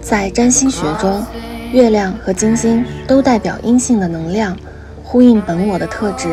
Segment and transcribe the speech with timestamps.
[0.00, 1.22] 在占星学中，
[1.70, 4.56] 月亮和金星都代表阴性的能量，
[5.04, 6.28] 呼应本我的特质。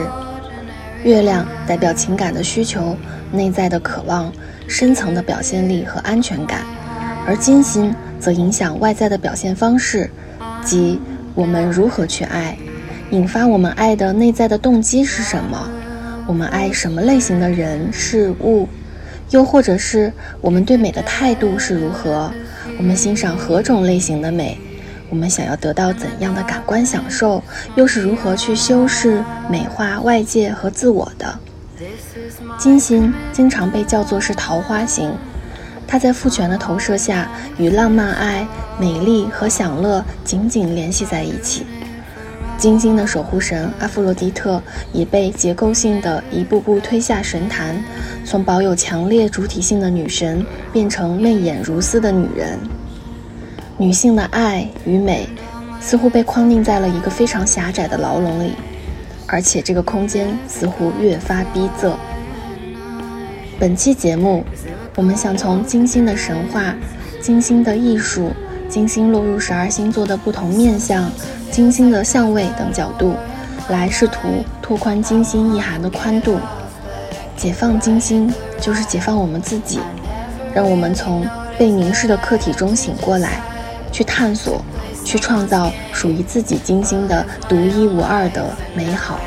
[1.04, 2.96] 月亮代表情感的需求、
[3.32, 4.32] 内在的渴望、
[4.68, 6.62] 深层的表现力和安全感；
[7.28, 10.10] 而金星则影响外在的表现方式，
[10.64, 11.00] 即
[11.34, 12.58] 我们如何去爱，
[13.12, 15.70] 引发我们爱的内在的动机是什么？
[16.26, 18.68] 我们爱什么类型的人事物？
[19.30, 20.12] 又或者是
[20.42, 22.32] 我们对美的态度是如何。
[22.78, 24.58] 我们欣赏何种类型的美？
[25.10, 27.42] 我们想要得到怎样的感官享受？
[27.76, 31.40] 又是如何去修饰、美化外界和自我的？
[32.58, 35.12] 金星经常被叫做是桃花星，
[35.88, 38.48] 它在父权的投射下，与浪漫、爱、
[38.80, 41.66] 美丽和享乐紧紧联系在一起。
[42.58, 44.62] 金星的守护神阿芙洛狄特
[44.94, 47.76] 也被结构性的一步步推下神坛，
[48.24, 52.58] 从保有强烈主体性的女神变成媚眼如丝的女人。
[53.78, 55.28] 女性的爱与美
[55.82, 58.54] 似乎被框定在了一个非常狭窄的牢笼里，
[59.28, 61.94] 而且这个空间似乎越发逼仄。
[63.60, 64.44] 本期节目，
[64.96, 66.74] 我们想从金星的神话、
[67.22, 68.32] 金星的艺术、
[68.70, 71.12] 金星落入十二星座的不同面相。
[71.56, 73.16] 金星的相位等角度，
[73.70, 76.38] 来试图拓宽金星意涵的宽度。
[77.38, 79.80] 解放金星，就是解放我们自己，
[80.54, 81.26] 让我们从
[81.58, 83.40] 被凝视的客体中醒过来，
[83.90, 84.62] 去探索，
[85.06, 89.18] 去创造属于自己金星的独一无二的美好。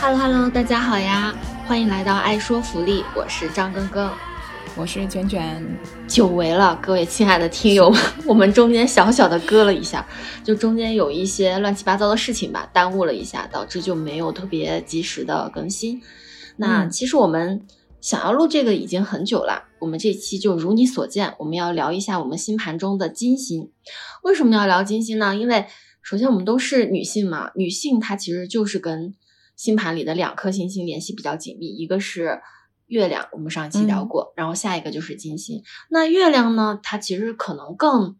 [0.00, 1.32] Hello Hello，大家好呀。
[1.66, 4.06] 欢迎来到爱说福利，我是张根根，
[4.76, 5.64] 我是卷卷，
[6.08, 7.90] 久违了，各位亲爱的听友，
[8.26, 10.04] 我们中间小小的割了一下，
[10.44, 16.02] 就中间有一些乱七八糟的事情吧，耽误了一下，导致就没有特别及时的更新。
[16.56, 17.64] 那其实我们
[18.00, 23.70] 想要录这个已经很久了，我们这期就如你所见，我们要聊一下我们星盘中的金星。
[24.22, 25.34] 为什么要聊金星呢？
[25.36, 25.66] 因为
[26.02, 29.14] 首先我们都是女性嘛，女性她其实就是跟。
[29.62, 32.40] 星盘里的两颗星星联系比较紧密，一个是
[32.88, 35.62] 月亮，我们上一期聊过，然后下一个就是金星。
[35.88, 36.80] 那月亮呢？
[36.82, 38.16] 它其实可能更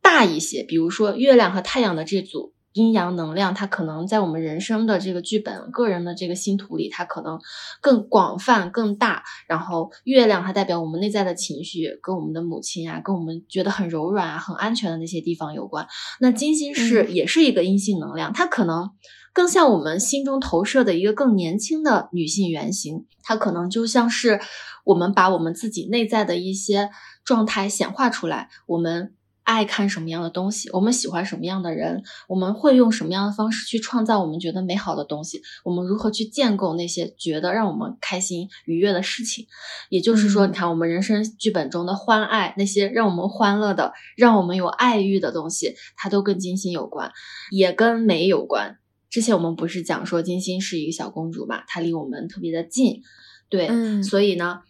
[0.00, 7.40] 大一些，比如说月亮和太阳的这组阴阳能量，它可能在我们人生的这个剧本、个人的这个星图里，它可能
[7.80, 9.24] 更广泛、更大。
[9.48, 15.88] 然后月亮它代表我们内在的情绪，跟我们的母亲啊，跟我们觉得很柔软啊、很安全的那些地方有关。
[16.20, 18.90] 那金星是也是一个阴性能量，它可能。
[19.32, 24.40] 更像我们心中投射的一个更年轻的女性原型，它可能就像是
[24.84, 26.90] 我们把我们自己内在的一些
[27.24, 28.50] 状态显化出来。
[28.66, 39.46] 我们爱看什么样的东西，我们喜欢什么样的人，我们会用什么样的方式去创造我们觉得美好的东西，我们如何去建构那些觉得让我们开心愉悦的事情。
[39.88, 47.10] 也就是说，你看我们人生剧本中的欢爱，那些让我们欢乐的、让我们有爱欲的东西，它都跟金星有关，
[47.50, 48.78] 也跟美有关。
[49.12, 53.02] 之前我们不是讲说金星是一个小公主嘛，她离我们特别的近，
[53.50, 54.60] 对，所以呢，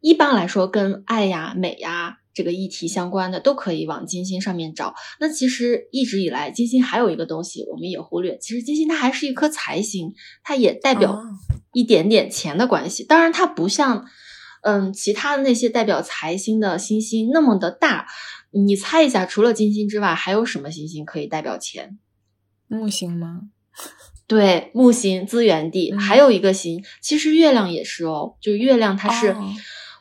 [0.00, 4.94] 一般来说跟爱呀、美呀这个议题相关的，都可以往金星上面找。
[5.18, 11.20] 那其实一直以来，金星还有一个东西我们也忽略，其实金星它还是一颗财星，它也代表
[11.72, 13.02] 一点点钱的关系。
[13.02, 14.06] 当然，它不像
[14.62, 18.06] 嗯其他的那些代表财星的星星那么的大。
[18.52, 21.98] 你猜一下，除了金星之外，还有什么星星可以代表钱？
[22.68, 23.48] 木星吗？
[24.26, 28.34] 对，木星资源地，还有一个星，其实月亮也是哦。
[28.40, 29.34] 就月亮，它是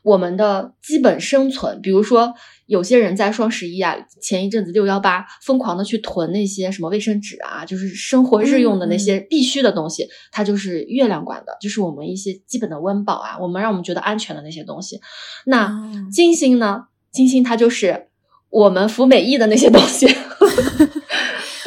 [0.04, 1.82] 我们的基本生存。
[1.82, 2.34] 比如说，
[2.66, 15.00] 有些人在双十一啊，前一阵子六幺八，疯狂的去囤那些什么卫生纸啊，就是生活日用的那些必须的东西，它就是月亮管的，就是我们一些基本的温饱啊，我们让我们觉得安全的那些东西。
[15.46, 15.72] 那
[16.12, 16.88] 金星呢？
[17.12, 18.10] 金星它就是
[18.50, 20.06] 我们服美役的那些东西。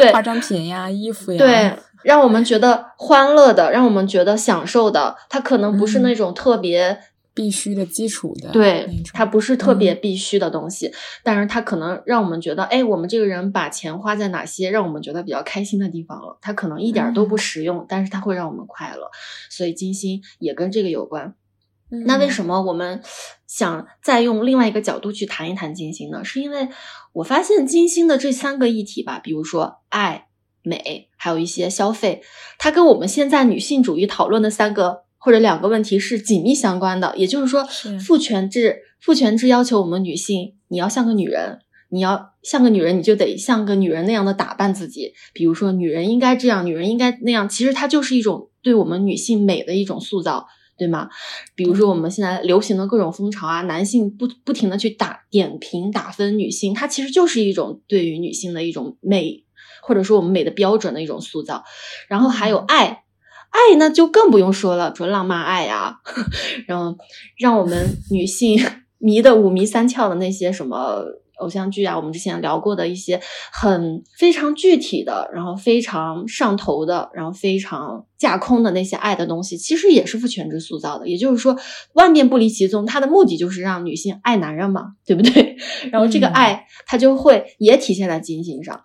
[0.01, 1.73] 对，化妆品呀，衣服呀，对，
[2.03, 6.99] 让我们觉得欢乐的，让我们觉得享受的，它可能不是那种特别
[7.33, 10.93] 必须的基础的，对，它不是特别必须的东西，
[11.23, 16.37] 但是它可能让我们觉得，哎，我们这个人把钱花在哪些让我们觉得比较开心的地方了？
[16.41, 19.11] 它可能一点都不实用，但是它会让我们快乐，
[19.49, 21.35] 所以金星也跟这个有关。
[22.07, 23.03] 那为什么我们
[23.47, 26.25] 想再用另外一个角度去谈一谈金星呢？
[26.25, 26.69] 是因为
[27.13, 30.27] 我发现金星的这三个议题吧，比如说爱、
[30.63, 32.23] 美，还有一些消费，
[32.59, 37.17] 它跟我们现在女性主义讨论的三个或者两个问题是紧密相关的。
[37.17, 37.67] 也就是说，
[38.07, 41.59] 父权制，父权制要求我们女性，你要像个女人，
[41.89, 45.13] 你要像个女人，你就得像个女人那样的打扮自己。
[45.33, 47.49] 比如说，女人应该这样，女人应该那样。
[47.49, 50.47] 其实它就是一种对我们女性美的一种塑造，
[50.81, 51.11] 对吗？
[51.55, 59.45] 比如说我们现在流行的各种风潮啊，男性不不停的去打点评打分女性，它其实就是一种对于女性的一种美，
[59.83, 61.63] 或者说我们美的标准的一种塑造。
[62.09, 63.05] 然后还有爱。
[63.51, 65.99] 爱那就更不用说了，纯浪漫爱呀，
[66.69, 66.97] 然后
[67.37, 68.57] 让我们女性
[68.99, 71.05] 迷的五迷三窍的那些什么
[71.41, 73.21] 偶像剧啊，我们之前聊过的一些
[73.53, 81.09] 很非常具体的，然后非常上头的，然后非常架空的那些爱的东西，其实也是父权制塑造的。
[81.09, 81.57] 也就是说，
[81.95, 85.57] 万变不离其宗，它的目的就是让女性爱男人嘛，对不对？
[85.91, 88.83] 然后这个爱它就会也体现在金星上。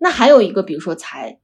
[0.00, 1.38] 那还有一个，比如说财，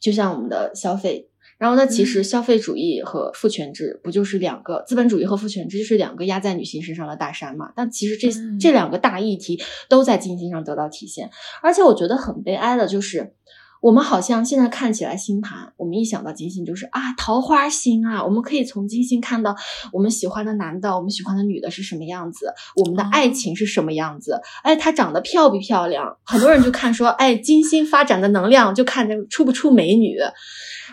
[0.00, 1.27] 就像我们的消费。
[1.58, 7.72] 然后，呢其实消费主义和父权制不就是两个资本主义和父权制就是两个压在女性身上的大山嘛？
[7.74, 8.28] 但其实这
[8.60, 11.30] 这两个大议题都在经济上得到体现。
[11.60, 13.34] 而且我觉得很悲哀的就是，
[13.80, 19.54] 我们好像现在看起来星盘，我们一想到金星就是啊桃花星啊，我们可以从金星看到
[19.92, 24.40] 我们喜欢的男的、我们喜欢的女的是什么样子，我们的爱情是什么样子。
[24.62, 26.16] 哎，他长得漂不漂亮？
[26.24, 30.16] 很多人就看说，哎，金星发展的能量就看着出不出美女。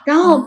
[0.06, 0.46] 然后，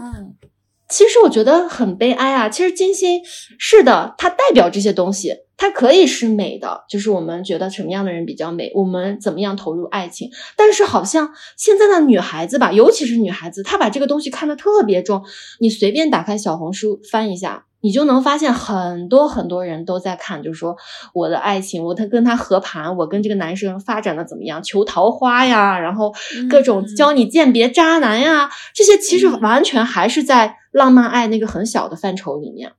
[0.88, 2.48] 其实我觉得很悲哀啊。
[2.48, 3.20] 其实金星
[3.58, 10.30] 是的，它代表这些东西，它可以是美的，就是我们觉得什么样的人比较美，我们怎么样投入爱情。
[10.56, 15.22] 但是好像现在的女孩子吧，尤其是女孩子，她把这个东西看得特别重。
[15.60, 17.66] 你随便打开小红书翻一下。
[17.80, 20.76] 你就能发现很多很多人都在看，就是说
[21.14, 26.12] 我的爱情，我他跟他和盘，我跟这个男生发展的怎么样，求桃花呀，然后
[26.50, 32.72] 各种教你鉴别渣男呀，这些其实完全还是在浪漫爱那个很小的范畴里面，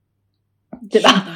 [0.89, 1.27] 对吧？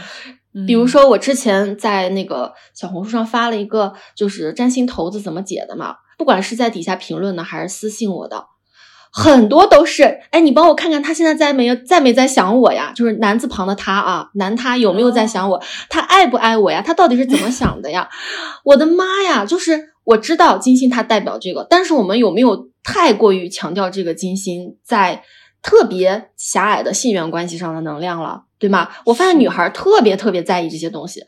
[0.67, 8.45] 比如说我之前在那个小红书上发了一个，就是占星骰子怎么解的嘛，不管是在底下评论的还是私信我的。
[9.15, 12.91] 很多都是，哎，你帮我看看他现在在没有在没在想我呀？
[12.95, 15.61] 就是男字旁的他啊，男他有没有在想我？
[15.87, 16.81] 他爱不爱我呀？
[16.83, 18.09] 他到底是怎么想的呀？
[18.65, 19.45] 我的妈呀！
[19.45, 25.21] 就是我知道金星它代表这个，但是我们有没有太过于强调这个金星在
[25.63, 28.89] 特别狭隘的性缘关系上的能量了，对吗？
[29.05, 31.23] 我发现女孩特别特别在意这些东西。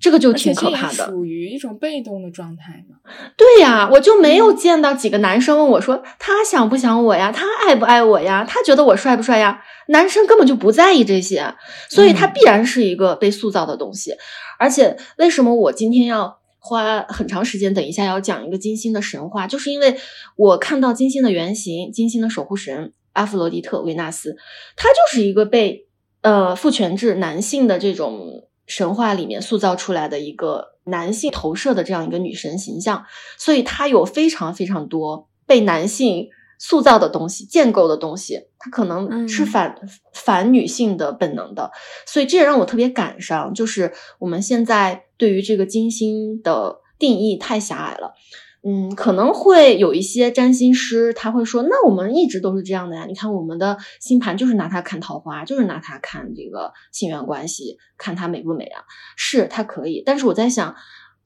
[0.00, 2.96] 这个就挺可怕的，属于一种被动的状态嘛。
[3.36, 9.62] 对呀，我就没有见到几个男生问我说他想不想我呀，他爱不爱我呀，他觉得我帅不帅呀？
[9.88, 11.54] 男生根本就不在意这些，
[11.90, 14.14] 所以他必然是一个被塑造的东西。
[14.58, 19.96] 而且为什么我今天要花很长时间，等一下要讲一个金星的神话，就是因为
[20.36, 24.36] 我看到金星的原型，金星的守护神阿弗罗狄特维纳斯，
[24.76, 25.86] 他就是一个被
[26.22, 28.46] 呃父权制男性的这种。
[28.66, 33.04] 神话里面塑造出来的一个男性投射的这样一个女神形象，
[33.36, 39.74] 所以她有非常非常多被男性塑造的东西、建构的东西，她可能是反
[40.12, 41.72] 反女性的本能的，
[42.06, 48.14] 所以这也让我特别感伤，就是我们现在对于这个金星的定义太狭隘了。
[48.62, 53.06] 嗯，可能会有一些占星师他会说，那我们一直都是这样的呀。
[53.08, 58.82] 你看我们的星盘就是拿它看桃花，就是拿它看这个性缘关系，看它美不美啊？
[59.16, 60.76] 是它可以，但是我在想，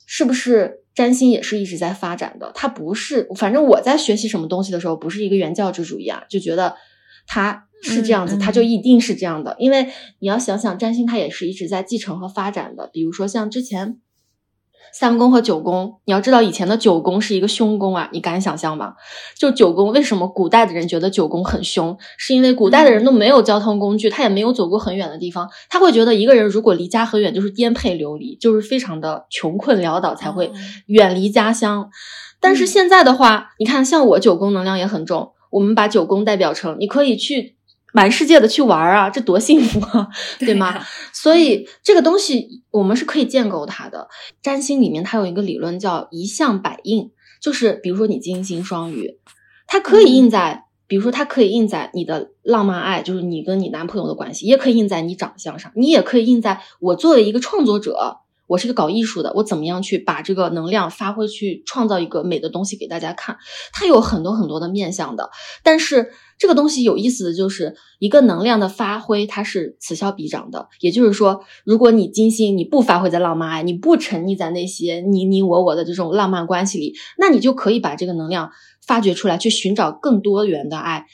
[0.06, 2.52] 是不是占星也是一直在发展的？
[2.54, 6.76] 它不是，反正我在学习什么东西的时候，不是一个原教旨主义啊，就觉得
[7.26, 9.56] 它是这样子，它就一定是这样的。
[9.58, 9.88] 因为
[10.20, 12.88] 你要想想，占星它也是一直在继承和发展的。
[12.92, 13.98] 比如说像之前。
[14.96, 18.94] 三宫和九宫，你要知道以前的九宫是一个凶宫啊，你敢想象吗？
[19.36, 21.98] 就九宫为什么古代的人觉得九宫很凶？
[22.16, 30.52] 是因为古代的人都没有交通工具，他也没有走过很远的地方，他会觉得一个人如果离家很远，就是颠沛流离，就是非常的穷困潦倒才会
[30.86, 31.90] 远离家乡。
[32.40, 37.53] 但是现在的话，你看像我九宫能量也很重，我们把九宫代表成你可以去。
[37.96, 40.08] 满世界的去玩啊，这多幸福啊，
[40.40, 40.84] 对吗？
[41.12, 44.08] 所以这个东西我们是可以建构它的。
[44.42, 49.20] 占星里面它有一个理论叫一象百应，就是比如说你金星双鱼，
[49.68, 58.16] 它可以印在，比如说它可以印在你的浪漫爱，就是你跟你男朋友的关系，也可以印在你长相上，你也可以印在我作为一个创作者。
[58.54, 63.36] 我是个搞艺术的，我怎么样去把这个能量发挥，去创造一个美的东西给大家看？
[63.72, 65.30] 它有很多很多的面向的，
[65.64, 70.68] 但是这个东西有意思的就是一个能量的发挥，它是此消彼长的。
[70.78, 78.52] 也就是说，如果你金星你不发挥在浪漫爱，你不沉溺在那些你你我我的这种浪漫关系里，那你就可以把这个能量
[78.86, 81.06] 发掘出来，去寻找更多元的爱。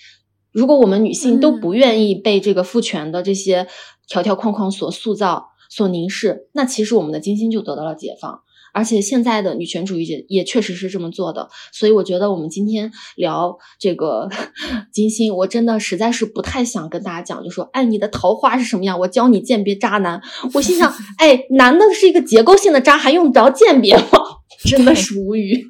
[0.52, 3.66] 如果我们女性都不愿意被这个父权的这些
[4.06, 5.49] 条条框框所塑造。
[5.70, 8.42] 所凝视，那其实我们的金星就得到了解放。
[8.72, 14.28] 而且现在的女权主义者也确实是这么做的，所以我觉得我们今天聊这个
[14.92, 20.22] 金星，我真的实在是不太想跟大家讲，就说哎，你的桃花是什么样，我教你鉴别渣男。
[20.54, 24.06] 我心想， 哎，男的是一个结构性的渣，还用着鉴别吗？
[24.64, 25.66] 真的是无语。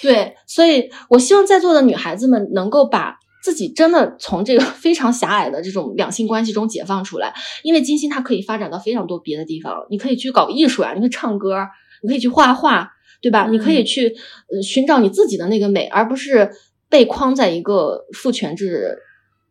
[0.00, 11.56] 对，所以我希望在座的女孩子们能够把自己真的从这个 非常狭隘的这种两性关系中解放出来，因为金星它可以发展到非常多别的地方，你可以去搞艺术啊，你可以唱歌。
[12.02, 13.48] 你可以去画画，对吧？
[13.50, 14.08] 你可以去
[14.50, 16.50] 呃寻找你自己的那个美，而不是
[16.88, 18.96] 被框在一个父权制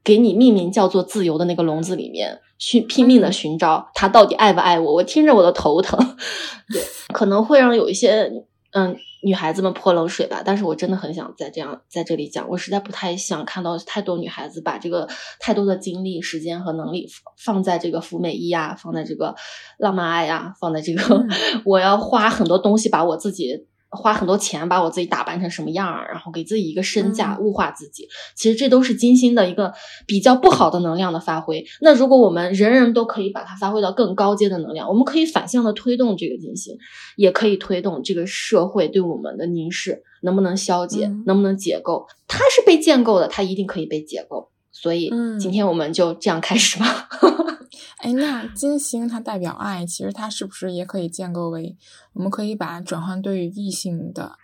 [0.03, 4.95] 给你命名叫做自由的那个笼子里面，去拼命的寻找他到底爱不爱我。
[4.95, 5.99] 我听着我的头疼，
[6.73, 6.81] 对，
[7.13, 8.31] 可能会让有一些
[8.71, 8.97] 嗯。
[9.21, 15.07] 女孩子们泼冷水吧，但是我真的很想在这样在这里讲，我实在不太想看到太多女孩子把这个
[15.39, 17.07] 太多的精力、时间和能力
[17.37, 19.35] 放在这个服美役啊，放在这个
[19.77, 21.25] 浪漫爱呀，放在这个
[21.65, 23.68] 我要花很多东西把我自己。
[23.91, 28.07] 花很多钱把我自己打扮成什么样儿，然后给自己一个身价，物化自己。
[28.35, 29.73] 其实这都是金星的一个
[30.05, 31.65] 比较不好的能量的发挥。
[31.81, 36.77] 那如果我们人人都可以把它发挥到更高阶的能量，我们可以反向的推动这个金星，
[37.15, 42.05] 也可以推动这个社会对我们的凝视能不能消解，能不能解构。
[42.27, 44.49] 它是被建构的，它一定可以被解构。
[44.81, 47.09] 所以今天我们就这样开始吧。
[47.99, 51.75] 哎，那金星它代表爱，其实它是不是也可以建构为，
[52.13, 54.37] 我们可以把转换对于异性的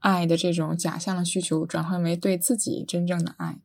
[0.00, 3.58] 爱的这种假象的需求，转换为对自己真正的爱？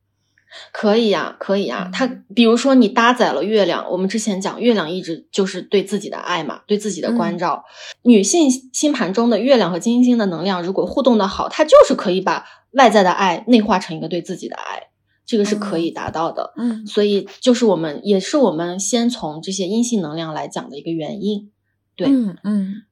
[0.72, 1.90] 可以呀，可以呀。
[1.92, 7.64] 它比如说你搭载了月亮，我们之前讲月亮一直就是对自己的爱嘛，对自己的关照。
[8.04, 14.91] 女性星盘中的月亮和金星的能量如果互动的好，它就是可以把外在的爱内化成一个对自己的爱。
[15.32, 21.50] 这个是可以达到的，嗯，所以就是我们也是我们先从这些阴性能量来讲的一个原因，
[21.96, 22.84] 对，嗯嗯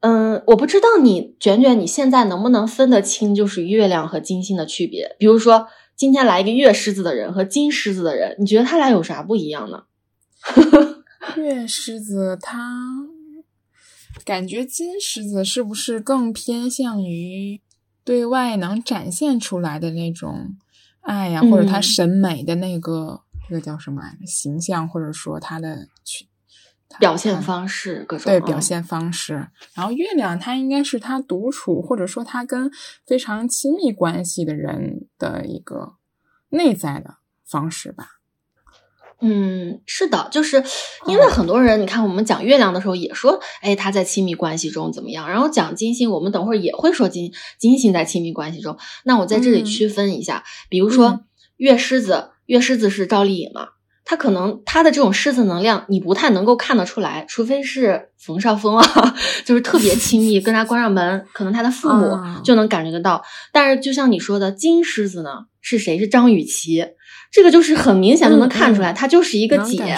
[0.00, 5.16] 嗯，我不知道你卷卷你现在能不能分得清就是月亮和金星的区别？
[5.18, 9.84] 比如说今天来一个月狮子的人和金狮子的人，你觉得他俩有啥不一样呢？
[11.40, 13.08] 月狮子他
[14.26, 17.62] 感觉金狮子是不是更偏向于
[18.04, 20.54] 对外能展现出来的那种？
[21.08, 24.26] 爱呀，或者他审美的那个，那个叫什么来着？
[24.26, 26.28] 形象，或者说他的去
[26.98, 29.48] 表现方式，各种对表现方式。
[29.74, 32.70] 然后月亮，它应该是他独处，或者说他跟
[33.06, 35.94] 非常亲密关系的人的一个
[36.50, 38.17] 内在的方式吧。
[39.20, 40.62] 嗯，是的，就是
[41.06, 45.28] 因为很多人，你看我们讲月亮的时候也说，哎，他在亲密关系中怎么样？
[45.28, 48.78] 然后讲金星，我们等会儿也会说金金星在亲密关系中。
[49.04, 51.22] 那我在这里区分一下，比如说
[51.56, 53.70] 月狮子，月狮子是赵丽颖嘛，
[54.04, 63.24] 她可能她的这种狮子能量，你不太能够看得出来，除非是冯绍峰啊， 就是特别亲密，跟他关上门，可能他的父母就能感觉得到。
[63.52, 65.98] 但是就像你说的，金狮子呢，是谁？
[65.98, 66.84] 是张雨绮。
[67.30, 69.96] 这个就是很明显就能看出来，她就是一个姐，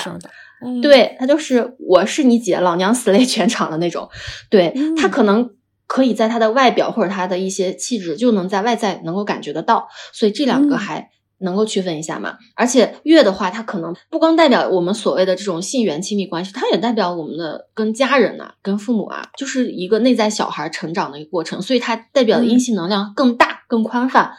[0.82, 4.08] 对她就是我是你姐，老娘死累全场的那种。
[4.50, 5.50] 对她可能
[5.86, 11.08] 可以在她的外表或者她的一些气质，就能在外在能够感觉得到，所以这两个还
[11.38, 12.36] 能够区分一下嘛。
[12.56, 24.32] 而且月的话，它可能不光代表我们所谓的这种性缘亲密关系，它也代表我们的跟家人呐、跟父母啊，就是一个内在小孩成长的一个过程，所以它代表的阴性能量更大、更宽泛，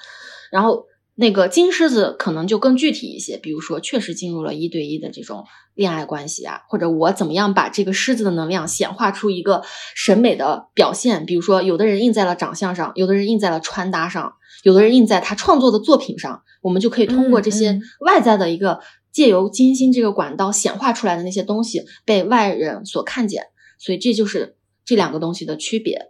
[0.51, 0.85] 然后。
[1.21, 9.61] 那个金狮子可能就更具体一些，比如说确实进入了一对一的这种恋爱关系啊，或者我怎么样把这个狮子的能量显化出一个
[9.93, 18.79] 审美的表现，比如说有的人印在了长相上，有的人印在了穿搭上，有的人印在他创作的作品上，我们就可以通过这些外在的一个
[19.11, 23.43] 借由金星这个管道显化出来的那些东西被外人所看见，
[23.77, 26.07] 所以这就是这两个东西的区别。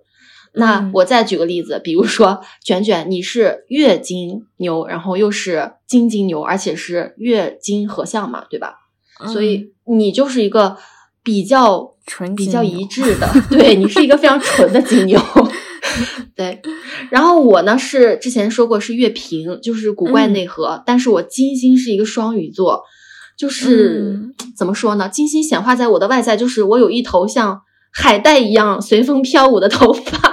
[0.54, 8.76] 那我再举个例子，比如说卷卷，你是月金牛，然后又是金金牛，而且是月金合相嘛，对吧？
[9.32, 10.78] 所以你就是一个
[11.24, 15.20] 比较纯、比较一致的，对你是一个非常纯的金牛。
[16.36, 16.62] 对，
[17.10, 22.84] 然后我呢是之前说过是月平，就是古怪内核，但是我金星是一个双鱼座，
[23.38, 24.20] 就是
[24.56, 25.08] 怎么说呢？
[25.08, 30.31] 金星显化在我的外在，就是我有一头像海带一样随风飘舞的头发。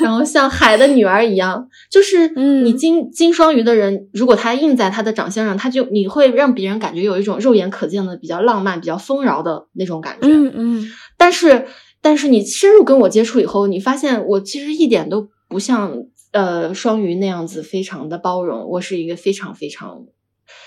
[0.00, 10.28] 然后像海的女儿一样，就是你金金双鱼的人，如果他印在他的长相上，他就你会让别人感觉有一种肉眼可见的比较浪漫、比较丰饶的那种感觉。
[10.28, 10.86] 嗯嗯。
[11.16, 11.66] 但是
[12.02, 15.94] 但是你深入跟我接触以后，你发现我其实一点都不像
[16.32, 20.04] 呃双鱼那样子非常的包容，我是一个非常非常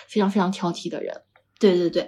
[0.07, 1.13] 非常非常挑剔的人。
[1.59, 2.07] 对对对，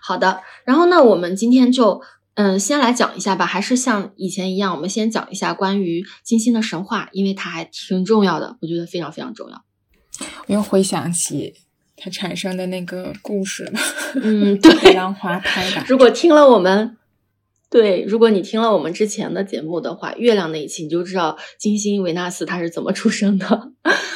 [0.00, 0.40] 好的。
[0.64, 2.00] 然后呢，我们今天就。
[2.40, 9.64] 嗯，先来讲一下吧，还是像以前一样，我们先讲一下关于金星的神话，因为它还挺重要的，我觉得非常非常重要。
[10.46, 11.52] 我又回想起
[11.96, 13.80] 它产生的那个故事了。
[14.22, 15.84] 嗯， 对，浪花拍打。
[15.88, 16.96] 如果听了我们，
[17.70, 23.72] 对，如果你听了我们之前的节目的话，月亮那一期你就知道金星维纳斯它是怎么出生的。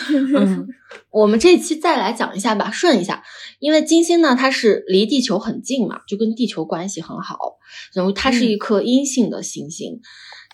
[0.08, 0.66] 嗯，
[1.12, 3.22] 我们这期再来讲一下吧，顺一下，
[3.58, 7.58] 因为金星呢，它是离地球很近嘛，就跟地球关系很好，
[7.92, 10.00] 然后它是一颗阴性的行星，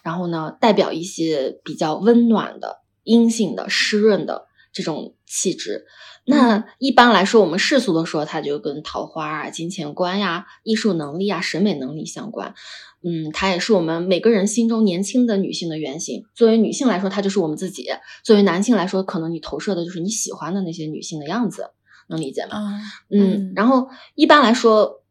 [0.03, 5.87] 然后呢，代表一些比较温暖的、阴性的、湿润的这种气质。
[6.25, 12.55] 那一般来说，我们世俗的说，它就跟桃花啊、金钱观呀、艺术能力啊、审美能力相关。
[13.03, 16.25] 嗯，它也是我们每个人心中年轻的女性的原型。
[16.35, 17.85] 作为女性来说，它就是我们自己；
[18.25, 21.71] 作为男性来说，可能你投射的就是你喜欢的那些女性的样子，
[22.09, 22.81] 能理解吗？
[23.11, 25.03] 嗯，然后一般来说。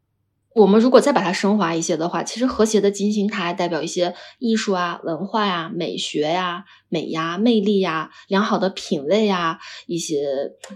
[0.58, 10.26] 我们如果再把它升华一些的话，其实和谐的金星它还代表一些艺术啊、文化呀、美学呀、美呀、魅力呀、良好的品味呀，一些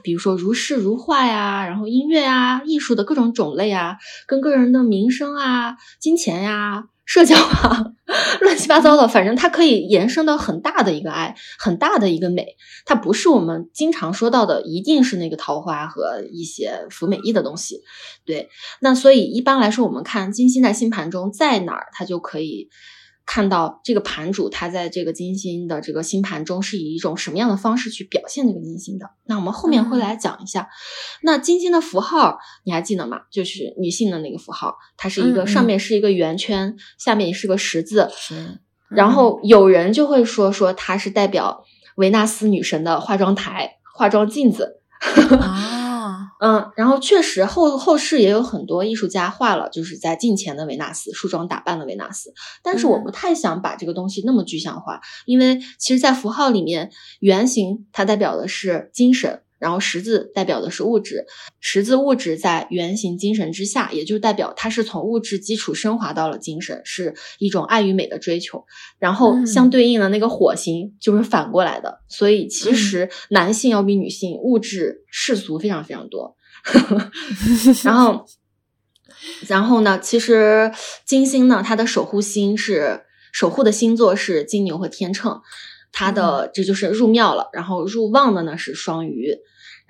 [0.04, 3.98] 比如说如诗如画呀，然后音乐啊、艺术的各种种类啊，
[4.28, 6.86] 跟个人的名声啊、金钱呀。
[7.14, 7.92] 社交啊，
[8.40, 12.56] 乱七八糟的，反正它可以延伸到很大的一个爱，很大的一个美。
[12.86, 17.82] 它不是我们经常说到的，一定是那个桃花和一些服美意的东西。
[18.24, 18.48] 对，
[18.80, 22.70] 那所以一般来说，我们看金星在星盘中在哪儿，它就可以。
[23.26, 29.10] 看到这个盘主，他在这个金星的这个星盘中是以一种什么样的方式去表现这个金星的？
[29.26, 30.68] 那我们后面会来讲一下。
[31.22, 33.22] 那金星的符号你还记得吗？
[33.32, 38.10] 就是女性的那个符号，它是一个上面是一个圆圈，下面是个十字。
[38.16, 38.60] 是
[38.90, 41.64] 然后有人就会说说它是代表
[41.96, 44.82] 维纳斯女神的化妆台、化妆镜子。
[46.44, 52.34] 嗯，然后确实后后世也有很多艺术家画了，就是在镜前的维纳斯，梳妆打扮的维纳斯。
[52.64, 59.44] 但是我不太想把这个东西那么具象化，因为其实，在符号里面，圆形它代表的是精神。
[59.62, 61.28] 然后十字代表的是物质，
[61.60, 68.66] 十字物质在圆形精神之下，也就代表它是从物质基础升华到了精神，是一种爱与美的追求。
[68.98, 76.36] 然后相对应的那个火星就是反过来的，所以其实男性要比女性物质世俗非常非常多。
[77.86, 78.26] 然后，
[79.48, 80.72] 然后呢，其实
[81.06, 85.40] 金星呢，它的守护星是守护的星座是金牛和天秤。
[85.94, 89.36] 它的这就是入庙了，然后入旺的呢是双鱼，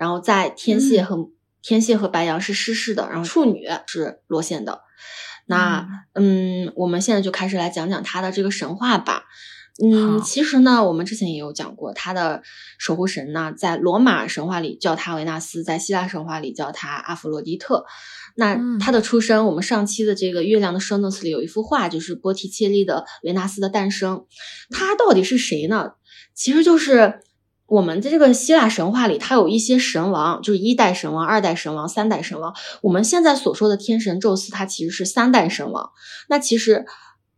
[0.02, 1.30] 然后在天蝎和
[1.62, 4.80] 天蝎和白羊是失势的，然后处女是落陷的。
[5.46, 9.22] 那嗯，我们现在就开始来讲讲他的这个神话吧。
[9.80, 12.42] 嗯，其实呢，我们之前也有讲过，他的
[12.78, 17.84] 守护神呢，在罗马神话里叫他维纳斯，在希腊神话里叫他阿弗洛狄特。
[18.34, 24.26] 那他的出生，我们上期的这个月亮的 n o s 里有一幅画，就是波提切利的维纳斯的诞生。
[24.68, 25.92] 他到底是谁呢？
[26.34, 27.20] 其实就是
[27.66, 32.54] 我们的这个希腊神话里，它有一些神王，就是一代神王、二代神王、三代神王。
[32.82, 35.90] 我们现在所说的天神宙斯，他其实是三代神王。
[36.28, 36.84] 那其实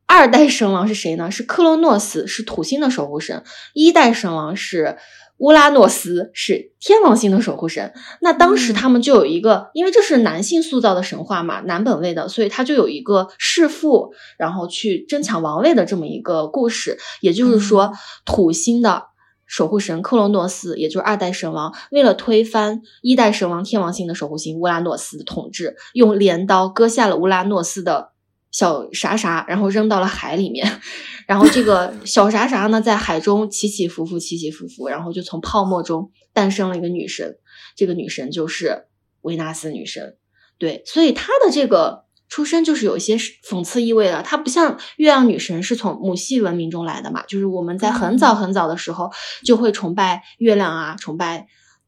[0.06, 1.30] 二代神王是谁呢？
[1.30, 3.44] 是克洛诺斯，是土星的守护神。
[3.72, 4.98] 一代神王是。
[5.38, 16.98] 乌拉诺斯是天王星的守护神，那当时他们就有一个，因为这是男性塑造的神话嘛，男本位的，所以他就有一个弑父，然后去争抢王位的这么一个故事。
[17.20, 17.92] 也就是说，
[18.24, 19.06] 土星的
[19.46, 28.12] 守护神克罗诺斯，也就是二代神王，为了推翻一代神王天王星的守护星乌拉诺斯的统治，用镰刀割下了乌拉诺斯的。
[28.50, 30.80] 小啥啥，然后扔到了海里面，
[31.26, 37.36] 然后这个小啥啥呢，在海中起起伏伏，起起伏伏，然后就从泡沫中诞生了一个女神，
[37.74, 38.84] 这个女神就是
[39.22, 40.18] 维纳斯女神。
[40.56, 44.22] 对，所以她的这个出身就是有一些讽刺意味的。
[44.22, 49.10] 她不像月亮女神是从母系文明中来的嘛，就是我们在很早很早的时候
[49.44, 51.46] 就会崇拜月亮啊，崇拜。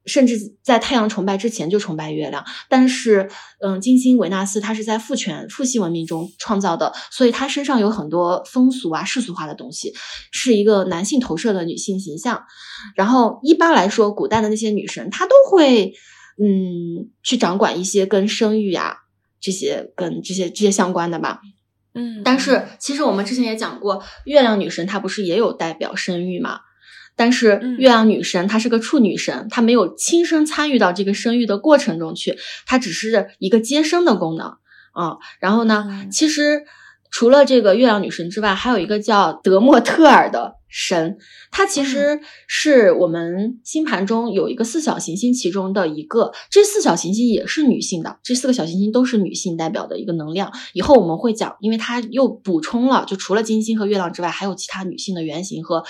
[0.09, 9.93] 甚至在太阳崇拜之前就崇拜月亮，但是，嗯，金星维纳斯它是在父权父系文明中创造的，所以它身上有很多风俗啊世俗化的东西，
[10.31, 12.45] 是一个男性投射的女性形象。
[12.95, 15.93] 然后一般来说，古代的那些女神她都会，
[16.41, 18.99] 嗯，去掌管一些跟生育呀
[19.41, 21.41] 这些跟这些这些相关的吧。
[21.95, 26.61] 嗯，但是其实我们之前也讲过，月亮女神她不是也有代表生育嘛？
[27.17, 34.59] 但是月亮女神她是个处女神，她没有亲身参与到这个生育的过程中去，她只是一个接生的功能
[34.93, 35.17] 啊。
[35.41, 36.65] 然后呢，其实
[37.11, 41.17] 除了这个月亮女神之外，还有一个叫德莫特尔的神，
[41.51, 50.53] 它其实是我们星盘中有一个四小行星其中的一个，这四小行星也是女性的，这四个小行星都是女性代表的一个能量。
[50.75, 55.83] 以后我们会讲，因为它又补充了，就除了金星和月亮之外，还有其他女性的原型和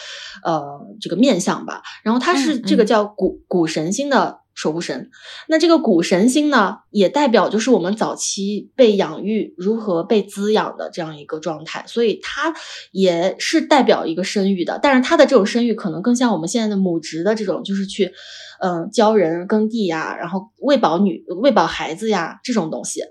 [0.45, 0.63] 呃
[1.01, 1.83] 这个面相吧。
[2.05, 4.46] 然后它是这个叫古古神星的。
[4.57, 5.11] 守护神，
[5.49, 12.55] 那这个谷神星呢，也代表就是我们早期被养育、如何被滋养的这样一个状态，所以它
[12.91, 14.81] 也是代表一个生育的。
[14.83, 18.13] 但是它的这种生育可能更像我们现在的母职的这种，就是去，
[18.61, 23.03] 嗯，教人耕地呀，然后喂饱女、喂饱孩子呀这种东西，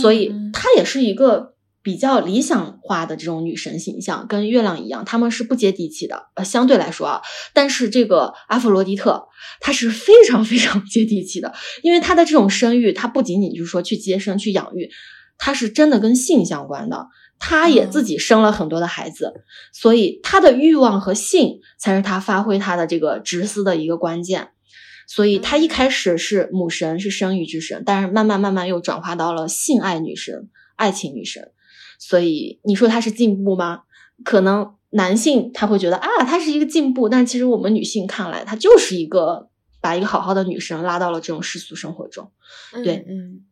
[0.00, 1.55] 所以它也是一个。
[1.86, 6.30] 比较理想化的这种女神形象，跟月亮一样，他们是不接地气的。
[6.34, 7.22] 呃，相对来说啊，
[7.54, 9.28] 但是这个阿弗罗狄特，
[9.60, 14.90] 她是非常非常接地气的，因为她的这种生育，她不仅仅就是说去接生、去养育，
[15.38, 17.06] 她是真的跟性相关的。
[17.38, 19.32] 她也自己生了很多的孩子，
[19.72, 24.48] 所以她的欲望和性才是她发挥她的这个直司的一个关键。
[25.06, 31.52] 所以她一开始是母神，是生育之神，但是慢慢慢慢又转化到了性爱女神、爱情女神。
[31.98, 33.82] 所以你说它是进步吗？
[34.24, 39.50] 可能男性他会觉得啊，它是一个进步，但其实我们女性看来，它就是一个
[39.82, 42.30] 把一个好好的女生拉到了这种世俗生活中。
[42.82, 43.42] 对，嗯，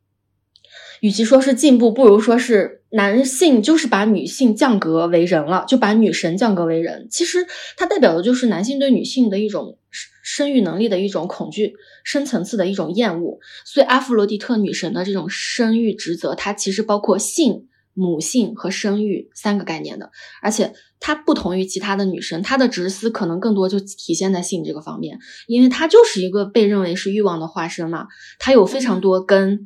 [1.00, 7.08] 与其说是进步，不如说是男性就是把女性降格为人了，就把女神降格为人。
[7.10, 9.76] 其实它代表的就是男性对女性的一种
[10.22, 13.38] 生育能力的一种恐惧，深层次的一种厌恶。
[13.66, 17.66] 所以阿弗罗狄特女神的这种生育职责，它其实包括性。
[17.94, 20.10] 母性和生育三个概念的，
[20.42, 29.60] 而且它不同于其他的女生，她的直思可能更多就体现在性这个方面，因为她就是一个被认为是欲望的化身嘛，她有非常多跟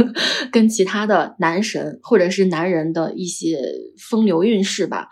[0.50, 3.60] 跟其他的男神或者是男人的一些
[3.98, 5.08] 风流韵事吧，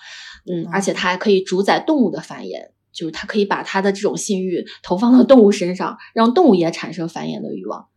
[0.51, 7.89] 嗯，而且它还可以主宰动物的繁衍，就是它可以把它的这种性欲投放到动物身上，让动物也产生繁衍的欲望，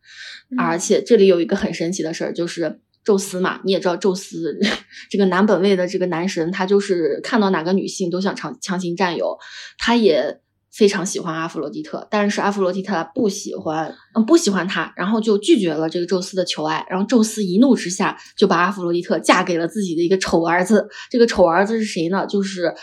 [0.57, 2.81] 而且这里有一个很神奇的事儿，就是。
[3.05, 4.57] 宙斯嘛，你也知道，宙斯
[5.09, 9.37] 这个男本位的这个男神，他就是看到哪个女性都想强强行占有。
[9.77, 10.41] 他也
[10.73, 16.83] 非常喜欢阿弗罗狄特，但是阿弗罗狄特不喜欢，嗯，不喜欢他，然后就拒绝了这个宙斯的求爱。
[16.89, 20.87] 然后宙斯一怒之下，就把阿弗罗狄特嫁给了自己的一个丑儿子。
[21.11, 22.25] 这个丑儿子是谁呢？
[22.25, 22.73] 就是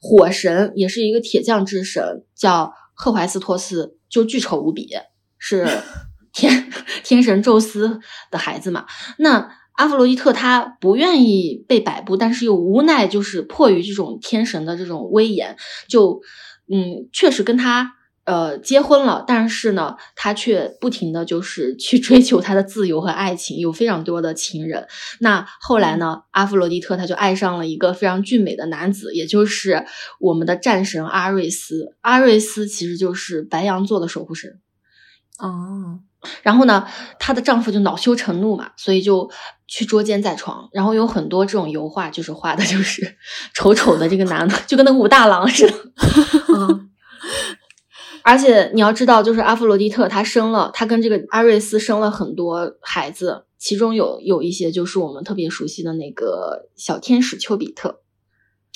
[0.00, 4.90] 火神，也是一个铁匠之神，叫赫淮斯托斯，就巨丑无比，
[5.38, 5.66] 是
[6.32, 6.70] 天
[7.02, 7.98] 天神宙斯
[8.30, 8.84] 的孩子嘛？
[9.18, 9.59] 那。
[9.80, 15.56] 阿弗洛狄特他不愿意被摆布，但是又无奈，就是迫于这种天神的这种威严，
[15.88, 16.20] 就
[16.70, 19.24] 嗯，确实跟他呃结婚了。
[19.26, 24.86] 但是呢，他却不停的就是去追求他的自由和爱情，有非常多的情人。
[25.18, 29.86] 那后来呢，阿弗洛狄特他就爱上了一个非常俊美的男子，也就是
[30.20, 31.96] 我们的战神阿瑞斯。
[32.02, 34.60] 阿瑞斯其实就是白羊座的守护神。
[35.38, 36.00] 哦。
[36.42, 36.86] 然后呢，
[37.18, 39.30] 她的丈夫就恼羞成怒嘛，所以就
[39.66, 40.68] 去捉奸在床。
[40.72, 43.16] 然后有很多这种油画，就是画的就是
[43.54, 45.74] 丑丑的这个男的，就跟那武大郎似的。
[46.54, 46.90] 嗯，
[48.22, 58.00] 而且你要知道，就是阿弗罗狄特她生了，她跟这个阿瑞斯生了很多孩子，其中有有一些就是我们特别熟悉的那个小天使丘比特。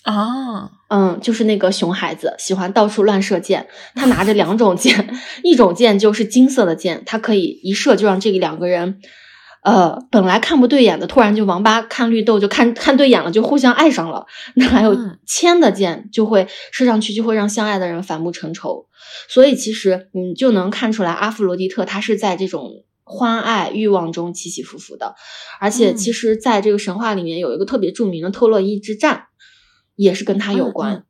[0.05, 9.01] 啊，嗯，就是那个熊孩子喜欢到处乱射箭，他拿着两种箭， 一种箭就是金色的箭，他可以一射就让这个两个人，
[9.63, 14.27] 呃，本来看不对眼的，突然就王八看绿豆就看看对眼了，就互相爱上了。
[14.57, 14.95] 那还有
[15.27, 18.87] 铅的箭，就会射上去就会让相爱的人反目成仇。
[19.27, 25.15] 所以其实你就能看出来，阿弗罗狄特他是在这种欢爱欲望中起起伏伏的，
[25.61, 29.29] 而且其实在这个神话里面有一个特别著名的特洛伊之战。
[29.97, 31.05] 也是跟他有关，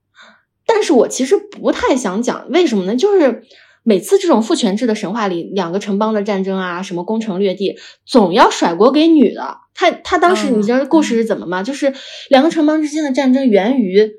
[0.66, 2.97] 但是我其实不太想讲，为什么呢？
[2.97, 3.42] 就是
[3.83, 9.59] 每次这种父权制的神话里，两个城邦的战争啊，什么攻城略地，总要甩锅给女的。
[9.75, 11.62] 他他当时你知道故事是怎么吗？
[11.62, 11.92] 就是
[12.29, 14.11] 两个城邦之间的战争源于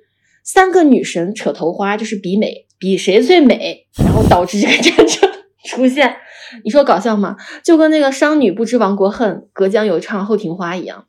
[0.43, 5.32] 三个女神扯头花，就是比美，比谁最美，然后导致这个战争
[5.65, 6.17] 出现。
[6.63, 7.36] 你说搞笑吗？
[7.63, 11.06] 就跟那个商女不知亡国恨，隔江犹唱后庭花一样，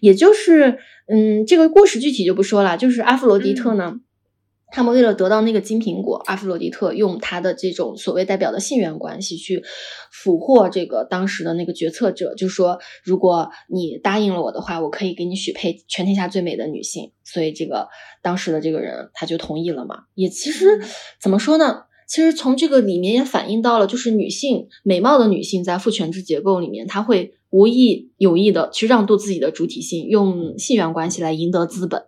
[0.00, 0.78] 也就是。
[1.12, 2.76] 嗯，这个故事具体就不说了。
[2.76, 3.94] 就是阿弗罗狄特呢，
[4.70, 9.64] 他们为了得到那个金苹果，阿弗罗狄特用他的这种所谓代表的性缘关系去
[10.12, 17.10] 俘获这个当时的那个决策者，就说如果你答应了我的话，我可以给你许配全天下最美的女性。
[17.24, 17.88] 所以这个
[18.22, 20.04] 当时的这个人他就同意了嘛。
[20.14, 20.80] 也其实
[21.20, 21.86] 怎么说呢？
[22.10, 32.02] 其实从这个里面也反映到了，就是女性美貌的女性在父权制结构里面，她会无意有意的去让渡自己的主体性，用性缘关系来赢得资本。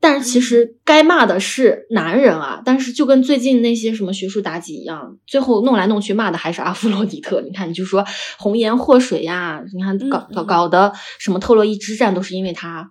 [0.00, 7.40] 但是其实该骂的是男人啊，但是就跟最近那些什么学术妲己一样，最后弄来弄去骂的还是阿芙洛狄特。
[7.40, 8.04] 你看，你就说
[8.36, 12.90] 红颜祸水呀，你看搞搞搞的什么特洛伊之战都是因为他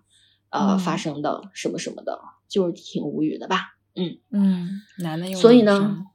[0.51, 3.73] 呃发生的什么什么的，就是挺无语的吧？
[3.95, 6.05] 嗯嗯，男的又所以呢，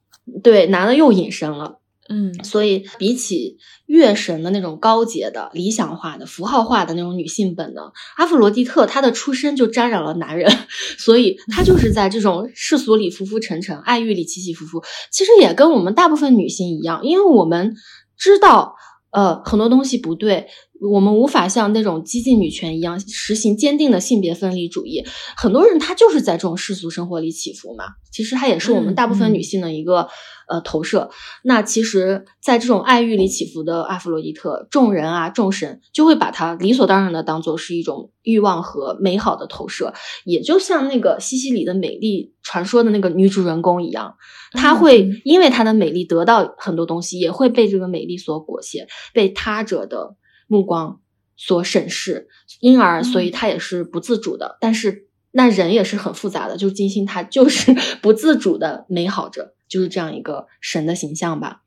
[0.42, 1.80] 对，男的又隐身了。
[2.06, 3.56] 嗯，所以比起
[3.86, 10.54] 月神的那种高洁的、理想化的、符号化的那种女性本能，阿弗罗狄特她的出身就沾染了男人，
[10.98, 14.82] 所以她就是在这种世俗里浮浮沉沉，爱欲里起起伏伏。
[15.10, 17.74] 其实也跟我们大部分女性一样，因为我们
[18.18, 18.76] 知道，
[19.10, 20.48] 呃，很多东西不对。
[20.80, 25.04] 我们无法像那种激进女权一样实行坚定的性别分离主义。
[25.36, 27.84] 很多人他就是在这种世俗生活里起伏嘛。
[28.12, 30.08] 其实他也是我们大部分女性的一个
[30.48, 31.10] 呃投射。
[31.42, 39.94] 那其实，在这种爱欲里起伏的阿弗洛狄特，众人啊众神就会把他理所当然的当做是一种欲望和美好的投射。
[40.24, 44.14] 也就像那个西西里的美丽传说的那个女主人公一样，
[44.52, 50.16] 她会因为她的美丽得到很多东西，也会被这个美丽所裹挟，被他者的。
[50.46, 51.00] 目光
[51.36, 52.28] 所审视，
[52.60, 54.56] 因而所以他也是不自主的。
[54.60, 61.62] 但是那人也是很复杂的，就是金星他就是 不自主的美好着，就是这样一个神的形象吧。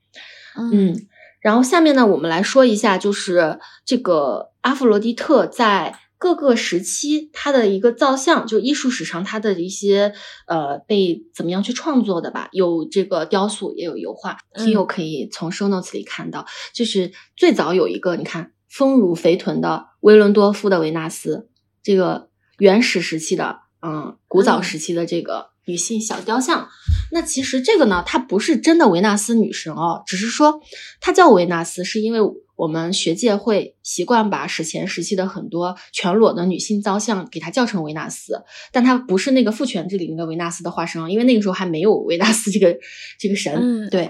[0.55, 1.07] 嗯，
[1.41, 10.13] 然后下面呢，我们来说一下，就是这个阿弗罗狄特在各个时期他的一个造像，就艺术史上他的一些
[10.47, 12.47] 呃被怎么样去创作的吧。
[12.53, 18.53] 有这个雕塑，也有油画，听友可以从 show notes 里看到，就是最早有一个，你看。
[18.69, 21.49] 丰乳肥臀的维伦多夫的维纳斯，
[21.82, 26.69] 这个原始时期的，嗯，古早时期的这个女性小雕像。
[27.12, 30.62] 那其实这个呢，它不是真的维纳斯女神哦，只是说
[30.99, 32.19] 它叫维纳斯，是因为
[32.58, 38.43] 我们学界会习惯把史前时期的很多全裸的女性造像给它叫成维纳斯，
[38.74, 42.78] 但它不是那个父权制里那个维纳斯的化身，因为那个时候还没有维纳斯这个
[43.17, 43.88] 这个神。
[43.89, 44.10] 对，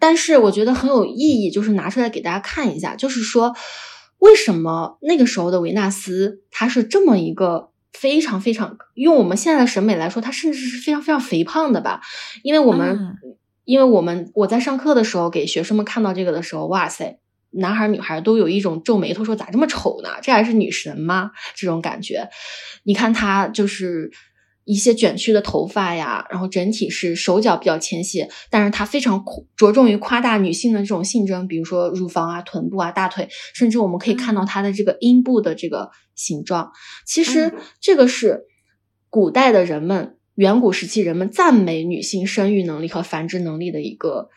[0.00, 3.56] 但是我觉得很有意义，就是拿出来给大家看一下，就是说。
[4.20, 12.00] 为什么那个时候的维纳斯，她是这么一个非常非常用我们现在的审美来说，她甚至是非常非常肥胖的吧？
[12.42, 12.98] 因为我们，
[13.62, 20.10] 因为我们我在上课的时候给学生们看到这个的时候，哇塞，男孩女孩都有一种皱眉头，说咋这么丑呢？
[20.22, 21.30] 这还是女神吗？
[21.54, 22.28] 这种感觉，
[22.84, 24.10] 你看她就是。
[24.70, 29.24] 一些卷曲的头发呀，然后整体是手脚比较纤细，但是她非常
[29.56, 36.70] 着重于夸大女性的这种性征，比如说乳房啊、臀部啊、大腿，甚至我们可以看到她的这个阴部的这个形状。
[37.06, 38.42] 其实这个是
[39.08, 44.28] 古代的人们，远古时期人们赞美女性生育能力和繁殖能力的一个。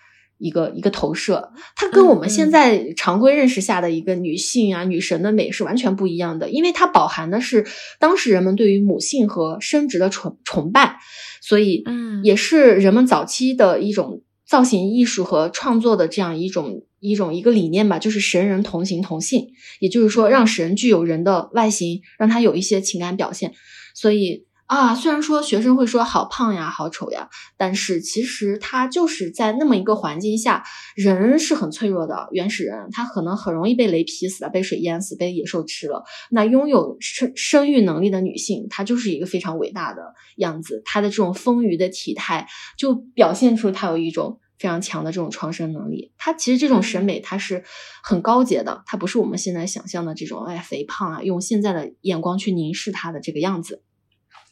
[0.41, 7.65] 一个一个投射，它跟我们现在常规认识下的一个女性啊、女神的美是完全不一样的，因为它饱含的是
[7.99, 10.97] 当时人们对于母性和生殖的崇崇拜，
[11.41, 19.49] 所以，嗯，也是人们早期的一种造型艺术和创作的这样一种一种一个理念吧，就是神人同形同性，
[19.79, 23.53] 也就是说让神具有人的外形，让他有一些情感表现，
[23.93, 24.45] 所以。
[24.71, 30.63] 啊，虽然说学生会说好胖呀，好丑呀，但是其实他就是在那么一个环境下，
[30.95, 32.29] 人是很脆弱的。
[32.31, 36.05] 原始人他可能很容易被雷劈死了，被水淹死，被野兽吃了。
[36.29, 40.81] 那拥有生生育能力的女性，她就是一个非常伟大的样子。
[40.85, 46.13] 她的这种丰腴的体态，就表现出她有一种非常强的这种创生能力。
[46.17, 47.65] 她其实这种审美，它是
[48.01, 53.83] 很高洁的，它不是我们现在想象的这种哎肥胖啊，用现在的眼光去凝视她的这个样子。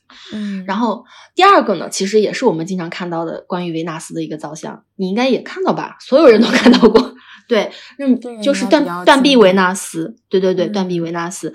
[0.34, 5.98] 嗯，然后第二个呢，其实也是我们经常看到的关于维纳斯的一个造像，你应该也看到吧？
[6.00, 7.14] 所有人都看到过，
[7.48, 11.54] 对，嗯，就是断断臂维纳斯，对对对，断臂维纳斯，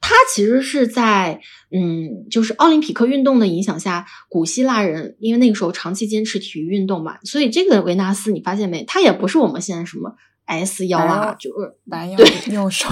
[0.00, 8.84] 它其实是在嗯，就是奥林匹克运动的影响下，古希腊人因为那个时候长期坚持体育运动嘛，所以这个维纳斯你发现没？
[8.84, 10.14] 他也不是我们现在什么
[10.46, 11.74] S 腰啊，就是
[12.16, 12.88] 对右手，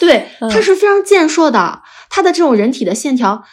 [0.00, 3.44] 对， 他是非常健硕的，他的这种人体的线条。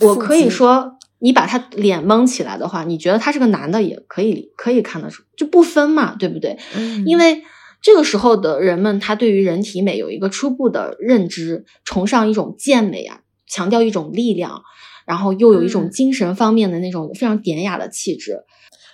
[0.00, 6.58] 我可以说，你把他脸蒙起来的话，你觉得他是个男的，也可以可以看得出，就不分嘛，对不对？
[6.74, 7.42] 嗯，因为
[7.80, 14.62] 这个时候的人们，他对于人体美有一个初步的认知，崇尚一种健美啊，强调一种力量，
[15.06, 18.44] 然后又有一种精神方面的那种非常典雅的气质，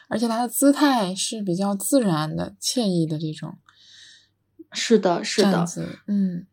[0.08, 3.58] 而且他的姿态是比较自然的、惬意的这种。
[4.72, 5.66] 是的，是的，
[6.06, 6.46] 嗯，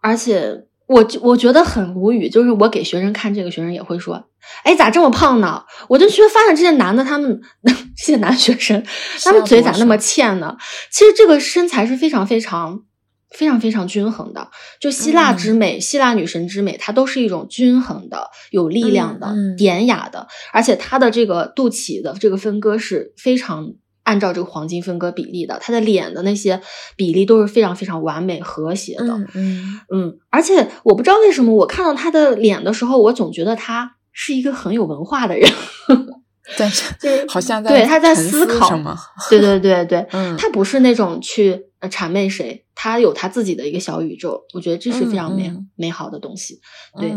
[0.00, 0.66] 而且。
[0.86, 4.22] 我我觉得很无语，就是我给学生看这个，学生也会说
[4.64, 7.40] ：“哎，咋这么胖呢？”我就觉得发现这些男的，他们
[7.96, 8.84] 这些男学生，
[9.22, 10.56] 他们嘴咋那么欠呢？
[10.90, 12.82] 其实这个身材是非常非常
[13.30, 14.50] 非常非常均衡的。
[14.78, 23.72] 就希腊之美，希腊女神之美，它都是一种均衡的、有力量的、典雅的，而且它的这个肚脐的这个分割是非常
[24.04, 26.60] 按照这个黄金分割比例的，他的脸的那些
[26.96, 29.12] 比例都是非常非常完美和谐的。
[29.34, 35.50] 嗯嗯，而且我不知道为什么，我看到他的脸的时候，我总觉得他是一个很有文化的人。
[36.58, 38.94] 但是，就好像在对他在思考什么？
[39.30, 46.60] 对对对对，嗯，他不是那种去谄媚谁，他有他自己的一个小宇宙，我觉得这是非常美美好的东西。
[47.00, 47.14] 对，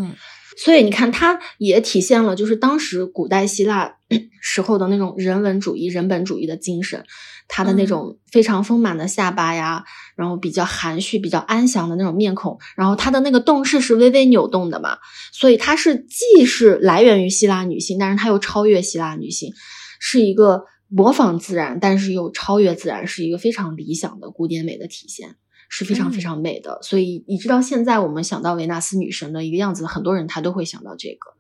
[0.64, 3.96] 所以你看，它也体现了就是当时古代希腊
[4.42, 7.04] 时候的那种人文主义、人本主义的精神。
[7.50, 9.86] 他的那种非常丰满的下巴呀，
[10.18, 14.98] 然后比较含蓄、比较安详的那种面孔，然后他的那个动势是微微扭动的嘛，
[15.32, 19.54] 所以他是既是来源于希腊女性，但是他又超越希腊女性，
[19.98, 25.38] 是一个模仿自然，但是又超越自然，是一个非常理想的古典美的体现，
[25.70, 26.80] 是非常非常美的。
[26.82, 31.38] 所以一直到现在，我们想到维纳斯女神的一个样子，很多人他都会想到这个。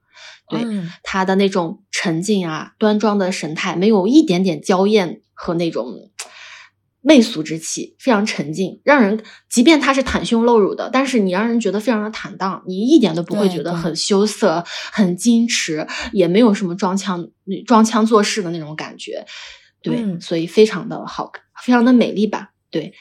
[0.49, 0.65] 对
[1.03, 6.09] 她的那种沉静啊、端庄的神态，没有一点点娇艳和那种
[7.01, 17.27] 媚俗之气，非常沉静，让人即便她是袒胸露乳的，但是你让人觉得非常的坦荡，你一点都不会觉得很羞涩、很矜持，也没有什么装腔
[17.65, 19.25] 装腔作势的那种感觉。
[19.83, 22.51] 对，所以非常的好，非常的美丽吧？
[22.79, 22.93] 对，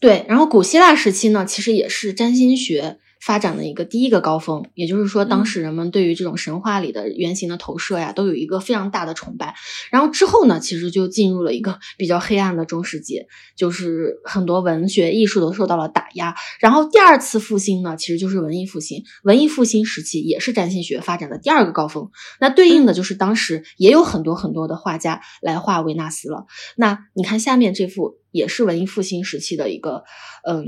[0.00, 0.26] 对。
[0.28, 2.98] 然后古希腊时期呢，其实也是占星学。
[3.24, 9.54] 发展的一个第一个高峰，也就是说，当时人们对于这种神话里的原型的投射呀，都有一个非常大的崇拜。
[9.92, 13.20] 然后之后呢，其实就进入了一个 比较黑暗的中世纪，
[13.56, 16.34] 就是很多文学艺术都受到了打压。
[16.58, 19.04] 然后第二次复兴呢，其实就是文艺复兴。
[19.22, 22.10] 文艺复兴时期也是占星学发展的第二个高峰。
[22.40, 26.46] 那对应的就是当时也有很多很多的画家来画维纳斯了。
[26.74, 28.16] 那你看下面这幅。
[28.32, 30.02] 也是文艺复兴时期的一个
[30.48, 30.64] 嗯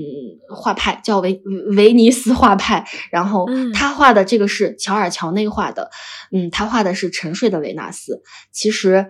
[0.54, 1.42] 画派，叫维
[1.74, 2.86] 维尼斯画派。
[3.10, 5.90] 然后他画的这个是乔尔乔内画的，
[6.30, 8.22] 嗯，他画的是沉睡的维纳斯。
[8.52, 9.06] 其实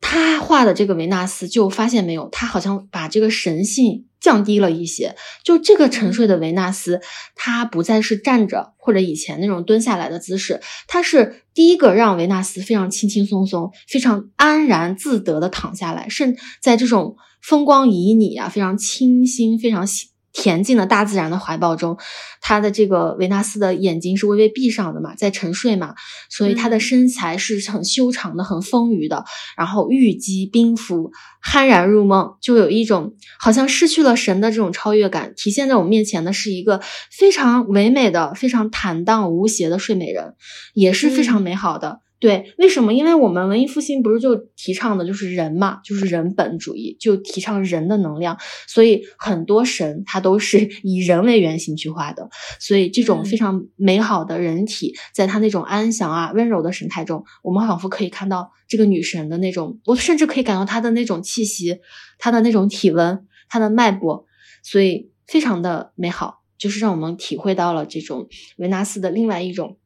[0.00, 5.14] 他画的这个维纳斯，就发现没有，他好像把这个神性降低了一些。
[5.44, 7.00] 就这个沉睡的维纳斯，
[7.34, 17.16] 他不再是站着或者以前那种蹲下来的姿势，他是第一个让维纳斯非常轻轻松松、非常安然自得的躺下来，甚在这种。
[17.46, 19.86] 风光旖旎啊，非常清新，非常
[20.32, 21.96] 恬静的大自然的怀抱中，
[22.40, 25.94] 他的这个维纳斯的眼睛是微微闭上的嘛，在沉睡嘛，
[26.28, 29.24] 所以他的身材是很修长的，很丰腴的，
[29.56, 31.12] 然后玉肌冰肤，
[31.44, 36.80] 酣然入梦，就有一种好像失去了神的这种超越感，体现在我们面前的是一个
[37.12, 40.34] 非常唯美的、非常坦荡无邪的睡美人，
[40.72, 42.00] 也是非常美好的。
[42.20, 42.94] 对，为什么？
[42.94, 61.78] 因为我们文艺复兴不是就提倡的就是人嘛，就是人本主义，就提倡人的能量，所以很多神它都是 以人为原型去画的，所以这种非常美好的人体，在他那种安详啊、温柔的神态中，我们仿佛可以看到这个女神的那种，我甚至可以感到她的那种气息，
[62.18, 64.24] 她的那种体温，她的脉搏，
[64.62, 69.76] 所以非常的美好，就是让我们体会到了这种维纳斯的另外一种。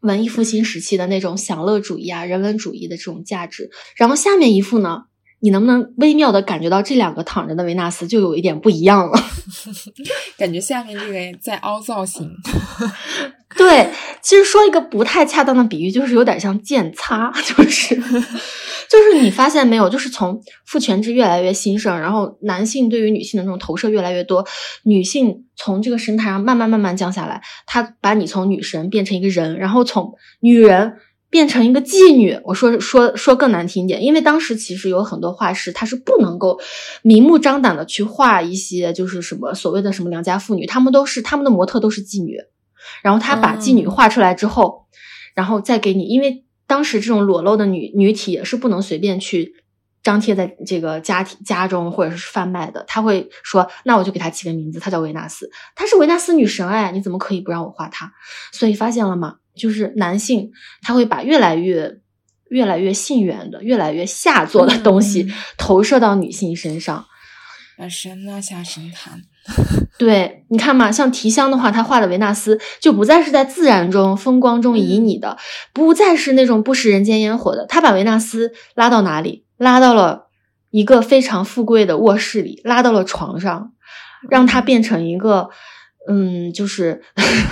[0.00, 3.70] 文艺复兴时期的那种享乐主义啊，人文主义的这种价值。
[3.96, 5.04] 然后下面一幅呢，
[5.40, 9.18] 你能不能微妙的感觉到这两个躺着的维纳斯就有一点不一样了？
[10.38, 12.30] 感觉下面这个在凹造型。
[13.56, 13.90] 对，
[14.22, 17.94] 其实说一个不太恰当的比喻，就是有点像剑擦，就是，
[18.90, 24.44] 就是你发现没有，就是从父权制越来越兴盛，然后男性对于女性的那种投射越来越多，
[24.82, 30.94] 女性从这个神坛上慢慢慢慢降下来，他把你从女神变成一个人，然后从女人
[31.30, 32.36] 变成一个妓女。
[32.42, 36.58] 我说说说更难听一点，因为当时其实有很多画师，他是不能够
[37.02, 42.36] 明目张胆的去画一些就是什么所谓的什么良家妇女，他们都是他们的模特都是妓女。
[43.04, 44.86] 然后他把妓女画出来之后，
[45.36, 49.52] 然后再给你，因为当时这种裸露的女女体也是不能随便去
[50.04, 52.84] 张贴在这个家庭家中或者是贩卖的。
[52.86, 58.12] 他会说：“那我就给她起个名字，她叫维纳斯，她是维纳斯女神哎，你怎么可以不让我画她？”
[58.54, 59.38] 所以发现了吗？
[59.56, 61.98] 就是男性他会把越来越、
[62.50, 65.26] 越来越性缘的、越来越下作的东西
[65.58, 67.04] 投射到女性身上，
[67.80, 69.22] 把神拉下神坛。
[69.98, 75.38] 对，你看嘛，像提香的话，他画的维纳斯就不再是在自然中、风光中旖旎的，
[75.72, 77.64] 不再是那种不食人间烟火的。
[77.66, 79.46] 他把维纳斯拉到哪里？
[79.56, 80.26] 拉到了
[80.70, 83.72] 一个非常富贵的卧室里，拉到了床上，
[84.28, 85.48] 让他变成一个，
[86.06, 87.02] 嗯，就是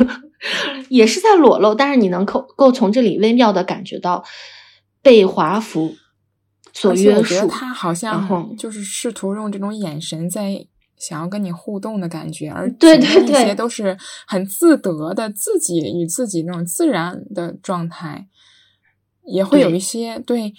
[0.90, 4.24] 也是在裸露，但是你能够够从这里微妙的感觉到
[5.00, 5.94] 被华服
[6.72, 7.46] 所约束。
[7.48, 10.66] 他好像就是试图用这种眼神在。
[11.00, 13.96] 想要跟你互动的感觉，而对对对，那些都是
[14.26, 18.26] 很自得的，自己与自己那种自然的状态，
[19.24, 20.52] 也会有一些对，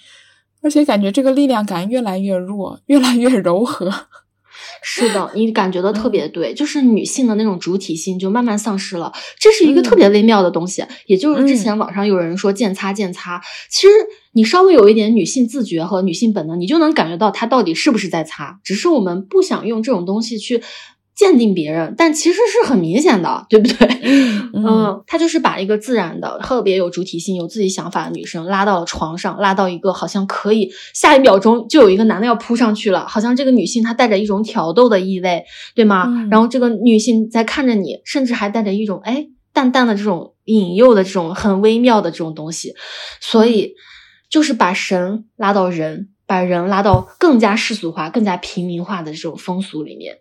[0.62, 3.92] 而且感觉这个力量感越来越弱，越来越柔和。
[4.82, 10.84] 是的，你感觉的特别对，就是女性的那种主体性就慢慢丧失了，这是一个特别微妙的东西。
[11.06, 13.40] 也就是之前网上有人说见擦见擦，
[13.70, 13.92] 其实
[14.32, 20.62] 你稍微有一点女性自觉和女性本能，你就能感觉到她到底是不是在擦，只是我们不想用这种东西去。
[21.20, 23.88] 鉴定别人，但其实是很明显的，对不对？
[24.56, 35.44] 嗯，他就是把一个自然的、特别有主体性、有自己想法的女生拉到了床上，拉到一个好像可以下一秒钟就有一个男的要扑上去了，好像这个女性她带着一种挑逗的意味，
[35.74, 36.08] 对吗？
[36.30, 42.72] 然后这个女性在看着你，甚至还带着一种哎淡淡的这种引诱的这种很微妙的这种东西，
[43.20, 43.74] 所以
[44.30, 50.16] 就是把神拉到人，把人拉到更加世俗化、更加平民化的这种风俗里面。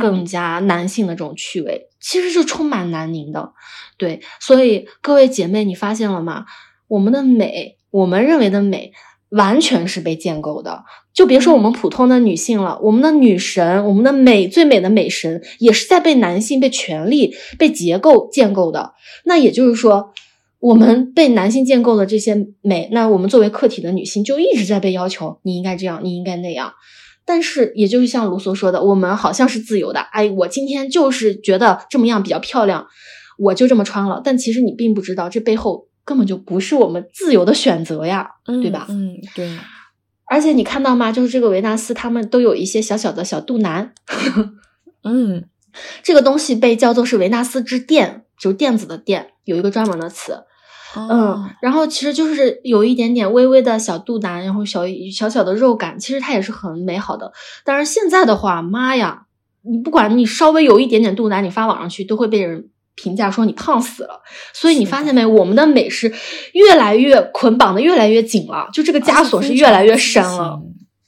[0.00, 3.52] 更加男性的这种趣味，其实是充满南宁的，
[3.96, 6.44] 对，所以各位姐妹，你发现了吗？
[6.88, 8.92] 我们的美，我们认为的美，
[9.30, 10.84] 完全是被建构的。
[11.12, 18.94] 就别说我们普通的女性了，我们的女神，我们的美最美的美神，也是在被男性、被权力、被结构建构的。
[19.24, 20.12] 那也就是说，
[20.60, 26.72] 我们被男性建构的这些美，那我们作为客体的女性，就一直在被要求，你应该这样，你应该那样。
[27.28, 30.00] 但是，也就是像卢梭说的，我们好像是自由的。
[30.00, 32.86] 哎，我今天就是觉得这么样比较漂亮，
[33.36, 34.22] 我就这么穿了。
[34.24, 38.86] 但其实你并不知道，这背后根本就不是我们自由的选择呀，对吧？
[38.88, 39.58] 嗯，对。
[40.24, 41.12] 而且你看到吗？
[41.12, 43.92] 就是这个维纳斯，他们都有一些小小的小肚腩。
[45.04, 45.44] 嗯，
[46.02, 50.44] 这个东西被叫做是维纳斯之垫，就是垫子的垫，有一个专门的词。
[50.96, 54.82] 嗯，然后其实就是有一点点微微的小肚腩，然后小
[55.12, 57.32] 小小的肉感，其实它也是很美好的。
[57.64, 59.26] 但是现在的话，妈呀，
[59.62, 64.22] 你不管你稍微有一点点肚腩，你发网上去都会被人评价说你胖死了。
[64.54, 66.12] 所以你发现没，我们的美是
[66.54, 70.60] 越来越捆绑的越来越紧了，就这个枷锁是越来越深了。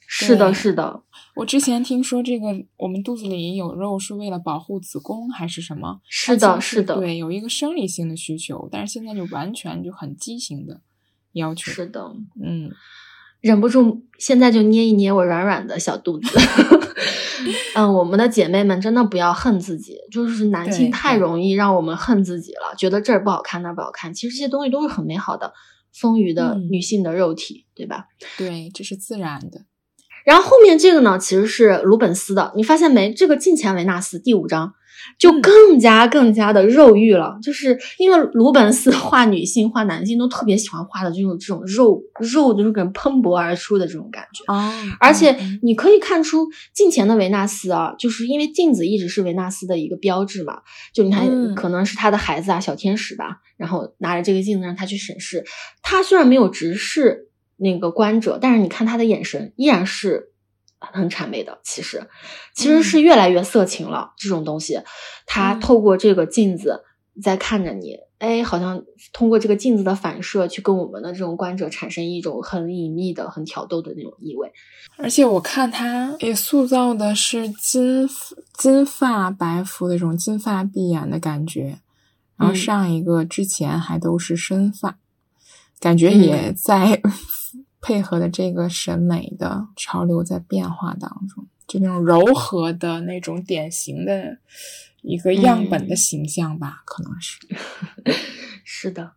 [0.05, 1.01] 是的，是的。
[1.35, 6.01] 我之前听说这个，我们肚子里有肉是为了保护子宫还是什么？
[6.07, 10.81] 是的，是的，对，有一个生理性的需求，但是现在就完全就很畸形的
[11.33, 11.71] 要求。
[11.71, 12.13] 是的，
[12.43, 12.69] 嗯，
[13.39, 16.27] 忍不住现在就捏一捏我软软的小肚子。
[17.73, 25.53] 嗯，我们的姐妹们真的不要恨自己，就是男性太容易让我们恨自己了，觉得这儿不好看那儿不好看，其实这些东西都是很美好的，
[25.93, 28.07] 丰腴的女性的肉体，对吧？
[28.37, 29.65] 对，这是自然的。
[30.25, 33.13] 然后后面这个呢，其实是鲁本斯的，你发现没？
[33.13, 34.73] 这个近前维纳斯第五章
[35.17, 44.71] 就更加更加的肉欲了，就是因为鲁本斯画女性、画男性都特别喜欢画的这种这种肉肉的这种喷薄而出的这种感觉啊。
[44.99, 50.61] 而且你可以看出近前的维纳斯啊，就是因为镜子一直是维纳斯的一个标志嘛，
[50.93, 55.43] 就你看可能是他的孩子啊，小天使吧，然后拿着这个镜子让他去审视，
[55.81, 57.27] 他虽然没有直视。
[57.61, 60.31] 那个观者，但是你看他的眼神依然是
[60.79, 61.59] 很谄媚的。
[61.63, 62.09] 其实，
[62.55, 64.13] 其实是越来越色情了。
[64.17, 64.81] 这种东西，
[65.27, 66.83] 他透过这个镜子
[67.21, 68.83] 在看着你，哎，好像
[69.13, 74.51] 通过这个镜子的反射去跟我们的这种观者产生一种很隐秘的、很挑逗的那种意味。
[74.97, 78.09] 而且我看他也塑造的是金
[78.57, 81.77] 金发白肤的这种金发碧眼的感觉，
[82.37, 84.97] 然后上一个之前还都是深发，
[85.79, 86.99] 感觉也在。
[87.81, 94.37] 配合的这个审美的潮流在变化当中，就那种柔和的那种典型的
[95.01, 97.39] 一个样本的形象吧，可能是。
[98.63, 99.13] 是的，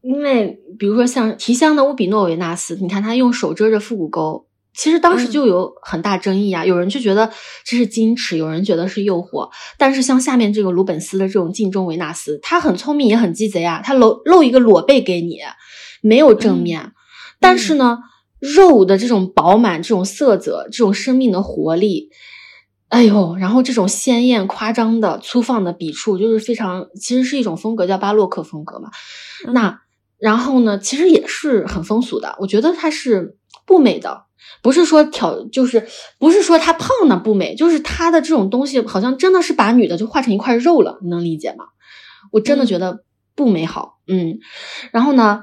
[0.00, 7.30] 因为比如说像提香的乌比诺维纳斯，你看他用手遮着腹股沟，其实当时就有很大争议啊，有人就觉得
[7.64, 9.48] 这是矜持，有人觉得是诱惑。
[9.78, 15.38] 但是像下面这个鲁本斯的这种镜中维纳斯，他很聪明也很鸡贼啊，他露露一个裸背给你，
[16.02, 16.92] 没有正面。
[17.40, 17.98] 但是呢，
[18.38, 22.10] 肉的这种饱满、这种色泽、这种生命的活力，
[22.88, 28.90] 哎呦，然后这种鲜艳、夸张的、粗放的笔触，就是非常，其实是一种风格，叫巴洛克风格嘛。
[29.52, 29.80] 那
[30.18, 32.36] 然后呢，其实也是很风俗的。
[32.40, 34.24] 我觉得它是不美的，
[34.62, 35.86] 不是说挑，就是
[36.18, 41.66] 不是说她胖呢不美，就是她的这种东西好像真的是把女的就画成一块肉了，你能理解吗？
[42.32, 43.98] 我真的觉得不美好。
[44.06, 44.38] 嗯，
[44.90, 45.42] 然后呢？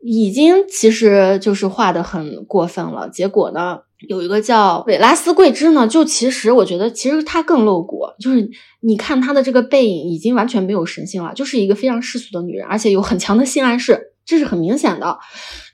[0.00, 8.48] 已经其实就是画的很过分了，结果呢，有一个叫韦拉斯桂枝呢，就其实我觉得其实她更露骨，就是
[8.80, 15.18] 你看她的这个背影已经完全没有神性了，就是一个非常世俗的女人，而且有很强的性暗示，这是很明显的，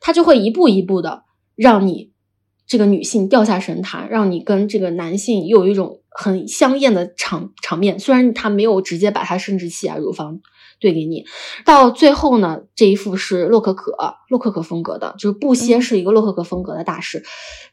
[0.01, 2.11] 她就会一步一步的让你
[2.66, 7.99] 这个女性掉下神坛，让你跟这个男性又有一种很香艳的场场面。
[7.99, 10.41] 虽然他没有直接把他生殖器啊、乳房。
[10.85, 11.24] 对给你，
[11.64, 13.97] 到最后呢，这一幅是洛可可，
[14.28, 17.22] 洛可可风格的，就是布歇是一个洛可可风格的大师。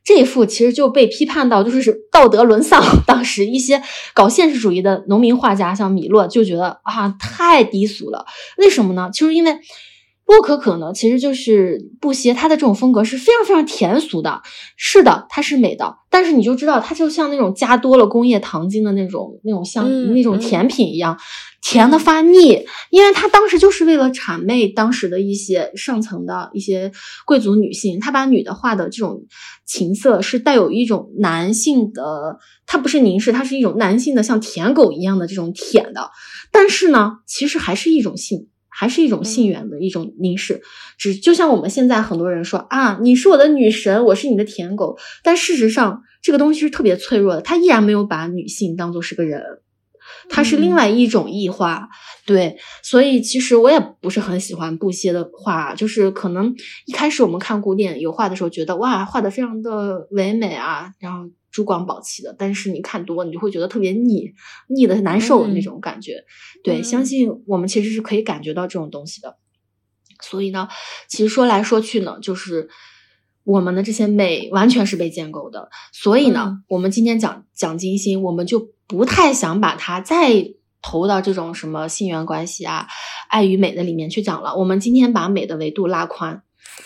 [0.05, 2.81] 这一幅其实就被批判到，就是道德沦丧。
[3.05, 3.83] 当时一些
[4.13, 8.25] 搞现实主义的农民画家，像米勒就觉得啊，太低俗了。
[8.57, 9.09] 为什么呢？
[9.13, 9.59] 就是因为
[10.25, 14.41] 洛可可呢，其实就是布歇，它的这种风格是非常非常甜俗的。
[14.77, 21.17] 是的，它是美的，但是你就知道，它就像那种加多了工业糖精的那种那种香那种甜品一样。
[21.63, 26.91] 甜的发腻，因为他当时就是为了谄媚当时的一些上层的一些
[27.23, 29.25] 贵族女性，他把女的画的这种
[29.63, 36.09] 情色是带有一种男性的，它不是凝视，它是一种男性的像舔狗一样的这种舔的，
[36.51, 40.61] 但是呢，其实还是一种性，还是一种性缘的一种凝视，
[40.97, 49.43] 只就像我们现在很多人说啊，你是我的女神，我是你的舔狗，但事实上这个东西是特别脆弱的，他依然没有把女性当做是个人。
[50.29, 51.87] 它是另外一种异化，
[52.25, 56.53] 对，所以其实我也不是很喜欢布歇的画，就是可能
[56.85, 64.31] 一开始我们看古典油画的时候，觉得哇，画的非常的唯美啊，然后珠光宝气的，但是你看多，你就会觉得特别腻，
[64.67, 66.23] 腻的难受的那种感觉。
[66.63, 69.37] 对，相信我们其实是可以感觉到这种东西的。
[70.21, 70.67] 所以呢，
[71.07, 72.69] 其实说来说去呢，就是
[73.43, 75.69] 我们的这些美完全是被建构的。
[75.91, 78.71] 所以呢，我们今天讲讲金星，我们就。
[78.91, 82.87] 不太想把它再投到这种什么性缘关系啊、
[83.29, 84.53] 爱与美的里面去讲了。
[84.57, 86.43] 我们今天把美的维度拉宽，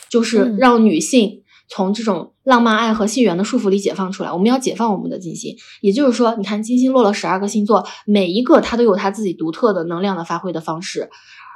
[0.08, 4.32] 就是让女性从这种浪漫爱和性缘的束缚里解放出来。
[4.32, 11.10] 我们要解放我们的金星，也就是说，你看金星落了十二个星座，每一个它都有它自己独特的能量的发挥的方式，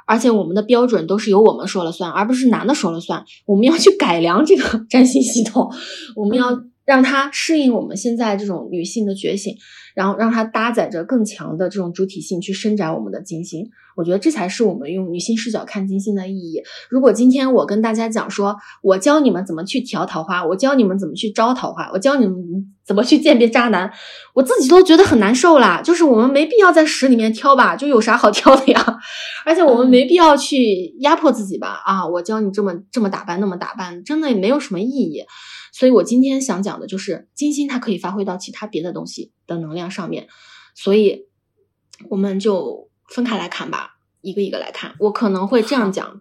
[0.06, 3.24] 而且我们的标准都是由我们说了算，而不是男的说了算。
[3.46, 5.72] 我们要去改良这个占星系统，
[6.16, 6.60] 我们要
[6.90, 9.54] 让它适应我们现在这种女性的觉醒。
[9.92, 16.62] 然后让它搭载着更强的这种主体性去伸展我们的金星，我觉得这才是我们用女性视角看金星的意义。
[16.88, 22.36] 如果今天我跟大家讲说，我教你们怎么去调桃花，我教你们怎么去招桃花，我教你们
[22.86, 23.92] 怎么去鉴别渣男，
[24.32, 25.82] 我自己都觉得很难受啦。
[25.82, 28.98] 就是我们没必要在屎里面挑吧，就有啥好挑的呀？
[29.44, 31.82] 而且我们没必要去压迫自己吧？
[31.84, 35.24] 啊，我教你这么这么打扮，那么打扮，真的也没有什么意义。
[35.80, 40.28] 所以我今天想讲的就是金星，它可以发挥到其他别的东西的能量上面，
[40.74, 41.24] 所以
[42.10, 44.94] 我们就分开来看吧，一个一个来看。
[44.98, 46.20] 我可能会这样讲，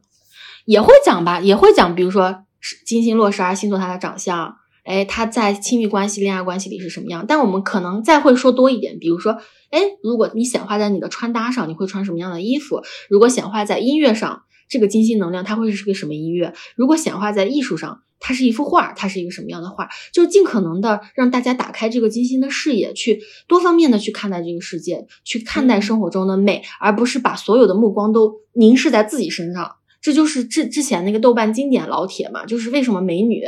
[0.64, 2.46] 也会讲吧，也会讲，比如说
[2.86, 4.56] 金星落十二星座，它的长相，
[4.86, 7.26] 哎，它在亲密关系、恋爱关系里是什么样？
[7.28, 9.34] 但我们可能再会说多一点，比如说，
[9.72, 12.82] 哎，如果你显化在你的穿搭上，你会穿什么样的衣服？
[13.10, 16.54] 如果显化在音乐上，这个金星能量它会是个什么音乐？
[16.76, 18.04] 如果显化在艺术上？
[18.22, 19.88] 它是一幅画，它是一个什么样的画？
[20.12, 29.78] 就尽可能的让大家打开这个金星的视野，去多方面的去看待这个世界，去看待生活中的美，而不是把所有的目光都凝视在自己身上。
[30.02, 33.44] 这就是之之前那个豆瓣经典老铁嘛，就是为什么美女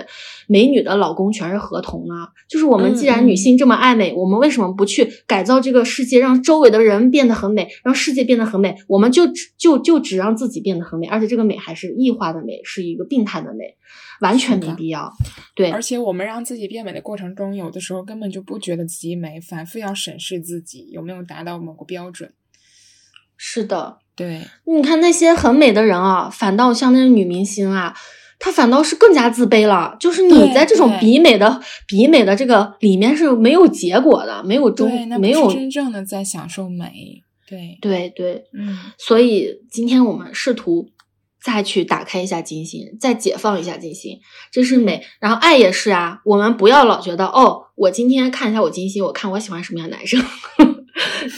[0.47, 2.29] 美女的老公全是合同啊？
[2.49, 8.75] 就是我们既然女性这么爱美，我们为什么不去改造这个世界，让周围的人变得很美，让世界变得很美？
[8.87, 13.75] 我们就只就就只让自己变得很美，而且这个美还是异化的美，是一个病态的美。
[14.21, 15.11] 完全没必要，
[15.55, 15.71] 对。
[15.71, 22.31] 而且我们让自己变美的过程中，有的时候根本就不觉得自己美，反复要审视自己有没有达到某个标准。
[23.35, 24.41] 是的，对。
[24.66, 27.93] 你看那些很美的人啊，反倒像那些女明星啊，
[28.39, 29.95] 她反倒是更加自卑了。
[29.99, 36.91] 就是你在这种比美的比美的这个里面是没有结果的，没有终，没有真正的在享受美。
[37.47, 38.78] 对，对对，嗯。
[38.97, 40.89] 所以今天我们试图。
[41.43, 44.20] 再去打开一下金星，再解放一下金星，
[44.51, 45.03] 这是美。
[45.20, 50.24] 然后爱也是啊，我们不要老觉得哦，我今天看一下我金星，我看我喜欢什么样的男生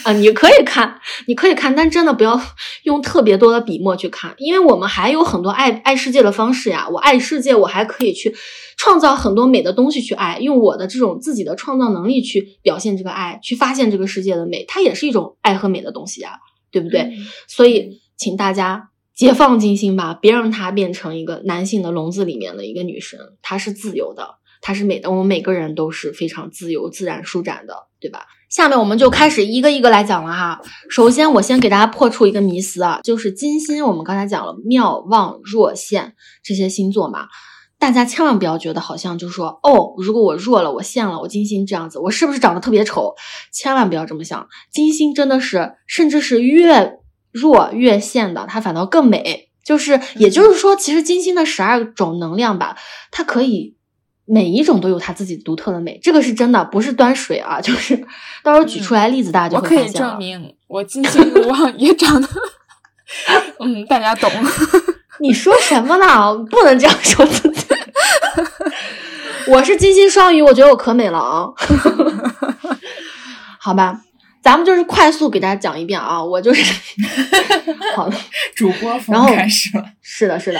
[0.03, 0.13] 啊？
[0.13, 2.39] 你可以看，你可以看，但真的不要
[2.83, 6.87] 用特别多的笔墨去看，因为我们还有很多爱爱世界的方式呀。
[6.89, 8.35] 我爱世界，我还可以去
[8.77, 16.39] 创造很多美的东西去爱，用我的这种自己的创造能力去表现这个爱，去发现这个世界的美，它也是一种爱和美的东西呀，
[16.71, 17.13] 对不对？
[17.47, 18.89] 所以，请大家。
[19.15, 23.19] 解放金星吧，别让它变成一个男性的笼子里面的一个女神。
[23.43, 25.11] 她是自由的，她是美的。
[25.11, 28.25] 我们每个人都是非常自由、自然、舒展的，对吧？
[28.49, 30.61] 下面我们就开始一个一个来讲了哈。
[30.89, 33.83] 首先，我先给大家破除一个迷思啊，就是金星。
[33.83, 37.27] 我们刚才讲了妙、望若现这些星座嘛，
[37.79, 43.15] 大家千万不要觉得好像就是说，哦，如果我弱了，我现了，我金星这样子，我是不是长得特别丑？
[43.53, 46.99] 千万不要这么想，金星真的是，甚至是越。
[47.33, 49.49] 弱越现的，它反倒更美。
[49.65, 52.77] 就是，也就是说，其实金星的十二种能量吧，
[53.09, 53.75] 它可以
[54.25, 57.95] 每一种都有它自己独特的美，这个是真的，不是端水啊，就是
[58.43, 60.09] 到时候举出来例子，大家就会我可以发现了。
[60.09, 62.27] 证明，我金星无望也长得，
[63.59, 64.31] 嗯，大家懂。
[65.19, 66.35] 你说什么呢？
[66.49, 67.67] 不能这样说自己。
[69.47, 71.47] 我是金星双鱼，我觉得我可美了啊。
[73.59, 74.01] 好吧，
[74.41, 76.63] 咱们就是快速给大家讲一遍啊，我就是
[77.95, 78.15] 好的。
[78.55, 79.85] 主播然开始了。
[80.01, 80.59] 是的，是的，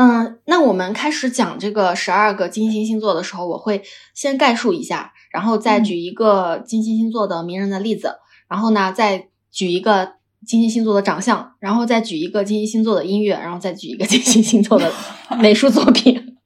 [0.00, 3.82] 嗯，那我们开始讲这个十二个金星星座的时候，我会
[4.14, 8.14] 先概述一下，然后再嗯举一个金星星座的名人的例子，
[8.48, 10.12] 然后呢，再举一个
[10.46, 14.92] 金星星座的长相，然后再举一个金星星座的音乐，然后再举一个金星星座的
[15.40, 16.36] 美术作品。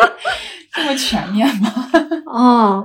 [0.74, 1.72] 这么全面吗？
[2.30, 2.84] 哦，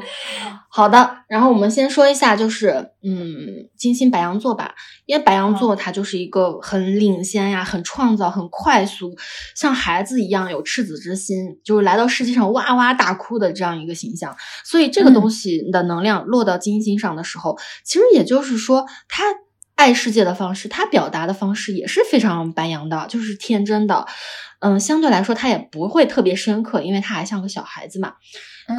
[0.75, 1.17] 好的。
[1.27, 4.73] 然后我们先说一下，就是嗯，金星白羊座吧，
[5.05, 9.15] 因为白羊座它就是一个很领先呀、很创造、很快速，
[9.55, 14.35] 像孩子一样有赤子之心，就是来到世界上哇哇大哭的这样一个形象。
[14.65, 17.55] 所以这个东西的能量落到金星上的时候，
[17.85, 19.23] 其实也就是说，他
[19.75, 24.07] 爱世界的方式，他表达的方式也是非常白羊的，就是天真的。
[24.59, 28.13] 嗯，相对来说，他也不会特别深刻，因为他还像个小孩子嘛。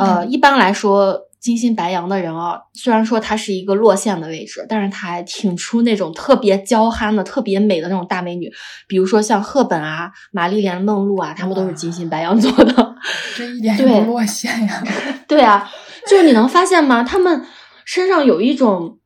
[0.01, 8.51] 呃，一般来说，金星白羊的人啊，虽然说他是一个落线的位置，但是他还挺出那种特别娇憨的、特别美的那种大美女，
[8.89, 12.97] 比如说像赫本啊、玛丽莲梦露啊，她们都是金星白羊座的。
[13.37, 14.83] 这一点也对不落线呀。
[15.29, 15.71] 对啊，
[16.09, 17.03] 就是你能发现吗？
[17.05, 17.45] 他们
[17.85, 18.99] 身上有一种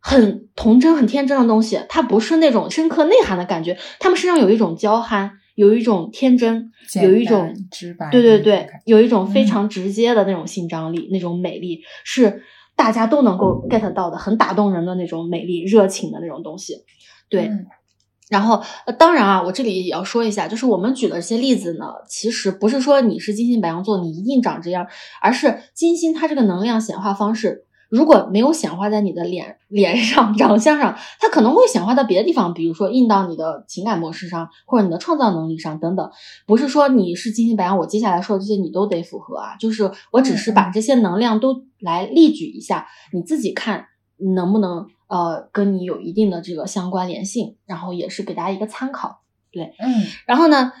[0.00, 6.70] 很童真、很天真的东西，它不是那种深刻内涵的感觉，他们身上有一种娇憨，有一种天真，
[7.02, 12.42] 有一种直白，对对对，有一种非嗯常直接的那种性张力，那种美丽是
[12.76, 16.84] 大家都能够 get 到的，很打动人的那种美丽、热情的那种东西。
[17.28, 17.66] 对，嗯
[18.30, 24.86] 然后，呃，当然啊，我这里也要说一下，就是我们举的这些例子呢，其实不是说你是金星白羊座，你一定长这样，
[25.20, 36.10] 而是金星它这个能量显化方式，如果没有显化在你的脸 脸上、长相上，它可能会显化到别的地方，比如说印到你的情感模式上，或者你的创造能力上等等。
[36.46, 43.86] 不是说你是金星白羊，我接下来说的这些你都得符合啊，就是我只是把这些能量都来例举一下，你自己看
[44.34, 49.20] 能不能呃跟你有一定的这个相关联性，然后也是给大家一个参考。
[49.52, 50.72] 对嗯然后呢，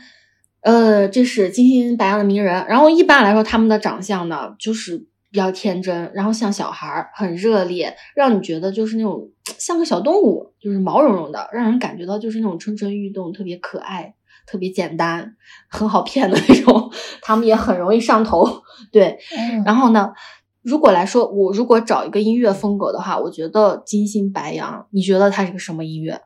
[0.62, 2.66] 呃，这是金星白羊的名人。
[2.68, 14.14] 然后一般来说，他们的长相呢，就是比较天真，然后像小孩儿，很热烈，让你觉得就是那种像个小动物，就是毛茸茸的，让人感觉到就是那种蠢蠢欲动，特别可爱，
[14.46, 15.36] 特别简单，
[15.68, 16.90] 很好骗的那种。
[17.22, 19.18] 他们也很容易上头，对。
[19.36, 20.12] 嗯，然后呢，
[20.62, 26.20] 如果来说，我如果找一个音乐风格的话，我觉得金星白羊，你觉得它是个什么音乐？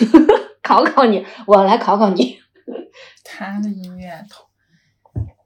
[0.62, 2.38] 考考你，我来考考你。
[3.24, 4.24] 他的音乐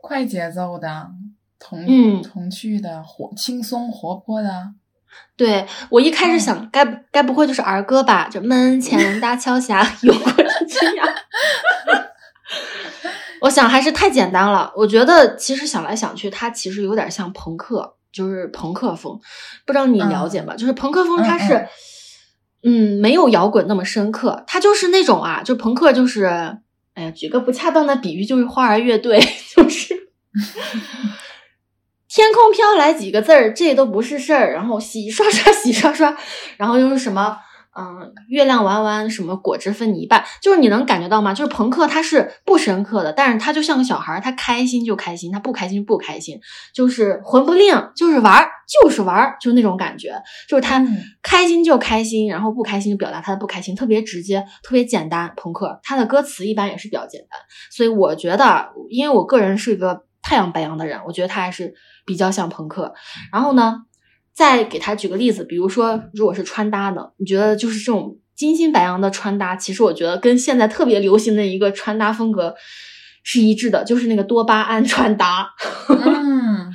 [0.01, 1.09] 快节奏的，
[1.69, 4.69] 童嗯童趣的，活轻松活泼的，
[5.37, 8.29] 对我一开始嗯想，该不该不会就是儿歌吧？
[8.31, 11.05] 就门前大桥下 有过鸡呀。
[13.41, 14.73] 我想还是太简单了。
[14.77, 19.19] 我觉得其实想来想去，它其实有点像朋克，就是朋克风。
[19.67, 20.55] 不知道你了解吗？
[20.55, 21.55] 就是朋克风，它是
[22.63, 26.27] 嗯嗯没有摇滚那么深刻，它就是那种啊，就朋克就是，
[26.95, 29.21] 哎呀，举个不恰当的比喻，就是花儿乐队，
[29.57, 29.95] 就是。
[32.09, 34.53] 天空飘来几个字儿，这都不是事儿。
[34.53, 36.17] 然后洗刷刷，洗刷刷，
[36.57, 37.37] 然后又是什么，
[37.77, 41.35] 嗯，月亮弯弯，什么果汁分你一半，就是你能感觉到吗？
[41.35, 46.41] 就是朋克他是不深刻的，但是他就像个小孩儿，他开心就开心，他不开心就不开心，
[46.73, 50.15] 就是魂不吝，就是玩儿，就是玩儿，就是那种感觉，
[50.49, 55.35] 就是他嗯开心就开心，然后不开心就表达他的不开心，特别直接，特别简单。
[55.37, 57.39] 朋克他的歌词一般也是比较简单，
[57.71, 61.75] 所以我觉得，因为我个人是一个太阳白羊的人，我觉得他还是
[62.07, 62.95] 比较像朋克。
[63.31, 63.83] 然后呢，
[64.33, 72.55] 再给他举个例子，比如说，如果是穿搭呢，你觉得就是这种金星白羊的穿搭，其实我觉得跟现在特别流行的一个穿搭风格
[73.23, 75.49] 是一致的，就是那个多巴胺穿搭。
[75.89, 76.73] 嗯，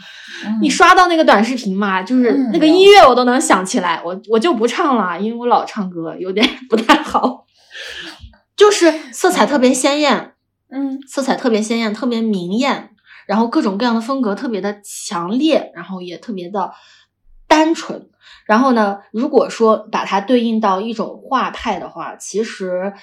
[0.60, 7.46] 你刷到那个短视频嘛，就是嗯那个音乐我都能想起来，我我就不唱了，因为我老唱歌，有点不太好。
[8.58, 10.34] 就是色彩特别鲜艳，
[10.72, 12.91] 嗯色彩特别鲜艳，特别明艳，
[13.28, 16.72] 然后各种各样的风格特别的强烈，然后也特别的
[17.48, 18.10] 单纯。
[18.46, 22.94] 然后呢，如果说把它对应到一种画派的话，其实，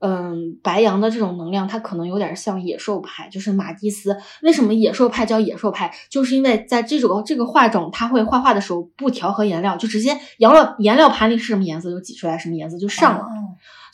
[0.00, 4.16] 嗯，白羊的这种能量，它可能有点像野兽派，就是马蒂斯。
[4.42, 5.94] 为什么野兽派叫野兽派？
[6.10, 13.24] 就是因为在这种这个画种，他会画画的时候不调和颜料，就直接颜料颜料盘里是什么颜色就挤出来什么颜色就上了。
[13.24, 13.28] 哦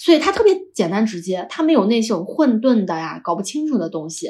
[0.01, 4.29] 所以它特别简单直接，它没有那种混沌的呀、搞不清楚的东西。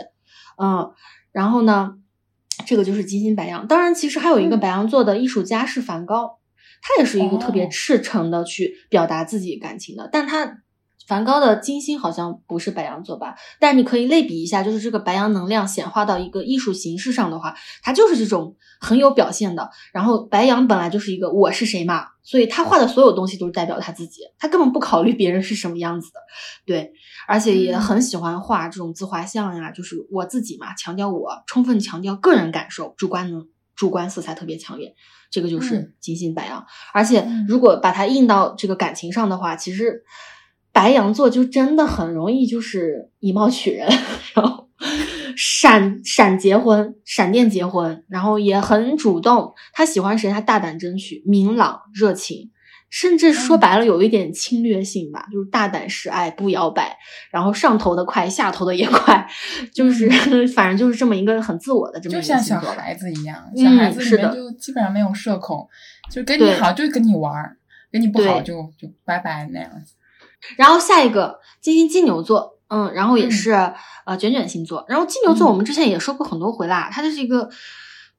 [0.57, 0.91] 嗯，
[1.39, 1.95] 然后呢，
[2.66, 3.68] 这个就是金星白羊。
[3.68, 6.41] 当然，其实还有一个嗯白羊座的艺术家是梵高，
[6.82, 10.59] 他也是一个特别哦赤诚的去表达自己感情的，但他。
[11.09, 13.35] 梵高的金星好像不是白羊座吧？
[13.59, 19.71] 但你可以类比一下，就是这个白羊能量显化到一个艺术形式上的话，它就是这种很有表现的。
[19.95, 26.21] 然后白羊本来就是一个我是谁嘛，所以他画的所有东西都是代表他自己，他根本不考虑别人是什么样子的，
[26.67, 26.93] 对，
[27.27, 34.95] 而且也很喜欢画这种自画像呀，就是我自己嘛，强调我，充分强调个人感受，主观能主观色彩特别强烈，
[35.31, 36.67] 这个就是嗯金星白羊。
[36.93, 40.05] 而且嗯如果把它印到这个感情上的话，其实
[40.79, 43.89] 白羊座就真的很容易就是以貌取人，
[44.33, 44.68] 然后
[45.37, 49.53] 闪闪结婚，闪电结婚，然后也很主动。
[49.72, 52.53] 他喜欢谁，他大胆争取，明朗热情，
[52.91, 56.97] 甚至说嗯白了有一点侵略性吧，就是大胆示爱，不摇摆，
[57.33, 59.29] 然后上头的快，下头的也快，
[59.74, 60.09] 就是、
[60.55, 62.62] 反正就是这么一个很自我的这么一个星座吧。
[62.62, 65.68] 像小孩子一样，嗯小孩子里是的面就基本上没有社恐，
[66.09, 67.57] 就跟你好就跟你玩儿，
[67.91, 69.95] 跟你不好就就拜拜那样子。
[70.57, 73.30] 然后下一个金星金牛座，嗯，然后也嗯。
[73.30, 73.51] 是、
[74.07, 74.84] 呃卷卷星座。
[74.89, 75.51] 然后金牛座嗯。
[75.51, 77.51] 我们之前也说过很多回啦，它就是一个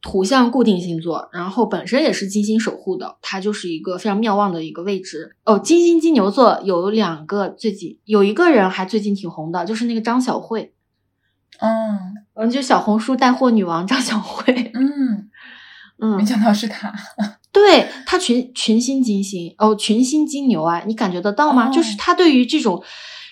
[0.01, 5.35] 土象固定星座，然后本身也是金星守护的，它就是一个非常妙望的一个位置。
[5.45, 10.73] 哦，金星金牛座有两个最近有一个人还最近挺红的，就是那个张小慧，
[11.59, 15.29] 嗯嗯，就小红书带货女王张小慧，嗯，
[15.99, 16.15] 嗯。
[16.17, 16.93] 没，想到是他。
[17.51, 21.69] 对他群群星金星哦，群星金牛啊，你感觉得到吗？
[21.69, 22.83] 哦就是他对于这种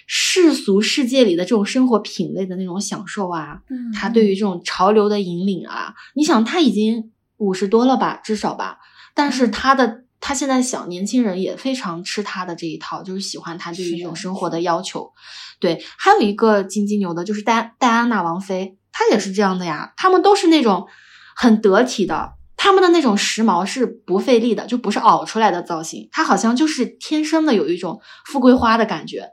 [0.06, 8.80] 世俗世界里的这种生活品味的那种享受啊，嗯他对于这种潮流的引领啊，你想他已经五十多了吧，至少吧，
[9.14, 10.04] 但是嗯他的。
[10.20, 15.14] 他现在小，年轻人也非常吃他的这一套，就是喜欢他对于这种生活的要求。
[15.60, 19.94] 对，还有一个金金牛的，就是戴戴安娜王妃，她也是这样的呀。
[19.96, 20.88] 他们都是那种
[21.36, 29.30] 很得体的，他们的那种时髦是不费力的，就不是熬出来的造型，它好像就是天生的有一种富贵花的感觉。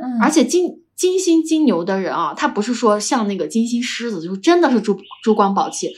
[0.00, 5.90] 嗯，而且金金星金牛的人啊，他不是说像那个金星狮子，就是真的是珠珠光宝气。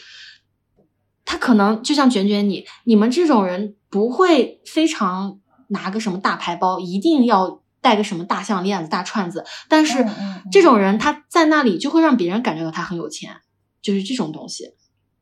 [1.26, 10.04] 他可能就像卷卷你，你们这种人不会非常拿个什么大牌包，一定要戴个什么大项链子、大串子，但是
[10.50, 13.36] 这种人他在那里就会让别人感觉到他很有钱，
[13.80, 14.64] 就是这种东西，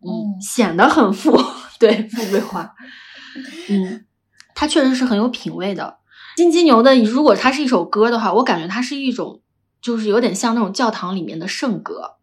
[0.00, 1.36] 嗯，嗯显得很富，
[1.78, 2.74] 对，富贵花，
[3.68, 4.04] 嗯，
[4.54, 5.98] 它确实是很有品味的。
[6.36, 9.42] 金鸡牛的，如果它是一首歌的话，我感觉它是一种，
[9.80, 12.16] 就是有点像那种教堂里面的圣歌，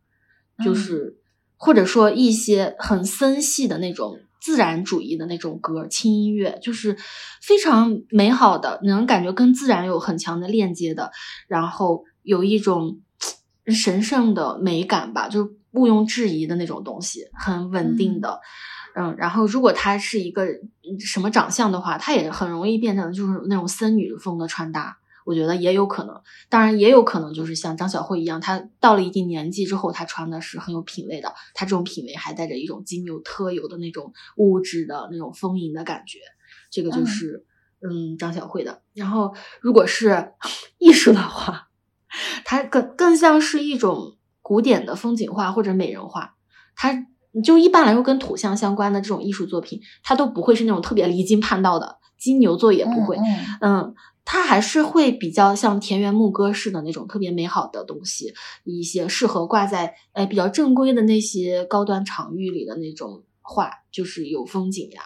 [0.63, 0.76] 就嗯。
[0.76, 1.17] 是、
[1.57, 6.97] 或者说一些很森系的那种自然主义的那种歌，轻音乐，就是
[7.41, 11.11] 非常美好的，能感觉跟自然有很强的链接的，
[11.47, 12.99] 然后有一种
[13.67, 18.39] 神圣的美感吧，就是毋庸置疑的那种东西，很稳定的。
[18.95, 26.21] 嗯，然后如果她是一个嗯什么长相的话，她也很容易变成就是那种森女风的穿搭，我觉得也有可能。
[26.47, 31.34] 当然，也有可能就是像张小慧一样，她到了一定年纪之后，她穿的是很有品味的。
[31.53, 36.19] 她这种品味还带着一种金牛特有的那种物质的那种丰盈的感觉，
[36.71, 37.45] 这个就是
[37.82, 38.82] 嗯张小慧的。
[38.93, 40.32] 然后，如果是
[40.80, 41.67] 艺术的话，
[42.45, 44.15] 它更更像是一种
[44.47, 46.35] 古典的风景画或者美人画，
[46.75, 47.07] 它。
[47.43, 53.17] 就一般来说，跟土象相关的这种艺术作品，它都不会是那种特别离经叛道的，金牛座也不会。
[53.17, 58.33] 嗯嗯嗯，它还是会比较像田园牧歌式的那种特别美好的东西，
[58.63, 65.01] 一些适合挂在呃比较正规的那些高端场域里的那种画，就是有风景呀，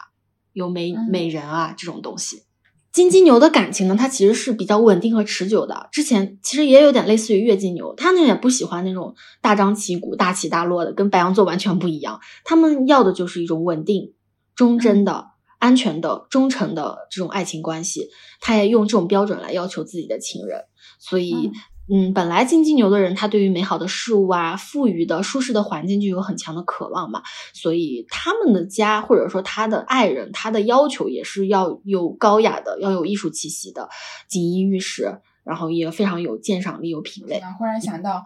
[0.53, 2.43] 有美嗯美人啊这种东西。
[2.91, 5.87] 金鸡牛的感情呢，它其实是比较稳定和持久的。
[5.91, 12.19] 之前其实也有点类似于月金牛，他们也不喜欢那种大张旗鼓、大起大落的，跟白羊座完全不一样。
[12.43, 14.13] 他们要的就是一种稳定、
[14.55, 15.27] 忠贞的、
[15.59, 18.09] 安全的、忠诚的这种爱情关系。
[18.41, 20.65] 他也用这种标准来要求自己的情人，
[20.99, 21.51] 所以。
[21.91, 27.23] 嗯，本来金金牛的人，他对于美好的事物啊、富裕的、舒适的环境就有很强的渴望嘛，
[27.53, 33.89] 所以他们的家或者说他的爱人，他的要求也是要有高雅的、要有艺术气息的，
[34.27, 37.41] 锦衣玉食，然后也非常有鉴赏力、有品味。
[37.57, 38.23] 忽然想到，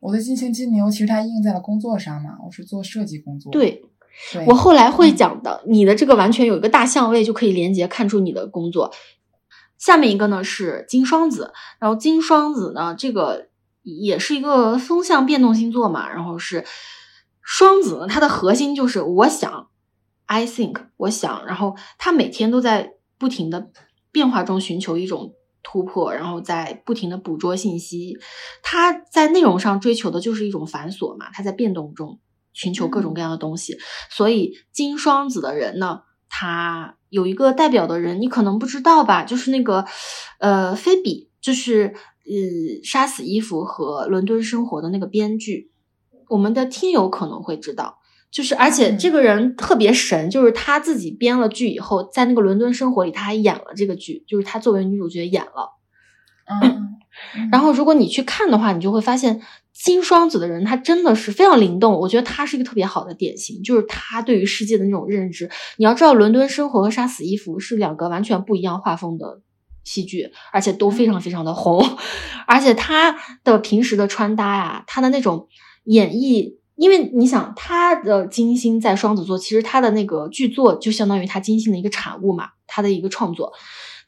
[0.00, 3.52] 我的金星金牛其实它印在了工作上嘛，我是做设计工作。
[3.52, 3.84] 对
[4.32, 8.90] 对，我后来会讲的，你的这个完全有一个大相位就可以连接，看出你的工作。
[9.78, 13.48] 下面一个呢是金双子，然后金双子呢，这个
[13.82, 16.64] 也是一个风向变动星座嘛，然后是
[17.42, 19.68] 双子呢，它的核心就是我想
[20.26, 23.70] ，I think，我想，然后他每天都在不停的
[24.10, 28.16] 变化中寻求一种突破，然后在不停的捕捉信息，
[28.62, 32.18] 他在内容上追求的就是一种繁琐嘛，他在变动中。
[32.58, 33.76] 寻求各种各样的东西。
[34.08, 36.00] 所以金双子的人呢，
[36.38, 39.24] 他有一个代表的人，你可能不知道吧？
[39.24, 39.86] 就是那个
[40.38, 41.94] 呃，菲比，就是
[42.26, 45.70] 呃，杀死伊芙和伦敦生活的那个编剧。
[46.28, 55.70] 我们的听友可能会知道，就是而且这个人特别神，就是他自己编了剧以后，在那个伦敦生活里他还演了这个剧，就是他作为女主角演了。
[56.62, 56.96] 嗯，
[57.50, 59.40] 然后如果你去看的话，你就会发现
[59.86, 65.48] 金双子的人他真的是非常灵动，我觉得他是一个特别好的典型，就是他对于世界的那种认知。
[65.76, 69.40] 你要知道，伦敦生活和杀死伊芙是两个完全不一样画风的
[69.84, 71.82] 戏剧，而且都非常非常的红，
[72.46, 75.48] 而且他的平时的穿搭呀，他的那种。
[75.88, 83.52] 演绎，因为你想他的金星在双子座，其实他的那个剧作就相当于他金星的一个产物嘛，他的一个创作，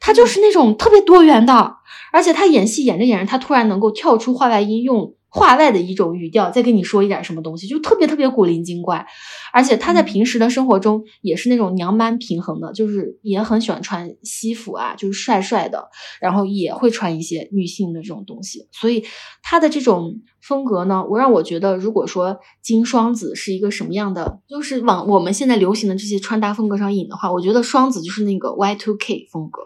[0.01, 1.77] 他就是那种特别多元的，
[2.11, 5.13] 而且他演戏演着演着，他突然能够跳出画外音，用。
[5.29, 9.05] 话外的一种语调，再跟你说一点什么东西，就特别特别古灵精怪。
[9.53, 18.67] 而且他在平时的生活中也是那种娘蛮平衡的，就是也很喜欢穿西服啊，就是帅帅的，然后也会穿一些女性的这种东西。
[18.71, 19.03] 所以
[19.41, 29.61] 他的这种风格呢，我让我觉得，如果说金双子是一个什么样的，就是往我们现在流行的这些穿搭风格上引的话，我觉得双子就是那个 Y two K 风格。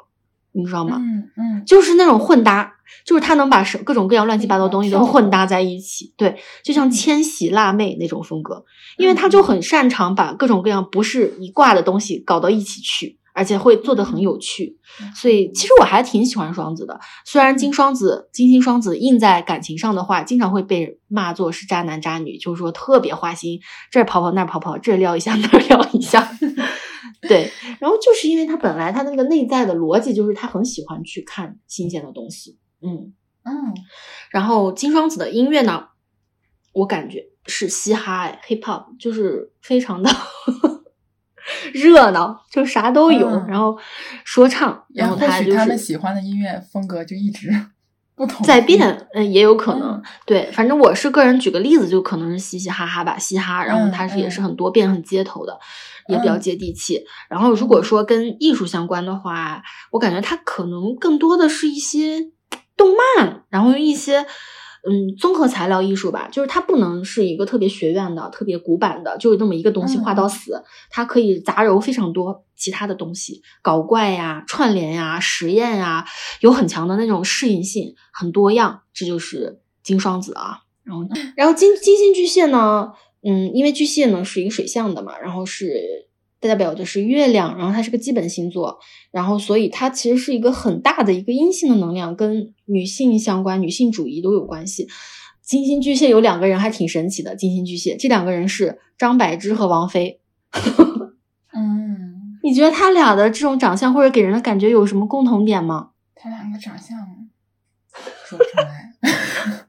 [0.54, 0.98] 你知道吗？
[1.00, 2.74] 嗯嗯，就是那种混搭，
[3.06, 8.64] 就是他能把什各种各样乱七八糟东西都混搭在一起，对，就像千禧辣妹那种风格，
[8.98, 14.78] 因为他就很擅长把各种各样不是一挂的东西搞到一起去，而且会做的很有趣，
[15.16, 17.00] 所以其实我还挺喜欢双子的。
[17.26, 26.30] 虽然金双子、金星双子印在感情上的话，经常会被骂作是渣男渣女，就是说特别花心，这儿跑跑那儿跑跑，这撩一下 那儿撩一下。
[27.28, 33.14] 对，然后就是因为他本来他那个内在的逻辑就是他很喜欢去看新鲜的东西，嗯
[33.44, 33.74] 嗯，
[34.32, 35.88] 然后金双子的音乐呢，
[36.74, 40.10] 我感觉是嘻哈哎，hip hop，就是非常的
[41.74, 43.78] 热闹，就啥都有，然后
[44.24, 47.50] 说唱，然后他就是他们喜欢的音乐风格就一直
[48.16, 55.60] 不同在变，嗯，也有可能，对，反正我是个人举个例子，就可能是嘻嘻哈哈吧，嘻哈，然后它是也是很多变很街头的。
[56.10, 57.02] 也比较接地气。
[57.30, 62.20] 然后，如果说跟艺术相关的话，我感觉它可能更多的是一些
[62.76, 64.26] 动漫，然后一些
[64.90, 66.28] 嗯综合材料艺术吧。
[66.32, 70.64] 就是它不能是一个特别学院的、特别古板的，就是那么一个东西画到死。
[70.90, 76.06] 它可以杂糅非常多其他的东西，搞怪呀、串联呀、实验呀，
[76.42, 78.82] 有很强的那种适应性，很多样。
[78.94, 80.60] 这就是金双子啊。
[80.84, 81.08] 然后，
[81.38, 82.92] 然后金金星巨蟹呢？
[83.26, 86.10] 嗯，因为巨蟹呢是一个水象的嘛，然后是
[86.48, 88.80] 代表的是月亮，然后它是个基本星座，
[89.12, 94.88] 然后所以它其实是一个很大的一个阴性的能量，跟女性相关，女性主义都有关系。
[95.42, 100.22] 金星巨蟹有两个人还挺神奇的，金星巨蟹这两个人是张柏芝和王菲。
[101.54, 105.90] 嗯， 你觉得他俩的这种长相或者给人的感觉有什么共同点吗？
[106.16, 106.98] 他俩的长相
[108.26, 108.94] 说不出来。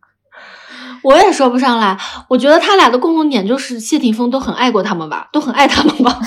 [1.03, 1.99] 我也说不上来，
[2.29, 6.19] 我觉得他俩的共同点就是谢霆锋都很爱过他们吧，都很爱他们吧。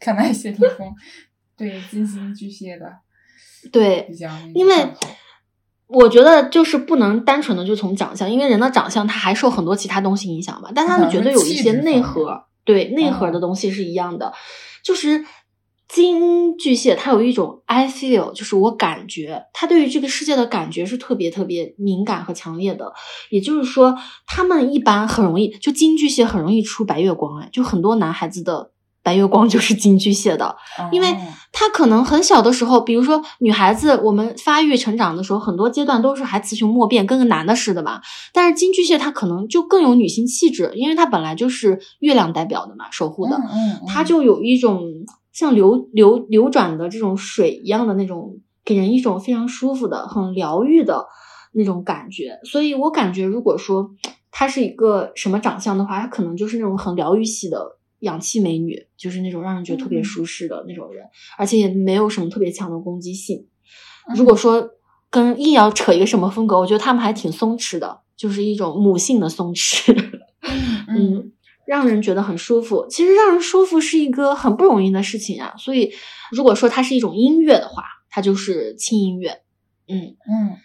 [0.00, 0.92] 看来谢霆锋
[1.56, 2.90] 对金星巨蟹的
[3.70, 4.08] 对，
[4.54, 4.92] 因为
[5.86, 14.32] 我觉得就是不能单纯的就从长相，因为人的长相他还受很多其他东西影响嘛，但他们绝对有一些内核，对内核的东西是一样的，
[14.82, 15.24] 就是。
[15.92, 22.92] 金巨蟹，他有一种 I feel，就是我感觉，他对于这个世界的感觉是特别特别敏感和强烈的。
[23.28, 28.70] 也就是说，他们一般很容易，就金巨蟹很容易出白月光，哎，就很多男孩子的
[29.02, 30.56] 白月光就是金巨蟹的，
[30.92, 31.16] 因为
[31.52, 38.00] 他可能很小的时候，比如说女孩子，我们发育成长的时候，很多阶段都是还雌雄莫辨，跟个男的似的嘛。
[38.32, 43.40] 但是金巨蟹他可能就更有女性气质，因为他本来就是月亮代表的嘛，守护的，
[43.86, 44.82] 他就有一种。
[45.32, 51.06] 像流流流转的这种水一样的那种，给人一种非常舒服的、很疗愈的
[51.52, 52.40] 那种感觉。
[52.44, 53.90] 所以我感觉，如果说
[54.32, 57.64] 她是一个什么长相的话，她可能就是那种很疗愈系的
[58.00, 61.04] 氧气美女，就是那种让人觉得特别舒适的那种人，
[61.38, 63.46] 而且也没有什么特别强的攻击性。
[64.14, 64.70] 如果说
[65.08, 69.94] 跟硬要扯一个什么风格，我觉得他们还挺松弛的，就是一种母性的松弛。
[70.88, 71.32] 嗯。
[71.66, 75.54] 让人觉得很舒服，其实让人舒服是一个很不容易的事情啊。
[75.56, 75.92] 所以，
[76.32, 79.42] 如果说它是一种音乐的话，它就是轻音乐。
[79.86, 80.56] 嗯嗯，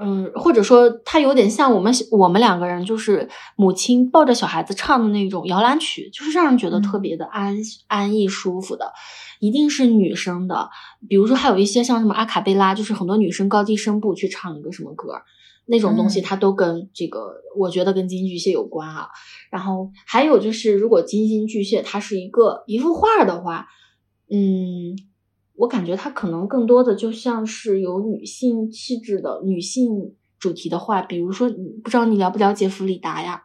[0.00, 7.56] 嗯，或者说它有点像我们我们两个人，就是母亲抱着小孩子唱的那种摇篮曲，就是让人觉得特别的安、
[7.88, 8.92] 安逸、舒服的，
[9.40, 10.70] 一定是女生的。
[11.08, 15.14] 比如说还有一些像什么阿卡贝拉，就是很多女生高低声部去唱一个什么歌，
[15.66, 19.08] 那种东西它都跟这个，我觉得跟金星巨蟹有关啊。
[19.50, 23.66] 然后还有就是，如果金星巨蟹它是一个一幅画的话，
[24.30, 24.96] 嗯。
[25.58, 31.50] 我感觉它可能更多的就像是有女性气质的女性主题的话，比如说，
[31.82, 33.42] 不知道你了不了解弗里达呀？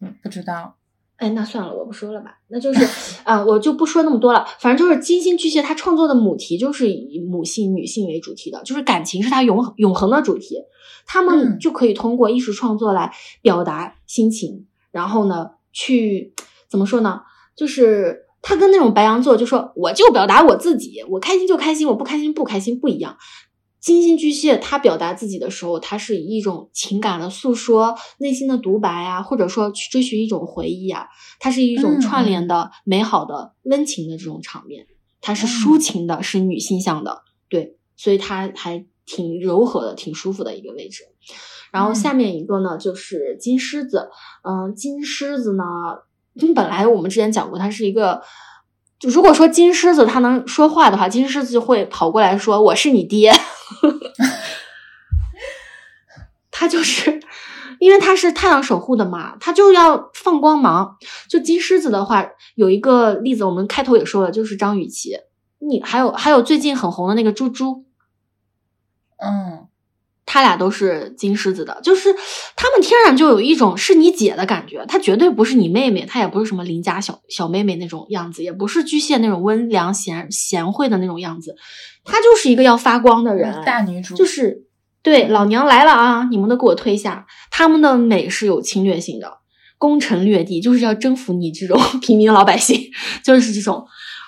[0.00, 0.76] 嗯，不知道。
[1.16, 2.38] 哎，那算了，我不说了吧。
[2.46, 4.46] 那就是啊，我就不说那么多了。
[4.60, 10.62] 反正就是金星巨蟹，他创作的母题就是以母性、女性为主题的，就是感情是他永永恒的主题。
[11.04, 13.12] 他们就可以通过艺术创作来
[13.42, 16.32] 表达心情，然后呢，去
[16.68, 17.22] 怎么说呢？
[17.56, 18.25] 就是。
[18.48, 23.16] 他跟那种白羊座就说我就表达我自己，我开心就开心，我不开心不开心不一样。
[23.80, 31.08] 金星巨蟹他表达自己的时候，他是以一种情感的诉说、内心的独白啊，或者说去追寻一种回忆啊，
[31.40, 34.86] 它是一种串联的美好的温情的这种场面，
[35.20, 41.02] 它是抒情的，是女性向的，对，所以它还挺柔和的，挺舒服的一个位置。
[41.72, 44.08] 然后下面一个呢，就是金狮子，
[44.44, 45.64] 嗯，金狮子呢。
[46.36, 48.22] 因为本来我们之前讲过，它是一个，
[48.98, 53.32] 就如果说金狮子它能说话的话，金狮子就会跑过来说：“我是你爹。
[56.50, 57.20] ”他就是
[57.78, 60.96] 因为他是太阳守护的嘛，他就要放光芒。
[61.28, 65.18] 就金狮子的话，有一个例子，我们开头也说了，就是张雨绮。
[65.58, 67.86] 你还有还有最近很红的那个猪猪，
[69.16, 69.55] 嗯。
[70.36, 72.14] 他俩都是金狮子的，就是
[72.54, 81.56] 他们天然就有一种是你姐的感觉，她绝对不是你妹妹，她也不是什么邻家小小妹妹那种样子，也不是巨蟹那种温良贤贤惠的那种样子，
[82.04, 84.64] 她就是一个要发光的人，大女主，就是
[85.02, 86.28] 对老娘来了啊！
[86.30, 87.24] 你们都给我退下！
[87.50, 89.38] 他们的美是有侵略性的，
[89.78, 92.78] 攻城略地就是要征服你这种 平民老百姓，
[93.24, 93.86] 就是这种。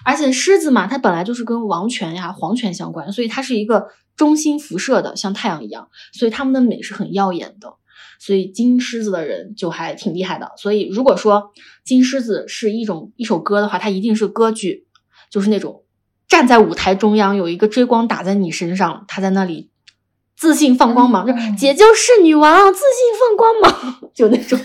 [0.09, 3.89] 而且狮子嘛，它本来就是跟王权呀、皇权相关，所以它是一个。
[4.19, 7.75] 中心辐射的像太阳一样，所以它们的美是很耀眼的。
[8.19, 10.51] 所以金狮子的人就还挺厉害的。
[10.57, 11.53] 所以如果说
[11.85, 14.89] 金狮子是一种一首歌的话，它一定是歌剧，
[15.31, 15.85] 就是那种
[16.27, 19.71] 站在舞台中央，有一个追光打在你身上，他在那里
[20.37, 24.59] 自信放光芒，就姐就是女王，自信放光芒， 就那种。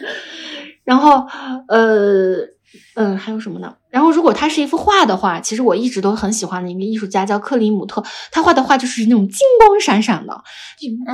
[0.84, 1.26] 然后，
[1.68, 2.55] 呃。
[2.94, 3.74] 嗯，还有什么呢？
[3.90, 10.44] 然后，如果他是一幅画的话，其实我一直都很喜欢的一个艺术家叫克里姆特，他画的画就是那种金光闪闪的，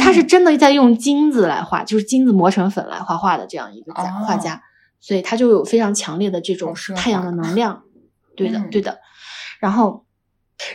[0.01, 4.63] 他是真的在用金子来画，就是金子磨成粉来画画的这样一个家画家，
[5.01, 7.83] 所以他就有非常强烈的这种太阳的能量。
[8.35, 8.99] 对的，对的。
[9.61, 10.05] 然后，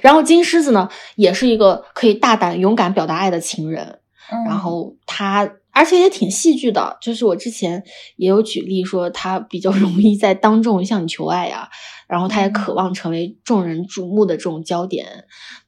[0.01, 3.99] 然后金狮子呢，也是一个可以大胆勇敢表达爱的情人。
[4.45, 5.49] 然后他。
[5.77, 7.83] 而且也挺戏剧的，就是我之前
[8.15, 11.69] 也有举例说，他比较 容易在当众向你求爱呀，
[12.07, 15.05] 然后他也渴望成为众人瞩目的这种焦点，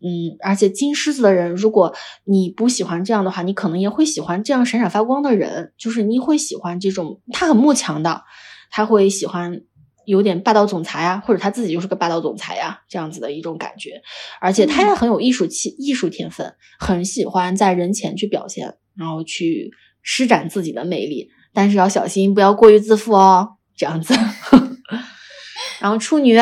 [0.01, 1.93] 嗯，而且金狮子的人，如果
[2.25, 8.23] 你不喜欢这样的话，你可能也会喜欢这样闪闪发光的人，就是你会喜欢这种他很慕强的，
[8.71, 9.61] 他会喜欢
[10.05, 14.01] 有点霸道总裁啊，或者他自己就是个霸道总裁呀，这样子的一种感觉，
[14.41, 19.69] 而且他也很有艺术气、艺术天分，很喜欢在人前去表现，然后去。
[20.11, 23.57] 施展自己的魅力，但是要小心，不要过于自负哦。
[23.77, 24.15] 这样子，
[25.79, 26.35] 然后处女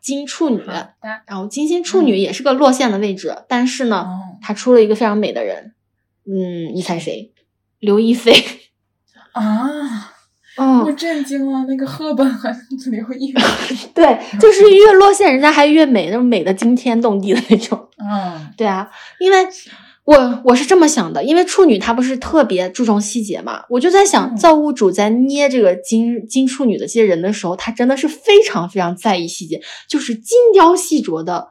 [0.00, 0.62] 金处女，
[1.26, 4.06] 然后金星处女也是个落线的位置，但是呢，
[4.40, 5.74] 她出了一个非常美的人，
[6.26, 7.32] 嗯，你猜谁？
[7.80, 8.32] 刘亦菲
[9.32, 10.14] 啊！
[10.56, 12.48] 嗯，我震惊了，那个赫本和
[12.90, 13.42] 刘亦菲，
[13.92, 17.88] 对，就是越落线，人家还越美，那种美的惊天动地的那种。
[17.98, 18.88] 嗯，对啊，
[19.20, 19.36] 因为。
[20.08, 31.48] 我我是这么想的，因为处女她不是特别注重细节嘛，我就在想，造物主在捏这个金金处女的这些人的时候，他真的是非常非常在意细节，就是精雕细琢的，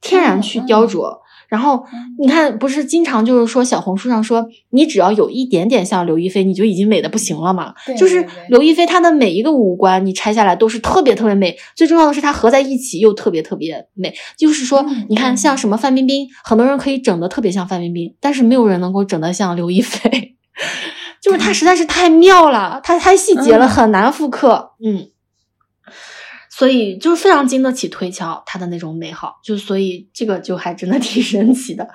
[0.00, 1.18] 天然去雕琢。
[1.52, 1.84] 然后
[2.18, 7.74] 你看，不是经常就是说小红书上说，你只要有一点点像刘亦菲，你就已经美的不行了嘛。
[7.98, 11.54] 就是刘亦菲她的每一个五官，你拆下来都是特别特别美。
[11.76, 14.14] 最重要的是，她合在一起又特别特别美。
[14.38, 20.34] 就是说，你看像什么范冰冰，很多人可以整的特别像范冰冰，但是没有人能够整的像刘亦菲。
[21.20, 24.70] 就是她实在是太妙了，她太细节了，很难复刻。
[24.82, 25.08] 嗯。
[26.62, 31.88] 所以就是非常经得起推敲，它的那种美好，就所以这个就还真的 挺神奇的。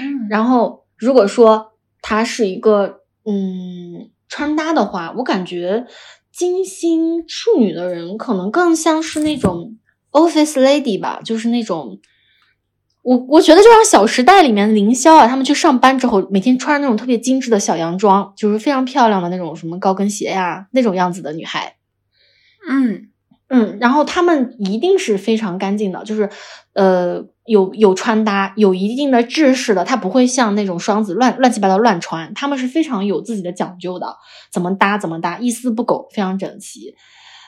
[0.00, 5.86] 嗯，然后如果说它是一个嗯穿搭的话，我感觉
[6.32, 9.78] 金星处女的人可能更像是那种
[10.10, 12.00] office lady 吧，就是那种
[13.02, 21.76] 我我觉得就像《小时代》里面的凌霄啊，他们去上班之后，每天穿着那种特别精致的小洋装，就是非常漂亮的那种什么高跟鞋呀，那种样子的女孩。
[22.68, 23.09] 嗯
[23.50, 26.30] 嗯，然后他们一定是非常干净的，就是
[26.72, 34.16] 呃有有穿搭，有一定的制式的，他不会像那种双子乱乱七八糟乱穿，他们是非常有自己的讲究的，
[34.52, 36.94] 怎么搭怎么搭，一丝不苟，非常整齐。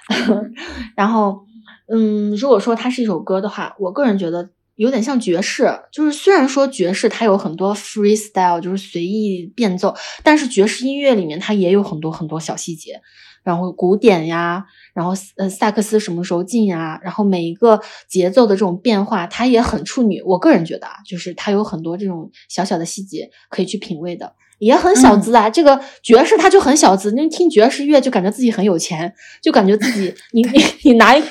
[0.97, 1.45] 然后，
[1.87, 9.95] 嗯，如果说它是一首歌的话，我个人觉得有点像爵士，就是虽然说爵士它有很多 freestyle，就是随意变奏，
[10.25, 13.01] 但是爵士音乐里面它也有很多很多小细节，
[13.45, 14.65] 然后古典呀，
[14.95, 20.21] 然后呃萨克斯什么时候进啊，然后每一个节奏的这种变化，它也很处女。
[20.23, 24.35] 我个人觉得啊，就是它有很多这种小小的细节可以去品味的。
[24.59, 29.13] 也很小资啊，这个爵士他就很小资，那听爵士乐就感觉自己很有钱，
[29.43, 31.23] 就感觉自己你你 你拿一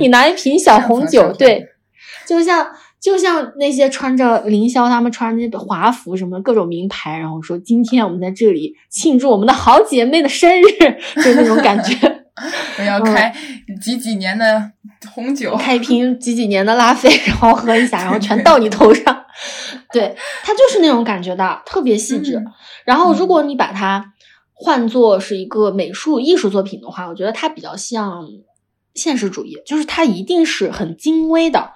[0.00, 1.66] 你拿一瓶小红酒，对，
[2.26, 2.66] 就像
[2.98, 10.66] 就像那些穿着凌霄他们穿那些华服什么各种名牌，然后说今天我们在这里庆祝我们的好姐妹的生日，
[11.22, 12.11] 就那种感觉。
[12.78, 13.34] 我要开
[13.80, 14.72] 几几年的
[15.12, 19.24] 红酒，开一 瓶几几年的拉菲，然后喝一下，然后全倒你头上。
[19.92, 22.42] 对它就是那种感觉的，特别细致。
[22.84, 24.12] 然后，如果你把它
[24.52, 28.26] 换作是一个美术艺术作品的话，我觉得它比较像
[28.94, 31.72] 现实主义，就是它一定是很精微的，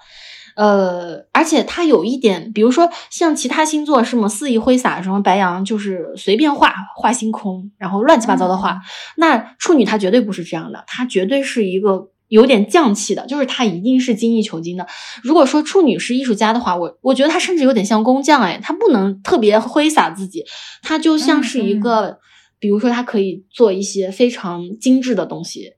[0.57, 8.81] 呃，而且它有一点，比如说像其他星座什么肆意挥洒，什么白羊就是随便画画星空，然后乱七八糟的画，
[9.15, 12.09] 那处女她绝对不是这样的，她绝对是一个。
[12.29, 14.85] 有点匠气的，就是他一定是精益求精的。
[15.23, 20.43] 如果说处女是艺术家的话，我我觉得他甚至有点像工匠哎，他不能特别挥洒自己，
[20.83, 22.19] 他就像是一个，
[22.59, 25.71] 比如说他可以做一些非常精致的东西，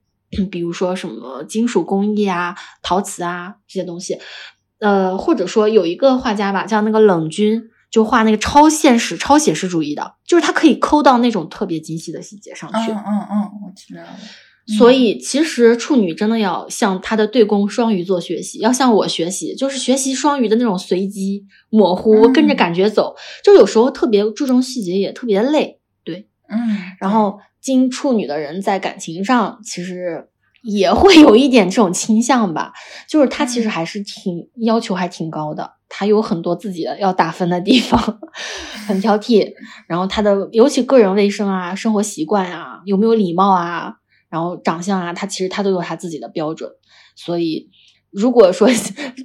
[0.50, 4.18] 比如说什么金属工艺啊、陶瓷啊这些东西，
[4.80, 12.92] 呃，或者说有一个画家吧，叫那个冷军，就画那个超现实、超写实主义的，就是他可以抠到那种特别精细的细节上去。
[12.92, 14.10] 嗯嗯嗯，我知道了。
[14.78, 23.16] 所以，其实处女真的要向他的对宫双鱼座学习，要向我学习，就是学习双鱼的那种随机、模糊，跟着感觉走。
[23.44, 25.80] 就有时候特别注重细节，也特别累。
[26.04, 26.60] 对，嗯。
[27.00, 30.29] 然后，金处女的人在感情上其实
[30.64, 32.74] 也会有一点这种倾向吧，
[33.08, 38.20] 就是他其实还是挺要求还挺高的，他有很多自己的要打分的地方，
[38.88, 39.54] 很挑剔。
[39.88, 43.96] 然后他的尤其个人卫生啊、生活习惯啊、有没有礼貌啊。
[44.30, 46.70] 然后长相啊，他其实他都有他自己的标准，
[47.16, 47.68] 所以
[48.12, 48.68] 如果说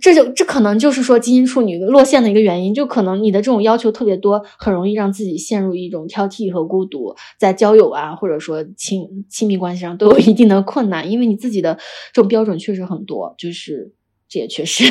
[0.01, 11.78] 这就这可能就是说金星处女落线的一个原因，就可能你的这种要求特别多，很容易让自己陷入一种挑剔和孤独，在交友啊或者说亲亲密关系上都有一定的困难，因为你自己的
[12.12, 13.95] 这种标准确实很多，就是
[14.28, 14.85] 这也确实，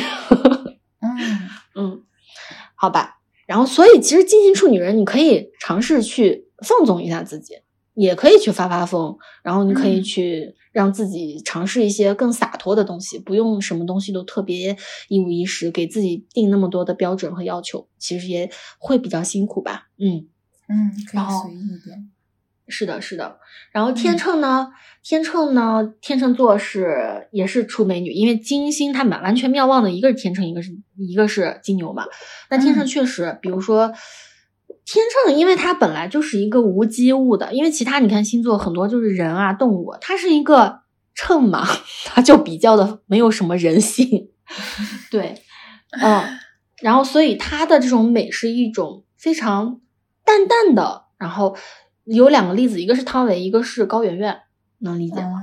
[1.00, 1.16] 嗯
[1.76, 2.02] 嗯，
[2.74, 7.54] 好吧，然后所以其实金星处女人你可以尝试去放纵一下自己。
[7.94, 14.76] 也可以去发发疯，然后你可以去让自己尝试一些更洒脱的东西，不用什么东西都特别
[15.08, 19.88] 一五一十，给自己定那么多的标准和要求，其实也会比较辛苦吧。
[19.98, 20.26] 嗯
[20.68, 22.10] 嗯，可以随意一点。
[22.66, 23.38] 是的，是的。
[23.72, 24.68] 然后天秤呢？
[25.02, 25.94] 天秤呢？
[26.00, 32.06] 天秤座是也是出美女，因为金星它完完全妙望的一个是天秤，一个是一个是金牛嘛。
[32.50, 33.92] 那天秤确实，比如说。
[34.86, 40.80] 天秤，因为它本来就是一个无机物的，因为其他你看星座很多就是人啊动物，它是一个
[41.14, 41.66] 秤嘛，
[42.04, 44.28] 它就比较的没有什么人性。
[45.10, 45.40] 对，
[46.02, 46.22] 嗯，
[46.82, 49.80] 然后所以它的这种美是一种非常
[50.22, 51.04] 淡淡的。
[51.16, 51.56] 然后
[52.04, 54.38] 有两个例子，一个是汤唯，一个是高圆圆，
[54.80, 55.40] 能理解吗？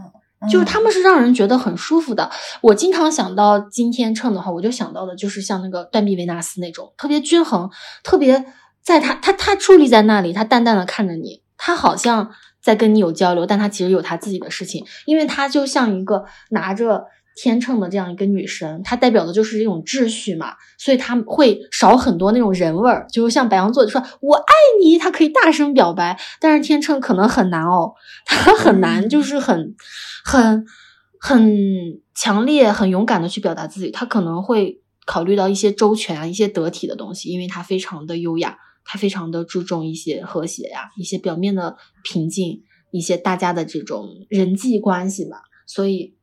[0.51, 2.29] 就是他们是让人觉得很舒服的。
[2.61, 7.67] 我经常想到金天秤的话，我就想到的就是像那个断臂维纳斯那种特别均衡，
[8.03, 8.45] 特别。
[8.83, 17.05] 在他他他矗立在那里，他淡淡的看着你，他好像在跟你有交流，但他其实有他自己的事情，因为他就像一个拿着
[17.35, 27.93] 天秤的这样一个女神，她代表的就是一种秩序嘛，所以他会少很多那种人味儿，就像白羊座就说我爱你，他可以大声表白，但是天秤可能很难哦，
[28.25, 29.75] 他很难，就是很
[30.25, 30.65] 很
[31.19, 31.55] 很
[32.13, 38.57] 强烈、很勇敢的去表达自己，他可能会考虑到一些周全啊、一些得体的东西，因为他非常的优雅。
[38.91, 46.17] 他非常的注重一些和谐呀，一些表面的平静，一些大家的这种人际关系吧，所以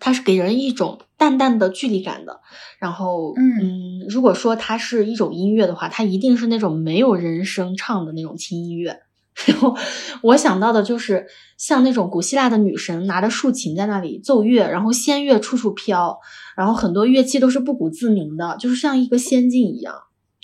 [0.00, 2.40] 他是给人一种淡淡的距离感的。
[2.78, 9.00] 然后，嗯，如果说它是一种音乐的话，它一定是那种没有人声唱的那种轻音乐，
[9.44, 9.76] 然后
[10.22, 11.26] 我想到的就是
[11.58, 16.18] 像那种古希腊的女神拿着竖琴在那里奏乐，然后仙乐处处飘，
[16.56, 19.94] 然后很多乐器都是不鼓自鸣的，就是像一个仙境一样，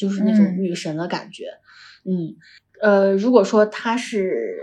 [0.01, 1.45] 就是那种女神的感觉。
[2.05, 2.35] 嗯，
[2.81, 4.59] 呃，如果说它是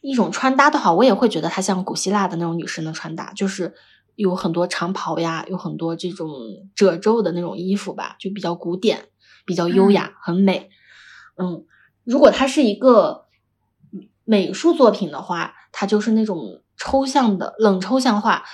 [0.00, 3.74] 一种穿搭的话，我也会觉得它像古希腊的那种女神的穿搭，就是
[4.16, 6.28] 有很多长袍呀，有很多这种
[6.74, 9.04] 褶皱的那种衣服吧，就比较古典，
[9.46, 10.70] 比较优雅，很美。
[11.36, 11.64] 嗯，
[12.04, 13.26] 如果它是一个。
[14.30, 18.44] 美术作品的话，它就是那种抽象的冷抽象画，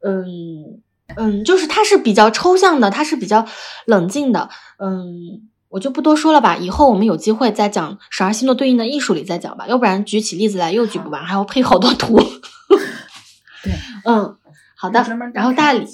[0.00, 0.82] 嗯
[1.16, 3.46] 嗯，就是它是比较抽象的，它是比较
[3.86, 4.48] 冷静的，
[4.78, 12.16] 嗯，我就不多说了吧，以后我们有机会再讲十二星座对应的艺术里再讲吧，要不然举起例子来又举不完，还要配好多图。
[13.62, 13.72] 对，
[14.04, 14.36] 嗯，
[14.76, 15.86] 好的，然后大理。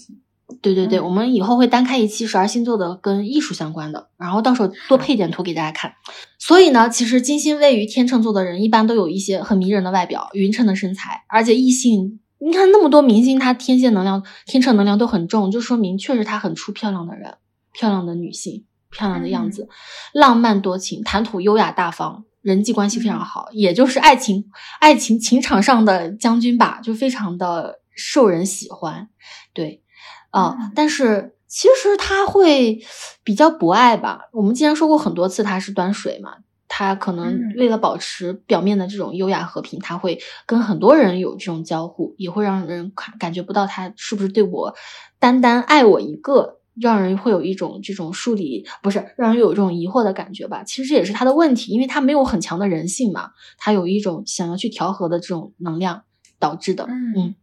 [0.63, 5.93] 对对对，我们以后会单开一期十二星座的跟艺术相关的，然后到时候多配点图给大家看。
[6.41, 17.35] 所以呢，其实金星位于天秤座的人，一般都有一些很迷人的外表、匀称的身材，而且异性，你看那么多明星，他天蝎能量、天秤能量都很重，就说明确实他很出漂亮的人，
[17.73, 19.69] 漂亮的女性，漂亮的样子，
[20.13, 24.47] 浪漫多情，谈吐优雅大方，人际关系非常好，也就是爱情、
[24.81, 29.09] 爱情情场上的将军吧，就非常的受人喜欢，
[29.53, 29.83] 对。
[30.31, 32.79] 啊，但是其实他会
[33.25, 34.29] 比较博爱吧。
[34.33, 36.37] 我们既然说过很多次他是端水嘛，
[36.73, 44.73] 他可能为了保持表面的这种优雅和平，他会跟很多人有这种交互，也会让人感感觉不到他是不是对我
[45.19, 50.63] 单单爱我一个，让人会有一种这种疏离，不是让人有这种疑惑的感觉吧。
[50.63, 56.05] 其实这也是他的问题，因为他没有很强的人性嘛，他有一种想要去调和的这种能量
[56.39, 56.87] 导致的。
[56.89, 57.35] 嗯，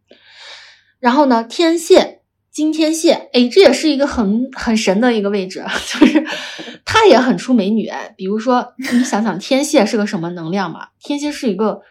[0.98, 2.17] 然后呢，天蝎。
[2.58, 6.26] 金天蝎，哎，这也是一个很很神的一个位置， 就是
[6.84, 8.12] 它也很出美女哎。
[8.16, 10.88] 比如说，你想想天蝎是个什么能量嘛？
[10.98, 11.82] 天蝎是一个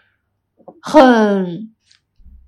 [0.81, 1.69] 很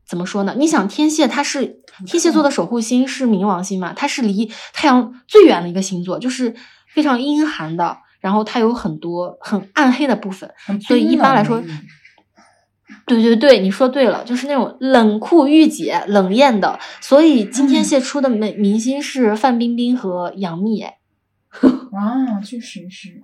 [0.05, 0.53] 怎么说呢？
[0.57, 3.93] 你想天蝎，它是天蝎座的守护星是冥王星嘛？
[3.93, 6.53] 它是离太阳最远的一个星座，就是
[6.93, 10.53] 非常阴寒的，然后它有很多很暗黑的部分，
[10.85, 11.63] 所以一般来说。
[13.09, 20.81] 对对对，你说对了，就是那种冷酷御姐、冷艳的，所以今天蝎出的美明星是范冰冰和杨幂。
[20.83, 20.97] 哎，
[21.59, 23.21] 啊，确实是。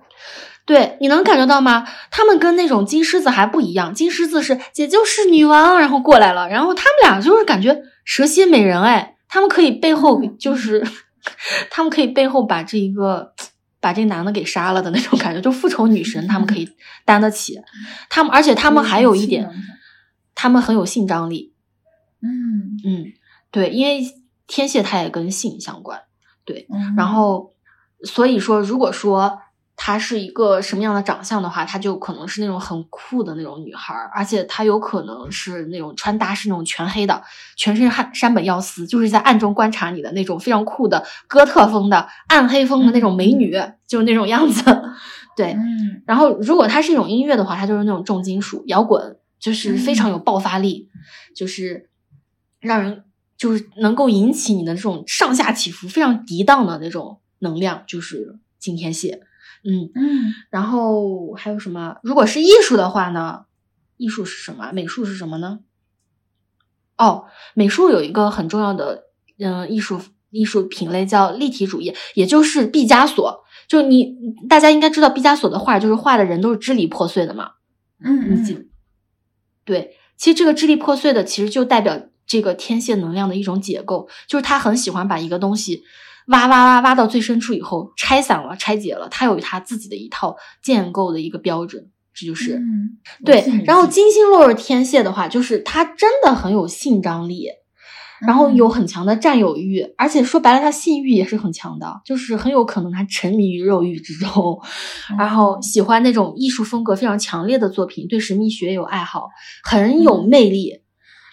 [0.64, 1.86] 对，你能感觉到吗？
[2.10, 10.84] 他们跟那种金狮子还不一样，金狮子是姐就是女王，然后过来了，然后他们俩就是感觉蛇蝎美人，哎，他们可以背后就是，
[11.70, 13.32] 他们可以背后把这一个。
[13.78, 16.68] 把这男的给杀了的那种感觉，就复仇女神，他们可以
[17.04, 17.56] 担得起。
[18.10, 19.48] 他们，而且他们还有一点，
[20.36, 21.52] 他们很有性张力。
[22.22, 23.12] 嗯嗯，
[23.50, 24.04] 对，因为
[24.46, 26.02] 天蝎它也跟性相关。
[26.44, 27.54] 对，然后
[28.04, 29.40] 所以说，如果说。
[29.78, 37.22] 她是一个什么样的长相的话，她就可能是那种很酷的那种女孩，而且她有可能是那种穿搭是那种全黑的，
[37.56, 43.54] 全身汉山本耀司，就是在暗中观察你的那种非常酷的哥特风的暗黑风的那种美女，
[43.86, 44.64] 就是那种样子。
[45.36, 45.54] 对，
[46.06, 50.88] 然后如果它是一种音乐的话，它就是那种重金属摇滚，就是非常有爆发力，
[51.36, 51.88] 就是
[52.58, 53.04] 让人
[53.38, 59.22] 就是能够引起你的这种上下起伏非常涤荡的那种能量，就是金天蝎。
[59.62, 61.98] 嗯嗯，然后还有什么？
[62.02, 63.44] 如果是艺术的话呢？
[63.98, 64.72] 艺术是什么？
[64.72, 65.60] 美术是什么呢？
[66.98, 69.04] 哦，美术有一个很重要的
[69.38, 70.00] 嗯艺术
[70.30, 73.44] 艺术品类叫立体主义，也就是毕加索。
[73.68, 74.12] 就你
[74.48, 77.52] 大家应该知道，毕加索的画就是画的人都是支离破碎的嘛。
[77.98, 78.68] 嗯嗯，
[79.66, 85.82] 对，其实这个支离破碎的，其实就代表这个天蝎能量的一种解构，就是他很喜欢把一个东西。
[86.28, 92.60] 挖挖挖挖到最深处以后，拆散了，拆解了，他有他自己的一套建构的一个标准，这就是
[93.24, 93.44] 对。
[93.64, 97.46] 然后金星落入天蝎的话，就是他真的很有性张力，
[98.20, 104.60] 然后有很强的占有欲，而且说白了，他性欲也是很强的，就是很有可能他沉迷于肉欲之中，
[105.18, 109.28] 然后喜欢那种艺术风格非常强烈的作品，对神秘学有爱好，
[109.64, 110.82] 很有魅力。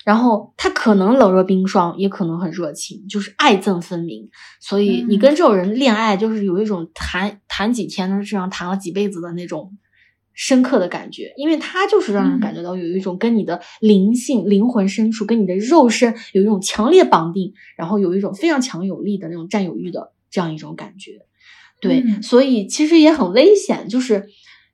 [0.05, 4.29] 然后他可能冷若冰霜，也可能很热情，就是爱憎分明。
[4.59, 9.71] 所以你跟这种人恋爱，就是有一种谈谈几天，就这样谈了几辈子的那种
[10.33, 11.33] 深刻的感觉。
[11.37, 21.21] 因为他就是让人感觉到有一种跟你的灵性、灵魂深处，跟你的肉身有一种强烈绑定，然后有一种非常强有力的那种占有欲的这样一种感觉。
[21.79, 24.27] 对，所以其实也很危险，就是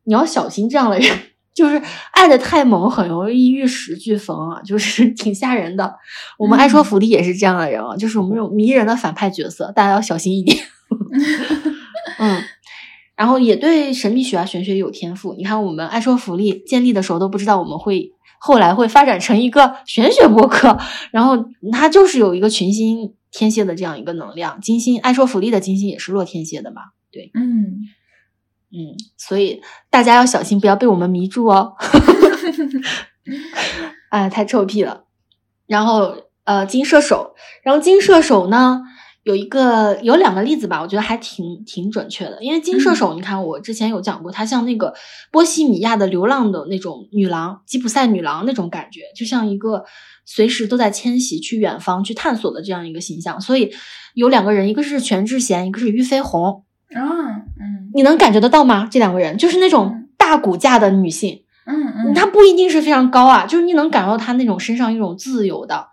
[0.03, 1.09] 你要小心这样的人。
[1.51, 1.81] 就是
[2.13, 5.93] 爱的太猛，很容易玉石俱焚啊，就是 挺吓人的。
[6.37, 10.55] 我们爱说福利也是这样的人啊，就是我们这种迷人的反派角色，大家要小心一点。
[13.19, 15.33] 嗯，然后也对神秘学啊、玄学有天赋。
[15.33, 20.77] 你看，我们爱说福利建立的时候都不知道我们会后来会发展成一个 玄学博客，
[21.11, 24.61] 然后它就是有一个群星天蝎的这样一个能量。
[24.61, 26.81] 金星爱说福利的金星也是落天蝎的嘛？
[27.11, 27.81] 对，嗯
[28.71, 29.59] 嗯，所以
[29.89, 31.73] 大家要小心，不要被我们迷住哦。
[34.09, 35.03] 哎，太臭屁了。
[35.67, 36.15] 然后
[36.45, 38.81] 呃，金射手，然后金射手呢？
[39.23, 42.41] 有一个有两个例子吧，我觉得还挺挺准确的。
[42.41, 44.93] 因为金射手，你看我之前有讲过，它像那个
[45.31, 49.83] 波西米亚的流浪的那种女郎，吉普赛女郎那种感觉，就像一个
[50.25, 53.39] 随时都在迁徙去远方去探索的这样一个形象。
[53.41, 53.71] 所以
[54.15, 56.63] 有两个人，一个是全智贤，一个是俞飞鸿。
[56.95, 57.03] 啊，
[57.59, 58.87] 嗯，你能感觉得到吗？
[58.89, 65.87] 这两个人就是那种大骨架的女性，嗯嗯，她不一定是非常高啊，就是你能感受到她那种身上一种自由的。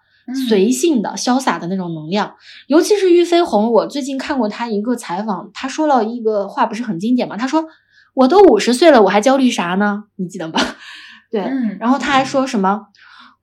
[0.49, 2.35] 随性的、潇洒的那种能量，
[2.67, 3.73] 尤其是俞飞鸿。
[3.73, 7.37] 我最近看过他一个采访，他说了一个话，不是很经典吗？
[7.37, 7.67] 他说
[8.15, 10.55] ：“我都五十岁了，我还焦虑啥呢？”你记得吗？
[11.31, 11.43] 对，
[11.81, 12.87] 然后他还说什么？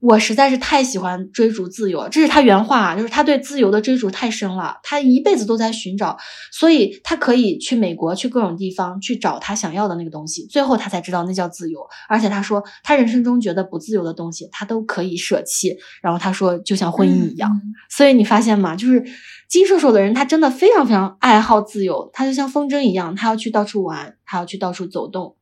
[0.03, 6.17] 我实在是太喜欢追逐自由，这是他原话，就是他对自由的追逐太深了，他一辈子都在寻找，
[6.51, 11.79] 所以他可以去美国，去各种地方去找他想要的那个东西，最后他才知道那叫自由。
[12.09, 15.73] 而且他说，他人生中觉得不自由的东西，他都可以舍弃。
[16.01, 17.49] 然后他说，就像婚姻一样。
[17.89, 18.75] 所以你发现吗？
[18.75, 19.01] 就是
[19.47, 25.37] 金射手的人，他真的非常非常爱好自由，他就像风筝一样，他要去到处玩，他要去到处走动，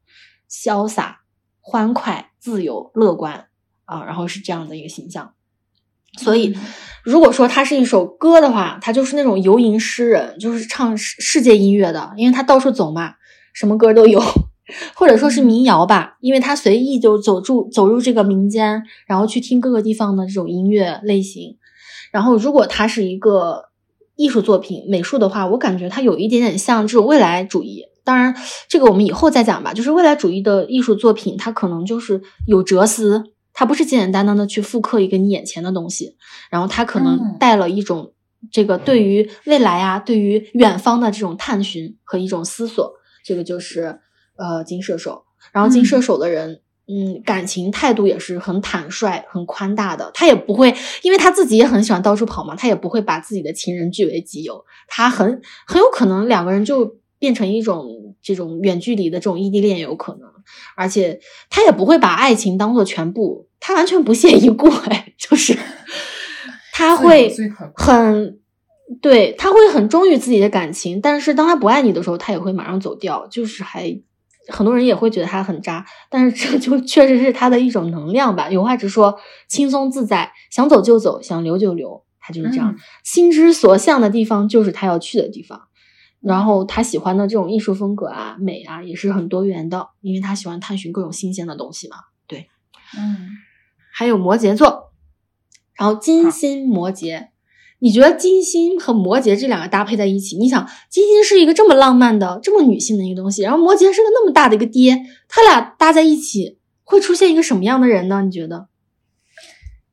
[0.48, 1.22] 潇洒、
[1.60, 3.48] 欢快、自由、乐观。
[3.92, 5.34] 啊，然后是这样的一个形象，
[6.18, 6.58] 所以
[7.04, 13.16] 如果说他是一首歌的话，他就是那种游吟诗人，就是唱世世界音乐的，因为他到处走嘛，
[13.54, 14.22] 什么歌都有，
[14.96, 21.58] 或者说是民谣吧，因为他随意就走住走入这个民间，然后去听各个地方的这种音乐类型。
[22.14, 23.66] 然后如果他是一个
[24.16, 27.86] 艺术作品、美术的话，我感觉他有一点点像这种未来主义。
[28.04, 28.36] 当然，
[28.68, 29.74] 这个我们以后再讲吧。
[29.74, 33.26] 就是未来主义的艺术作品，它可能就是有哲思。
[33.54, 36.18] 它不是简简单单的去复刻一个你眼前的东西，
[36.50, 38.14] 然后它可能带了一种
[38.52, 42.94] 这个对于未来啊，对于远方的这种探寻和一种思索。
[43.24, 44.00] 这个就是
[44.36, 50.10] 呃金射手，然后金射手的人，嗯，感情态度也是很坦率、很宽大的。
[50.16, 50.74] 他也不会，
[51.04, 54.66] 因为他自己也很喜欢到处跑嘛，他也不会把自己的情人据为己有。
[54.88, 60.30] 他很很有可能两个人就变成一种这种远距离的这种异地恋，有可能。
[60.76, 61.20] 而且
[61.50, 65.58] 他也不会把爱情当做全部，他完全不屑一顾，哎，就是
[66.74, 67.32] 他会
[67.76, 68.40] 很
[69.02, 73.98] 对，他会很忠于自己的感情，但是当他不爱你的时候，他也会马上走掉，就是还
[74.48, 78.50] 很多人也会觉得他很渣，但是这就确实是他的一种能量吧。
[78.50, 79.18] 有话直说，
[79.48, 85.62] 轻松自在，想走就走，想留就留，他就是这样，心之所向的地方就是他要去的地方。
[86.22, 91.98] 然后他喜欢的这种艺术风格啊、美啊，也是很多元的，因为他喜欢探寻各种新鲜的东西嘛。
[92.28, 92.48] 对，
[92.96, 93.30] 嗯，
[93.92, 94.92] 还有摩羯座，
[95.74, 97.30] 然后金星摩羯，
[97.80, 108.22] 你觉得金星和摩羯这两个搭配在一起，你想金星是一个这么浪漫的、这么女性的一个东西，然后摩羯是个那么大的一个爹，他俩搭在一起会出现一个什么样的人呢？
[108.22, 108.68] 你觉得？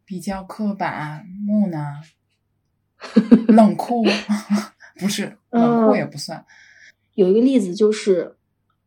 [0.05, 2.03] 比较刻板、木讷、
[3.49, 4.05] 冷酷。
[4.99, 6.45] 不是冷酷也不算，
[7.15, 8.37] 有一个例子就是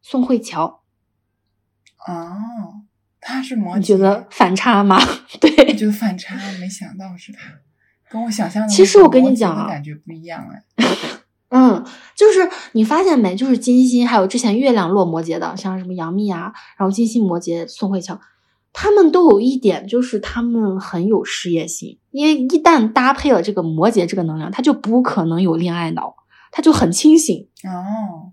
[0.02, 0.82] 宋慧乔。
[2.08, 2.38] 哦，
[3.20, 5.00] 他是摩羯，你觉得反差吗？
[5.40, 7.40] 对，我觉得反差，没想到是他，
[8.10, 8.70] 跟我想象的。
[8.70, 10.86] 其实我跟你讲啊，感觉不一样哎。
[11.50, 11.86] 嗯，
[12.16, 13.36] 就是你发现没？
[13.36, 18.20] 就是金星，还有之前月亮落摩羯的，像什么杨幂啊，然后金星摩羯宋慧乔。
[18.74, 26.16] 他们都有一点，就是他们很有事业心，因为一旦搭配了这个摩羯这个能量，他就不可能有恋爱脑，
[26.52, 27.48] 他就很清醒。
[27.64, 28.32] 哦，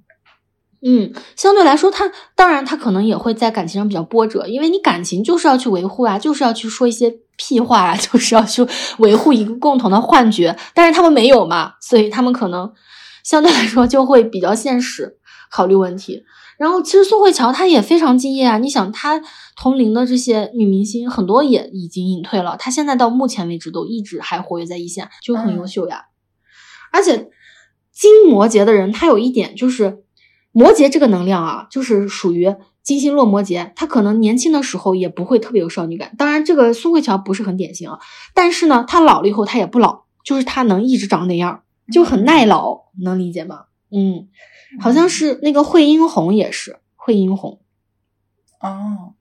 [0.83, 8.65] 嗯，相对来说，他当然他可能也会在感情上比较波折，因为你感情就是要去维护啊，就是要去说一些屁话啊， 就是要去
[8.99, 12.73] 维护一个共同的幻觉，但是他们没有嘛，所以他们可能
[13.25, 15.18] 相对来说就会比较现实，
[15.51, 16.25] 考虑问题。
[16.59, 19.21] 然后其实宋慧乔她也非常敬业啊，你想她
[19.57, 26.07] 同龄的这些女明星很多也已经隐退了，她现在到目前为止都一直还活跃在一线，就很优秀呀。
[26.91, 27.31] 而且
[27.93, 30.03] 金摩羯的人，他有一点就是
[30.53, 36.15] 摩羯这个能量啊，就是属于金星落摩羯，她可能年轻的时候也不会特别有少女感。
[36.17, 37.99] 当然这个宋慧乔不是很典型啊，
[38.35, 41.63] 但是呢，她老了以后她也不老，就是她能一直长那样，
[41.93, 43.67] 就很耐老，能理解吗？
[43.93, 44.27] 嗯。
[44.81, 47.61] 好像是那个惠英红也是惠英红，
[48.61, 49.15] 哦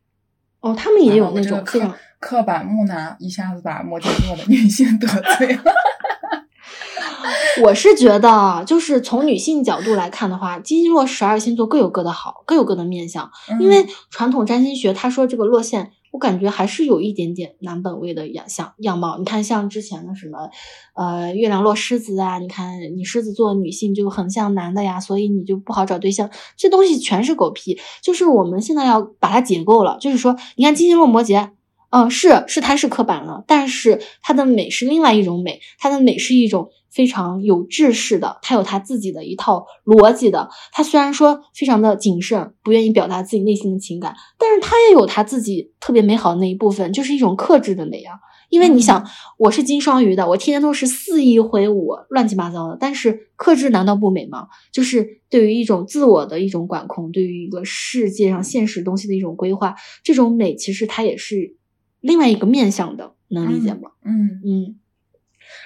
[0.60, 5.07] 哦，他们也有那种非常刻板木讷，一下子把摩羯座的女性得
[5.38, 5.64] 罪了。
[7.64, 13.32] 我是觉得，就是从女性角度来看的话，金星落十二星座各有各的好，各有各的面相。
[13.60, 19.19] 因为传统占星学，他说这个落线，我感觉还是有一点点男本位的样像样貌。
[19.19, 20.49] 你看，像之前的什么，
[20.95, 26.27] 呃，月亮落狮子啊，你看你狮子座女性就很像男的呀，所以你就不好找对象。
[26.56, 27.77] 这东西全是狗屁。
[28.02, 31.52] 就是我们现在要把它解构了，就是说，你看金星落摩羯。
[31.89, 40.49] 嗯，是是，它是刻板了，但是它的美是另外一种美，它的美是一种非常有志士的，它有它自己的一套逻辑的。
[40.73, 48.15] 它虽然说非常的谨慎，不愿意表达自己内心的情感，但是它也有它自己特别美好的那一部分，就是一种克制的美啊。
[48.49, 49.05] 因为你想，
[49.38, 54.47] 我是金双鱼的，我天天都是肆意挥舞，乱七八糟的，但是克制难道不美吗？
[54.73, 61.55] 就是对于一种自我的一种管控，对于一个世界上现实东西的一种规划，这种美其实它也是。
[62.02, 63.91] 另外一个面向的，能理解吗？
[64.03, 64.76] 嗯嗯，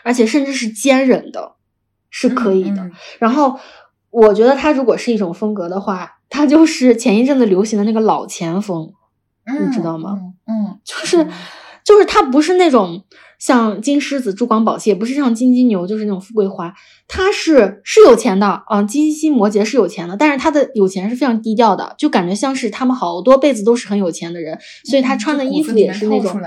[0.04, 1.54] 而且甚至是坚韧的，
[2.10, 2.90] 是可以的。
[3.20, 3.60] 然后
[4.10, 8.94] 我觉得他如果是一种风格的话，他就是前一阵子流行的那个老前锋，
[9.46, 10.34] 你知道吗？
[10.48, 11.28] 嗯，就是
[11.86, 13.04] 就是他不是那种。
[13.40, 16.72] 像金狮子、珠光宝气，也不是像金金牛，就是那种富贵花。
[17.08, 26.40] 他是是有钱的，嗯，金星摩羯是有钱的，但是他的有钱是非常低调的，就感觉像是他们好多辈子都是很有钱的人，所以他穿的衣服也是那种。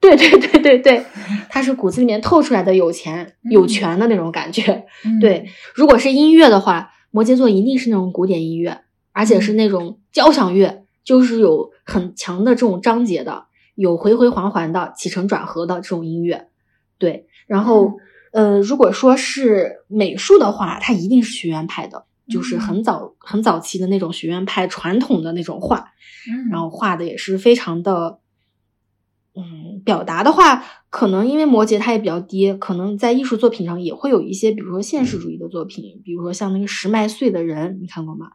[0.00, 1.04] 对对对对对，
[1.50, 4.86] 他是骨子里面透出来的有钱有权的那种感觉。
[5.20, 8.80] 对，如果是音乐的话，摩羯座一定是那种古典音乐，
[9.12, 13.49] 而且是那种交响乐，就是有很强的这种章节的。
[13.74, 16.48] 有回回环环的起承转合的这种音乐，
[16.98, 17.98] 对，然后
[18.32, 25.92] 呃，如果说是美术的话，它一定是学院派的，就是很早很早期的那种学院派传统的那种画，
[26.50, 28.20] 然后画的也是非常的，
[29.34, 38.32] 嗯，表达的话，可能因为摩羯它也比较低，可能在艺术作品上也会有一些，比如说现实主义的作品，比如说像那个十麦穗的人，你看过吗？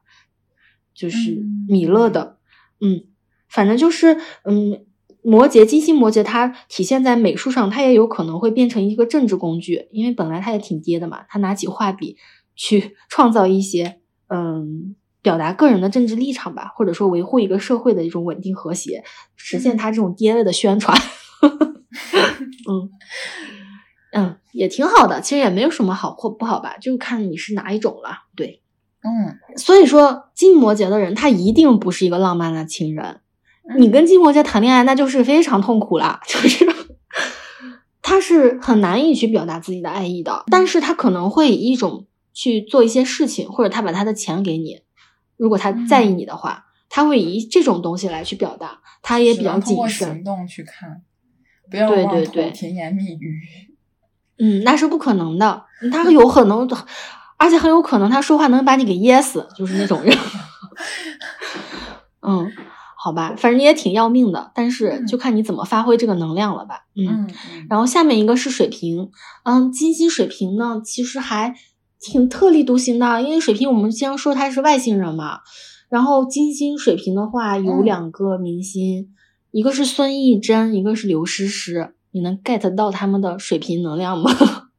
[0.94, 2.38] 就是米勒的，
[2.82, 3.04] 嗯，
[3.48, 4.85] 反正就是嗯。
[5.26, 11.24] 摩羯金星摩羯，它体现在美术上，它也有可能会变成一个政治工具，因为本来它也挺爹的嘛。
[11.28, 12.16] 他拿起画笔
[12.56, 14.00] 去 创造一些，
[14.30, 19.04] 嗯，表达个人的政治立场吧，或者说维护一个社会的一种稳定和谐，
[19.36, 20.96] 实现他这种爹位的宣传。
[22.70, 22.90] 嗯
[24.14, 28.26] 嗯，也挺好的，其实也没有什么好或不好吧，就看你是哪一种了。
[28.36, 28.62] 对，
[29.02, 33.22] 嗯，所以说金摩羯的人，他一定不是一个浪漫的情人。
[33.78, 36.66] 你跟金摩羯谈恋爱，那就是非常痛苦了， 就是
[38.02, 44.82] 他是很难以去表达自己的爱意的，但是他可能会以一种去做一些事情，或者他把他的钱给你，
[45.38, 50.10] 如果他在意你的话，他会以这种东西来去表达，他也比较谨慎。
[50.14, 51.02] 行动去看，
[51.72, 53.42] 不要对对对甜言蜜语。
[54.38, 56.70] 嗯，那是不可能的，他有可能，
[57.38, 60.16] 而且很有可能他说话能把你给噎死，就是那种人。
[62.22, 62.52] 嗯。
[63.06, 66.88] 好吧，反正也挺要命的，但是就看你怎么发挥这个能量了吧。
[66.96, 67.30] 嗯，
[67.70, 69.12] 然后下面一个是水瓶，
[69.44, 71.54] 嗯，金星水瓶呢，其实还
[72.00, 75.42] 挺特立独行的，因为水瓶我们经常说他是外星人嘛。
[75.88, 79.14] 然后金星水瓶的话有两个明星，
[79.52, 84.32] 一个是孙艺珍，一个是刘诗诗，你能 get 到他们的水瓶能量吗？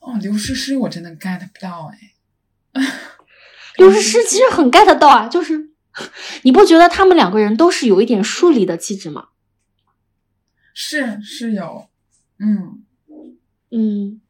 [0.00, 2.82] 哦，刘诗诗我真的 get 不到哎。
[3.78, 5.70] 刘诗诗其实很 get 到啊，就是。
[6.42, 9.28] 你不觉得他们两个人都是有一点疏离的气质吗？
[10.74, 11.86] 是是有，
[12.38, 12.84] 嗯
[13.70, 14.20] 嗯，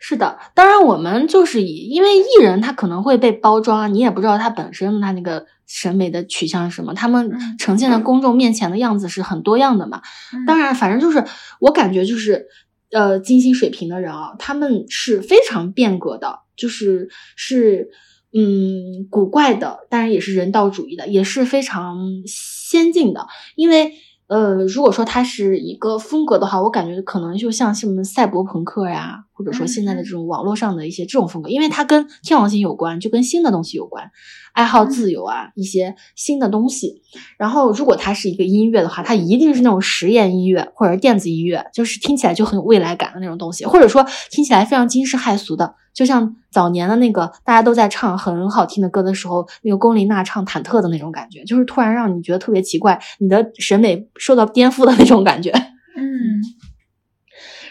[0.00, 0.38] 是的。
[0.54, 10.02] 当然，我们就是以因为艺人他可能会被包装，你也不知道他本身他那个审美的取向是什么，他们呈现在公众面前的样子是很多样的嘛。
[10.48, 11.24] 当然，反正就是
[11.60, 12.48] 我感觉就是
[12.90, 17.90] 呃，金星水平的人啊，他们是非常变革的，就是是。
[18.32, 21.96] 嗯，古怪的，当然也是人道主义的，也是非常
[22.26, 23.26] 先进的。
[23.56, 23.92] 因为，
[24.26, 34.10] 呃，如果说它是一个风格的话，我感觉可能就像什么赛博朋克呀，或者说现在的这种网络上的一些这种风格，因为它跟天王星有关，就跟新的东西有关。
[34.52, 37.02] 爱好自由啊，一些新的东西。
[37.36, 55.52] 然后，如果它是一个音乐的话，它一定是那种实验音乐或者电子音乐，就是听起来就很有未来感的那种东西，或者说听起来非常惊世骇俗的，就像早年的那个大家都在唱很好听的歌的时候，那个龚琳娜唱《忐忑》的那种感觉，就是突然让你觉得特别奇怪，你的审美受到颠覆的那种感觉。
[55.96, 56.42] 嗯。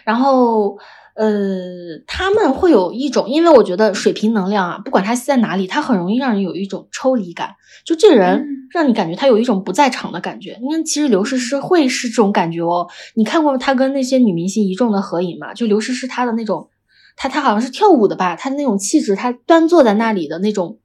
[0.06, 0.78] 然后，
[1.18, 10.60] 呃，他们会有一种，因为我觉得水瓶能量啊，不管他在哪里，他很容易让人有一种抽离感，就这人让你感觉他有一种不在场的感觉。
[10.62, 12.88] 你看，其实刘诗诗会是这种感觉哦。
[13.16, 15.56] 你看过他跟那些女明星一众的合影吗？
[15.56, 16.70] 就刘诗诗她的那种，
[17.16, 20.78] 她她好像是跳舞的吧，她的那种气质，她端坐在那里的那种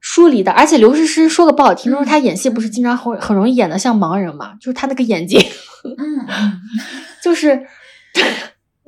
[0.00, 0.52] 疏离的。
[0.52, 5.38] 而且刘诗诗说个不好听，就是她演戏不是经常很很容易演的像盲人嘛，就是她那个眼睛，
[5.98, 6.26] 嗯，
[7.22, 7.66] 就是。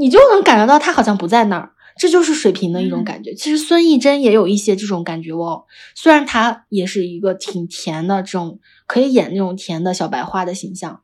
[0.01, 3.35] 你就能感觉到他好像不在那儿，这就是水瓶的一种感觉。
[3.35, 5.64] 其实孙艺珍也有一些这种感觉哦，
[5.94, 11.02] 虽然她也是一个挺甜的这种，可以演那种甜的小白花的形象，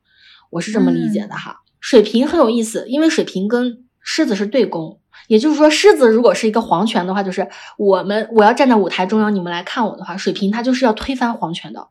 [0.49, 1.57] 我是这么理解的哈。
[1.79, 7.47] 水瓶很有意思，因为水瓶跟狮子是对宫，也就是说，狮子如果是一个皇权的话，就是
[7.77, 11.89] 我们我要站在舞台中央，你们来看我的话，水瓶他就是要推翻皇权的，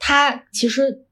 [0.00, 1.04] 他其实。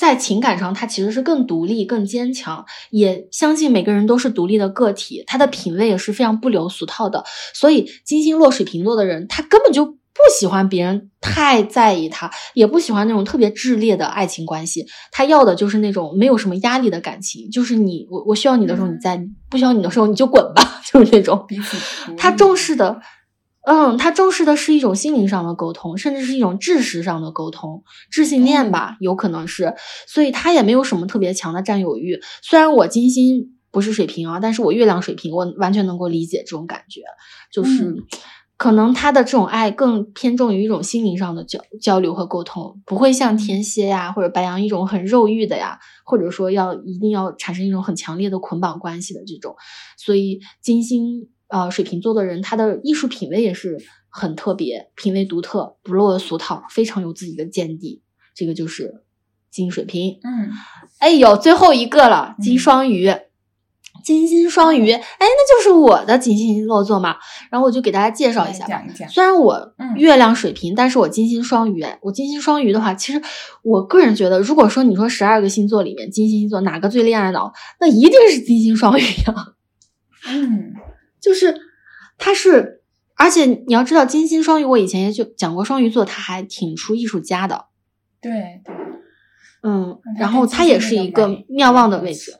[0.00, 5.22] 在情感上，他其实是更独立、更坚强，也相信每个人都是独立的个体。
[5.26, 7.22] 他的品味也是非常不流俗套的。
[7.52, 14.86] 所以，金星落水瓶座的人，他根本就不喜欢别人太在意他，也不喜欢那种特别炽烈的爱情关系。
[15.12, 21.46] 他要的就是那种没有什么压力的感情，就是你我我需要你的时候你在，不需要你的时候你就滚吧， 就是那种。
[22.16, 23.02] 他重视的。
[23.72, 29.76] 嗯，他重视的是一种心灵上的沟通，甚至是一种知识上的沟通，智性恋吧，有可能是，
[30.08, 32.18] 所以他也没有什么特别强的占有欲。
[32.42, 37.02] 虽然我金星不是水瓶啊，但是我月亮水瓶，我完全能够理解这种感觉，
[37.52, 37.94] 就是
[38.56, 49.54] 可能他的这种爱更偏重于一种心灵上的交交流和沟通，不会像天蝎呀或者白羊一种很肉欲的呀，或者说要一定要产生一种很强烈的捆绑关系的这种，
[49.96, 51.28] 所以金星。
[51.50, 53.76] 呃，水瓶座的人，他的艺术品味也是
[54.08, 58.02] 很特别，品味独特，不落俗套，非常有自己的见地。
[58.34, 59.02] 这个就是
[59.50, 60.20] 金水瓶。
[60.22, 60.50] 嗯，
[60.98, 63.12] 哎呦，最后一个了，金双鱼，
[64.04, 67.16] 金星双鱼，哎，那就是我的金星落座嘛。
[67.50, 68.82] 然后我就给大家介绍一下吧。
[69.08, 71.84] 虽然我月亮水瓶，但是我金星双鱼。
[72.00, 73.20] 我金星双鱼的话，其实
[73.62, 79.54] 我个人觉得，如果说你说十二个星座里面，金星星座哪个最恋爱脑，那一定是金星双鱼呀。
[80.30, 80.74] 嗯。
[81.20, 81.54] 就是，
[82.16, 82.82] 他是，
[83.16, 87.66] 而且你要知道，金星双鱼，我以前也就讲过，双鱼座他还挺出艺术家的，
[88.20, 88.74] 对对，
[89.62, 92.36] 嗯，然后他也是一个妙望的位置，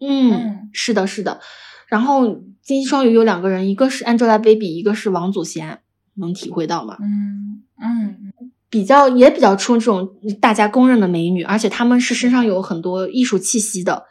[0.00, 1.40] 嗯，是的，是的，
[1.88, 5.80] 然后金星双鱼有两个人，一个是 Angelababy，一个是王祖贤，
[6.14, 6.96] 能体会到吗？
[7.00, 8.32] 嗯嗯，
[8.70, 10.08] 比较也比较出这种
[10.40, 14.04] 大家公认的美女，而且她们是身上有很多艺术气息的。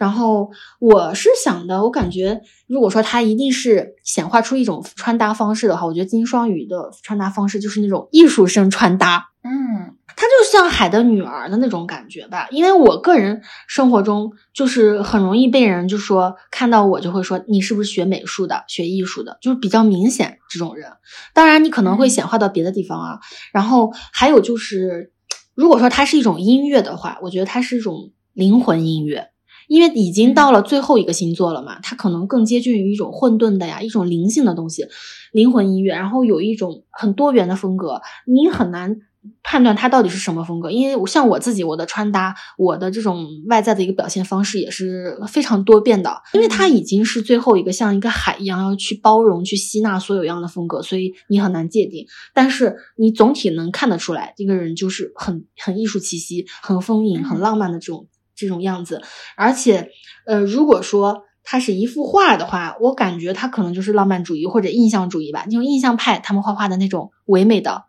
[0.00, 12.48] 然后我是想的，我感觉如果说他一定是显化出一种穿搭方式的话，我觉得金双鱼的穿搭方式就是那种艺术生穿搭，嗯，他就像海的女儿的那种感觉吧。
[12.50, 20.90] 因为我个人生活中就是很容易被人就说看到我就会说你是不是学美术的、学艺术的，就是比较明显这种人。
[21.34, 23.18] 当然你可能会显化到别的地方啊。
[23.52, 25.12] 然后还有就是，
[25.54, 29.26] 如果说它是一种音乐的话，我觉得它是一种灵魂音乐。
[29.70, 34.84] 因为已经到了最后一个星座了嘛，它可能更接近于一种混沌的呀，一种灵性的东西，
[35.30, 38.96] 灵魂音乐，然后有一种很多元的风格，你很难
[39.44, 40.72] 判断它到底是什么风格。
[40.72, 52.04] 因为像我自己，我的穿搭，我的这种外在的一个表现方式也是非常多变的，因为它已经是最后一个像一个海一样要去包容、去吸纳所有样的风格，所以你很难界定。
[52.34, 58.08] 但是你总体能看得出来，这个人就是很很艺术气息、很丰盈、很浪漫的这种。
[58.40, 59.02] 这种样子，
[59.36, 59.90] 而且，
[60.26, 65.44] 呃，如果说它是一幅画的话，我感觉它可能就是浪漫主义或者印象主义吧。
[65.46, 67.84] 那种印象派，他们画画的那种唯美的，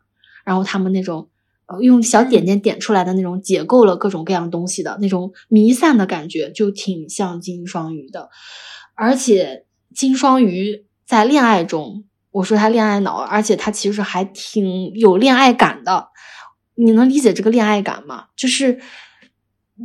[0.46, 1.30] 然后他们那种
[1.82, 8.30] 用小点点点出来的那种解构了各种各样东西的那种弥散的感觉，就挺像金双鱼的。
[8.96, 16.08] 而且金双鱼在恋爱中，我说他恋爱脑，而且他其实还挺有恋爱感的。
[16.76, 18.26] 你能理解这个恋爱感吗？
[18.36, 18.80] 就是。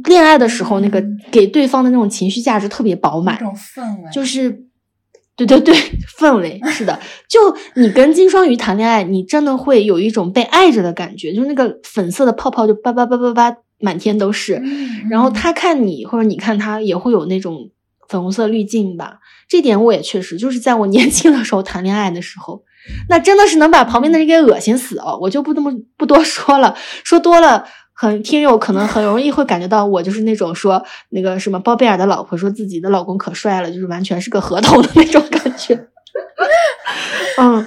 [0.05, 4.65] 恋爱的时候，那个给对方的那种情绪价值特别饱满，氛围就是，
[5.37, 5.75] 对对对，
[6.19, 6.99] 氛围 是的。
[7.29, 7.39] 就
[7.75, 14.63] 你跟金双鱼谈恋爱，你真的会有一种被爱着的感觉，就是那个粉色的泡泡就叭叭叭叭叭满天都是。
[15.11, 17.71] 然后他看你或者你看他，也会有那种
[18.09, 19.19] 粉红色滤镜吧。
[19.49, 22.63] 这点我也确实，就是在我年轻的时候谈恋爱的时候，
[23.09, 25.19] 那真的是能把旁边的人给恶心死哦。
[25.21, 26.75] 我就不那么不多说了，
[27.05, 27.67] 说多了。
[27.99, 35.89] 很听友可能很容易会感觉到我就是那种说那个什么包贝尔的老婆说自己的老公可帅了，就是完全是个合同的那种感觉。
[37.41, 37.67] 嗯，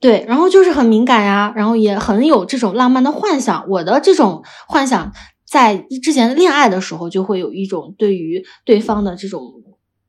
[0.00, 3.68] 对，然后就是很敏感呀，然后也很有这种浪漫的幻想。
[3.68, 5.12] 我的这种幻想
[5.44, 9.42] 在之前恋爱的时候就会有一种对于对方的这种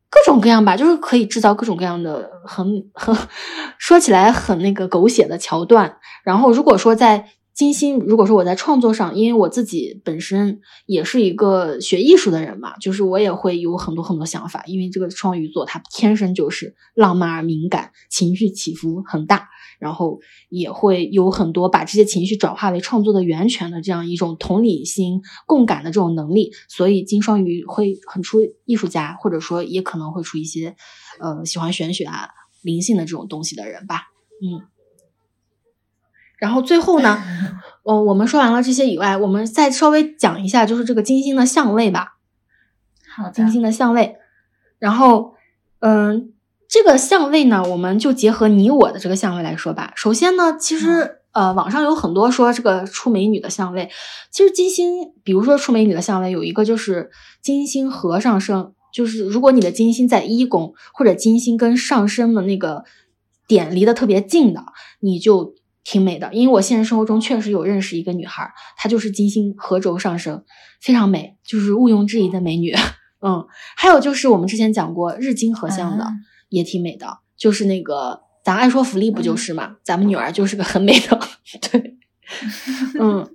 [0.10, 3.14] 各种各样吧，就是可以制造各种各样的很很
[3.78, 5.98] 说起来很那个狗血的桥段。
[6.24, 7.26] 然后如果说在
[7.58, 20.20] 金星，如果说我在创作上，因为我自己本身也是一个学艺术的人嘛，就是我也会有很多很多想法，因为这个双鱼座它天生就是浪漫而敏感，情绪起伏很大，然后
[20.50, 30.76] 也会有很多把这些情绪转化为创作的源泉的这样一种同理心、共感的这种能力，所以金双鱼会很出艺术家，或者说也可能会出一些
[31.20, 32.30] 呃喜欢玄学啊、
[32.62, 34.04] 灵性的这种东西的人吧，
[34.44, 34.77] 嗯。
[36.38, 37.18] 然后最后呢，
[37.84, 42.18] 哦，我们说完了这些以外，我们再稍微讲一下，就是这个金星的相位吧。
[43.16, 44.18] 好，金星的相位。
[44.78, 45.34] 然后，
[45.80, 46.34] 嗯，
[46.68, 49.92] 这个相位呢，我们就结合你我的这个相位来说吧。
[49.96, 53.90] 首先呢，其实呃，网上有很多说这个出美女的相位。
[54.30, 57.10] 其实金星，比如说出美女的相位，有一个就是
[57.42, 62.84] 金星合上升，就是如果你的金星在一宫，或者金星跟上升的那个
[63.48, 64.62] 点离得特别近的，
[65.00, 65.56] 你就。
[65.90, 70.44] 挺美的，因为我现实生活中确实有认识一个女孩，她就是金星合轴上升，
[70.82, 72.76] 非常美，就是毋庸置疑的美女。
[73.26, 73.48] 嗯，
[73.78, 76.06] 还有就是我们之前讲过日金合相的，
[76.50, 81.18] 也挺美的，就是那个咱爱说福利不就是嘛，咱们女儿就是个很美的，
[81.72, 81.98] 对，
[83.00, 83.26] 嗯，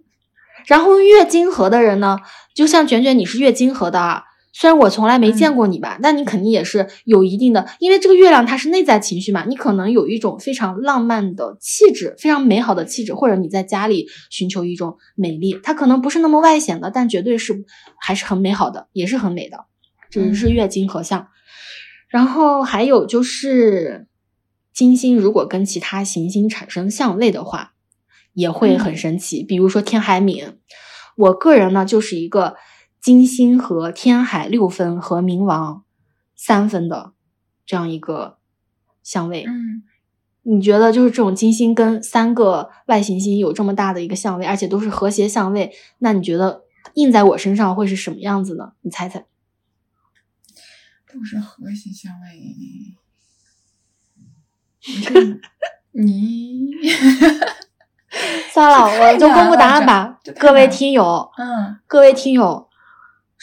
[0.66, 2.18] 然后月金合的人呢，
[2.54, 3.98] 就像卷卷，你是月金合的。
[3.98, 4.24] 啊。
[4.54, 17.64] 虽然我从来没见过你吧，但你肯定也是有一定的，因为这个月亮它是内在情绪嘛，你可能有一种非常浪漫的气质，非常美好的气质，或者你在家里寻求一种美丽，它可能不是那么外显的，但绝对是
[17.98, 19.64] 还是很美好的，也是很美的，
[20.10, 21.28] 这是月金合相。
[22.08, 24.06] 然后还有就是
[24.74, 27.72] 金星如果跟其他行星产生相位的话，
[28.34, 30.56] 也会很神奇，比如说天海冥，
[31.16, 32.56] 我个人呢就是一个。
[33.02, 35.82] 金星和天海六分和冥王
[36.36, 37.12] 三分的
[37.66, 38.38] 这样一个
[39.02, 39.82] 相位，嗯，
[40.42, 46.62] 你觉得就是这种金星跟三个外行星有这么大的一个相位，而且都是和谐相位，那你觉得
[46.94, 48.74] 印在我身上会是什么样子呢？
[48.82, 49.26] 你猜猜？
[51.12, 52.96] 都是和谐相位，
[55.90, 56.72] 你
[58.52, 62.68] 算了， 我就公布答案吧， 各位听友，嗯，各位听友。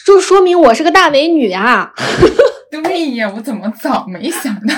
[0.06, 1.92] 就说明我是个大美女啊！
[2.70, 4.74] 对呀，我怎么早没想到？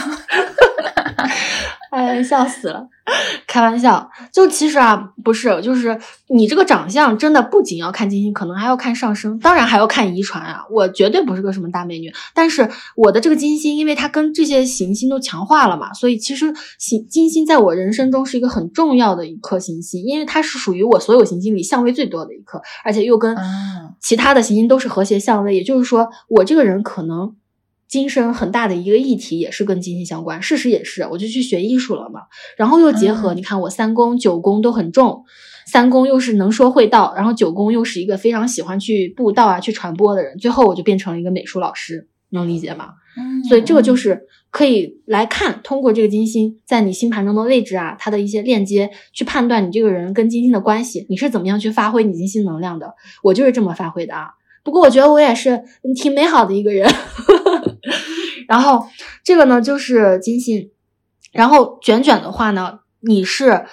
[1.90, 2.86] 哎，笑死了！
[3.48, 5.98] 开玩笑，就其实啊，不是，就是
[6.28, 10.64] 你这个长相真的不仅要看金星，可能还要看上升，当然还要看遗传啊。
[10.70, 23.36] 我绝对不是个什么大美女，但是我的这个金星，因为它跟这些行星都强化了嘛，所以其实行金星在我人生中是一个很重要的一颗行星，因为它是属于我所有行星里相位最多的一颗，而且又跟
[24.00, 27.34] 其他的行星都是和谐相位，也就是说，我这个人可能。
[27.92, 32.22] 今生很大的一个议题也是跟金星相关，事实也是，我就去学艺术了嘛。
[32.56, 35.22] 然后又结合，你看我三宫九宫都很重，
[35.66, 42.94] 三宫又是能说会道，然后九宫又是一个非常喜欢去布道啊、去传播的人，最后我就变成了一个美术老师，能理解吗？
[43.18, 52.94] 嗯，所以这个就是可以来看，通过这个金星在你星盘中的位置啊，它的一些链接，去判断你这个人跟金星的关系，你是怎么样去发挥你金星能量的。
[53.22, 54.30] 我就是这么发挥的啊。
[54.64, 55.62] 不过我觉得我也是
[55.94, 56.90] 挺美好的一个人。
[58.48, 58.88] 然后
[59.24, 60.70] 这个呢就是金星，
[61.32, 63.66] 然后卷卷的话呢，你是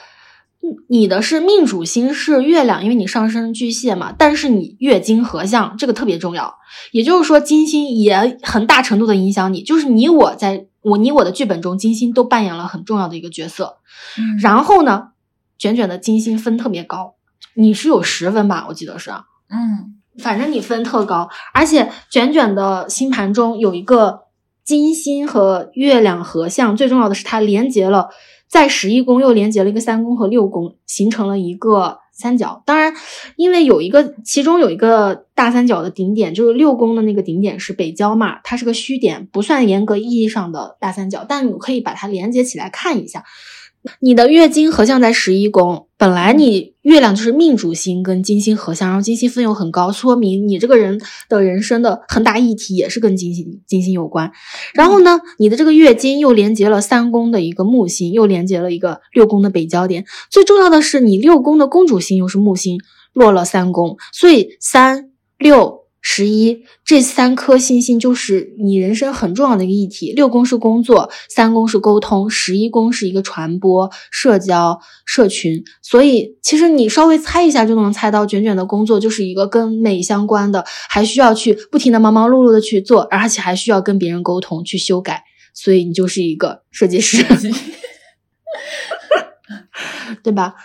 [0.88, 6.56] 你的是命主星是月亮，因为你上升巨蟹嘛，但是你月金合相，这个特别重要。
[6.91, 13.77] 也就是说，金星也很大程度的影响你，就是你我在我你我的剧本中，金星都扮演了很重要的一个角色。
[14.41, 15.10] 然后呢，
[15.57, 17.15] 卷卷的金星分特别高，
[17.56, 18.65] 你是有十分吧？
[18.69, 19.10] 我记得是，
[19.49, 24.27] 嗯，反正你分特高，而且卷卷的星盘中有一个。
[24.65, 28.09] 金星和月亮合相，最重要的是它连接了，
[28.47, 32.61] 在十一宫又连接了一个三宫和六宫，形成了一个三角。
[32.67, 32.93] 当然，
[33.35, 43.23] 因为有一个其中有一个大三角的顶点，就是六宫的那个顶点是北交嘛，它是个虚点，不算严格意义上的大三角，但你可以把它连接起来看一下。
[43.99, 50.99] 你的月金合相在十一宫，本来你月亮就是命主星跟金星合相，然后金星分又很高，说明你这个人
[51.30, 54.31] 的人生的很大议题也是跟金星金星有关。
[54.73, 60.06] 然后呢，你的这个月金又连接了三宫的一个木星，又连接了一个六宫的北焦点。
[60.30, 62.80] 最重要的是，你六宫的宫主星又是木星，
[63.14, 70.13] 落了三宫，所以三六十一，这三颗星星就是你人生很重要的一个议题。
[70.13, 75.61] 六宫是工作，三宫是沟通，十一宫是一个传播、社交、社群。
[75.81, 85.23] 所以，其实你稍微猜一下就能猜到，卷卷的工作就是一个跟美相关的，还需要去不停的忙忙碌碌的去做，而且还需要跟别人沟通、去修改。
[85.53, 87.23] 所以，你就是一个设计师，
[90.23, 90.55] 对吧？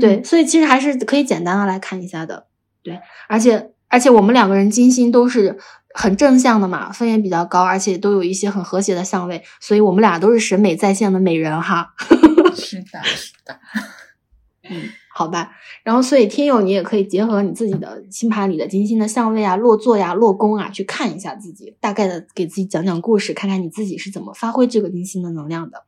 [0.00, 2.48] 对，所以其实还是可以简单的来看一下的。
[2.82, 3.71] 对，而且。
[3.92, 5.58] 而且我们两个人金星都是
[5.92, 11.92] 很正向的嘛，分也比较高，而且都有一些很和谐的相位，所以我们俩都是审美在线的美人哈。
[12.56, 13.60] 是的，是的。
[14.70, 15.50] 嗯，好吧。
[15.84, 25.82] 然后，所以听友你也可以结合你自己的星盘里的金星的相位啊、落座呀、落宫啊，去看一下自己，大概的给自己讲讲故事，看看你自己是怎么发挥这个金星的能量的。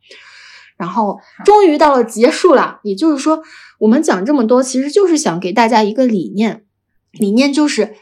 [0.76, 3.42] 然后，终于到了结束了，也就是说，
[3.78, 6.64] 我们讲这么多，其实就是想给大家一个理念。
[7.18, 7.94] 理念就是，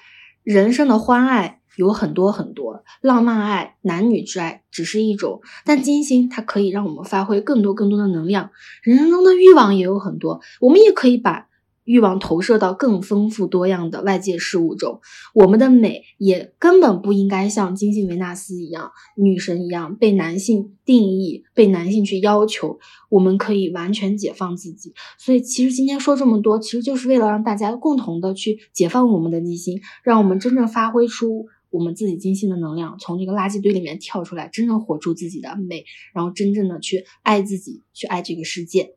[0.43, 8.51] 人生的欢爱有很多很多，浪漫爱、男女之爱只是一种，但金星它可以让我们发挥更多更多的能量。
[8.83, 11.49] 人生中的欲望也有很多，我们也可以把。
[11.93, 15.03] 欲望投射到更丰富多样的外界事物中，
[15.35, 22.79] 我们的美也根本不应该像金星维纳斯一样，女神一样被男性定义，被男性去要求。
[23.11, 24.95] 我们可以完全解放自己。
[25.19, 38.95] 所以，其实今天说这么多，其实就是为了让大家共同的去解放我们的内心，让我们真正发挥出我们自己金星的能量，从这个垃圾堆里面跳出来，真正活出自己的美，然后真正的去爱自己，去爱这个世界。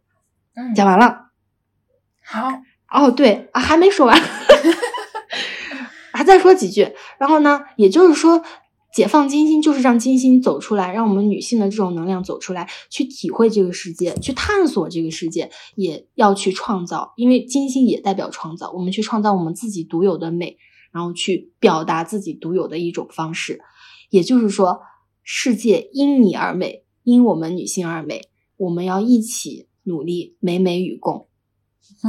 [0.56, 1.32] 嗯讲完了，
[2.24, 2.48] 好。
[2.92, 4.22] 哦，对啊，还没说完，
[6.14, 6.94] 还再说几句。
[7.20, 8.42] 然后呢，也就是说，
[8.94, 17.14] 解放金星就是让金星走出来，让我们女性的这种能量走出来，去体会这个世界，去探索这个世界，也要去创造。
[17.18, 20.58] 因为金星也代表创造，我们去创造我们自己独有的美，
[20.94, 23.60] 然后去表达自己独有的一种方式。
[24.10, 24.80] 也就是说，
[25.24, 28.22] 世界因你而美，因我们女性而美，
[28.56, 31.28] 我们要一起努力，美美与共。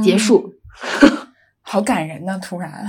[0.03, 0.53] 结束。
[1.61, 2.39] 好感人呢！
[2.41, 2.87] 突然，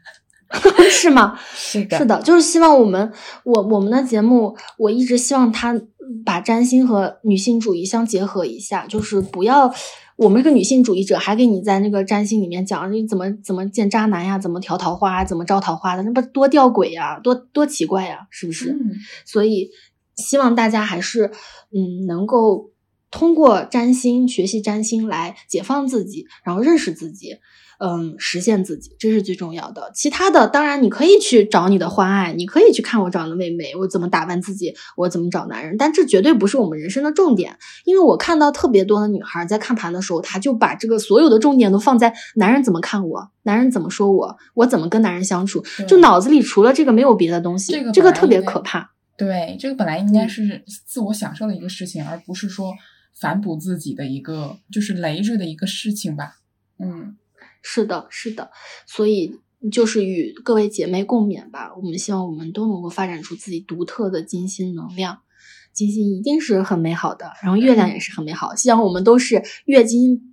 [0.90, 1.38] 是吗？
[1.54, 3.12] 是的，是的，就是希望我们，
[3.44, 5.78] 我我们的节目，我一直希望他
[6.24, 9.70] 把占星和女性主义相结合一下，就是不要
[10.16, 18.74] 我们是女性主义者，还给你在那个占星里面讲你怎么怎么见渣男呀，怎么调桃花，怎么招桃花的，那不多吊诡呀，多多奇怪呀，是不是？
[19.26, 19.68] 所以
[20.16, 21.30] 希望大家还是
[21.70, 22.69] 嗯能够。
[23.10, 27.38] 通过占星学习占星来解放自己，然后认识自己，
[27.80, 29.90] 嗯，实现自己，这是最重要的。
[29.94, 37.58] 其他的，当然你可以去找你的欢爱，你可以去看我长得妹妹，我怎么打扮自己，我怎么找男人，但这绝对不是我们人生的重点。
[37.84, 47.72] 因为我看到特别多的女孩在看盘的时候，她就把这个所有的重点都放在男人怎么看我，男人怎么说我，我怎么跟男人相处，就脑子里除了这个没有别的东西。
[47.92, 48.92] 这个特别可怕。
[49.16, 52.72] 对，这个本来应该是自我享受的一个事情，而不是说。
[53.20, 56.36] 反哺自己的一个就是累赘的一个事情吧，
[56.78, 57.16] 嗯，
[57.62, 58.50] 是的，是的，
[58.86, 59.38] 所以
[59.70, 61.74] 就是与各位姐妹共勉吧。
[61.76, 65.20] 我们希望我们都能够发展出自己独特的金星能量，
[65.72, 68.54] 金星一定是很美好的，然后月亮也是很美好。
[68.54, 70.29] 希望我们都是月经。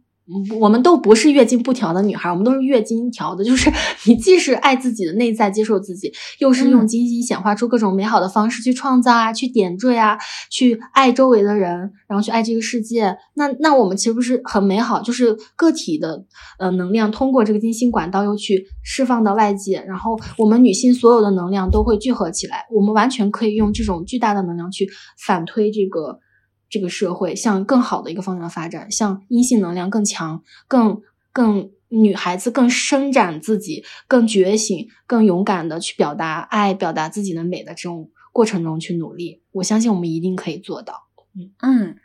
[0.60, 3.44] 我们都不是月经不调的女孩，我们都是月经调的。
[3.44, 3.72] 就是
[4.06, 10.18] 你既是爱自己的内在，接受自己，又是用金星显化出各种美好的方式去创造啊，去点缀啊，
[10.49, 13.16] 去爱周围的人，然后去爱这个世界。
[13.36, 15.02] 那那我们其实不是很美好？
[15.02, 16.26] 就是个体的
[16.60, 26.20] 呃能量通过这个金星管道又去释放到外界，然后我们女性所有的能量都会聚合起来，我们完全可以用这种巨大的能量去反推这个。
[26.69, 41.07] 这个社会向更好的一个方向发展，向阴性能量更强、更更女孩子更伸展自己、更觉醒、更勇敢的去表达爱、表达自己的美的这种过程中去努力，我相信我们一定可以做到。
[41.35, 41.95] 嗯嗯。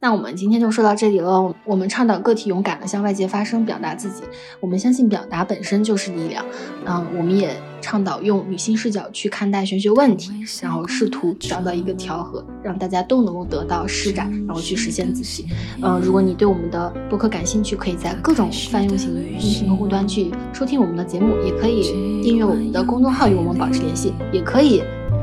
[0.00, 1.52] 那我们今天就说到这里了。
[1.64, 4.22] 我们倡导个体勇敢的向外界发声，表达自己。
[4.60, 6.44] 我们相信表达本身就是力量。
[6.86, 7.50] 嗯，我们也
[7.80, 10.30] 倡导用女性视角去看待玄学问题，
[10.62, 15.46] 然后试图找到一个调和，让大家都能够得到施展，然后去实现自己。
[15.82, 24.80] 嗯，如果你对我们的播客感兴趣，可以在各种泛用型音频客户端去收听我们的节目，也可以订阅我们的公众号与我们保持联系，也可以。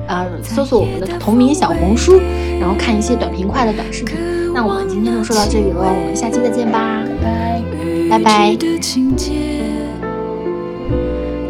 [0.07, 2.19] 呃，搜索我们的同名小红书，
[2.59, 4.44] 然后看一些短平快的短视频。
[4.55, 7.61] 那我们今天就说到这里了，我们下期再见吧，拜拜。
[8.09, 8.55] 拜拜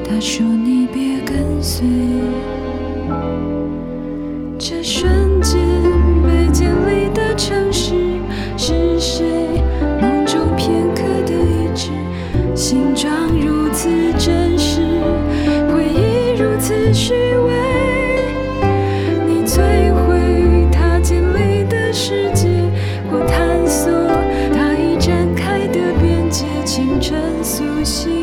[0.10, 1.86] 他说：“你别跟随
[4.58, 5.62] 这瞬间
[6.24, 7.94] 被建立的城市
[8.58, 9.24] 是谁？
[10.02, 11.92] 梦中片刻的一致，
[12.56, 13.88] 形状如此
[14.18, 14.82] 真实，
[15.72, 16.92] 回忆如此。
[16.92, 17.35] 虚
[27.86, 28.15] 心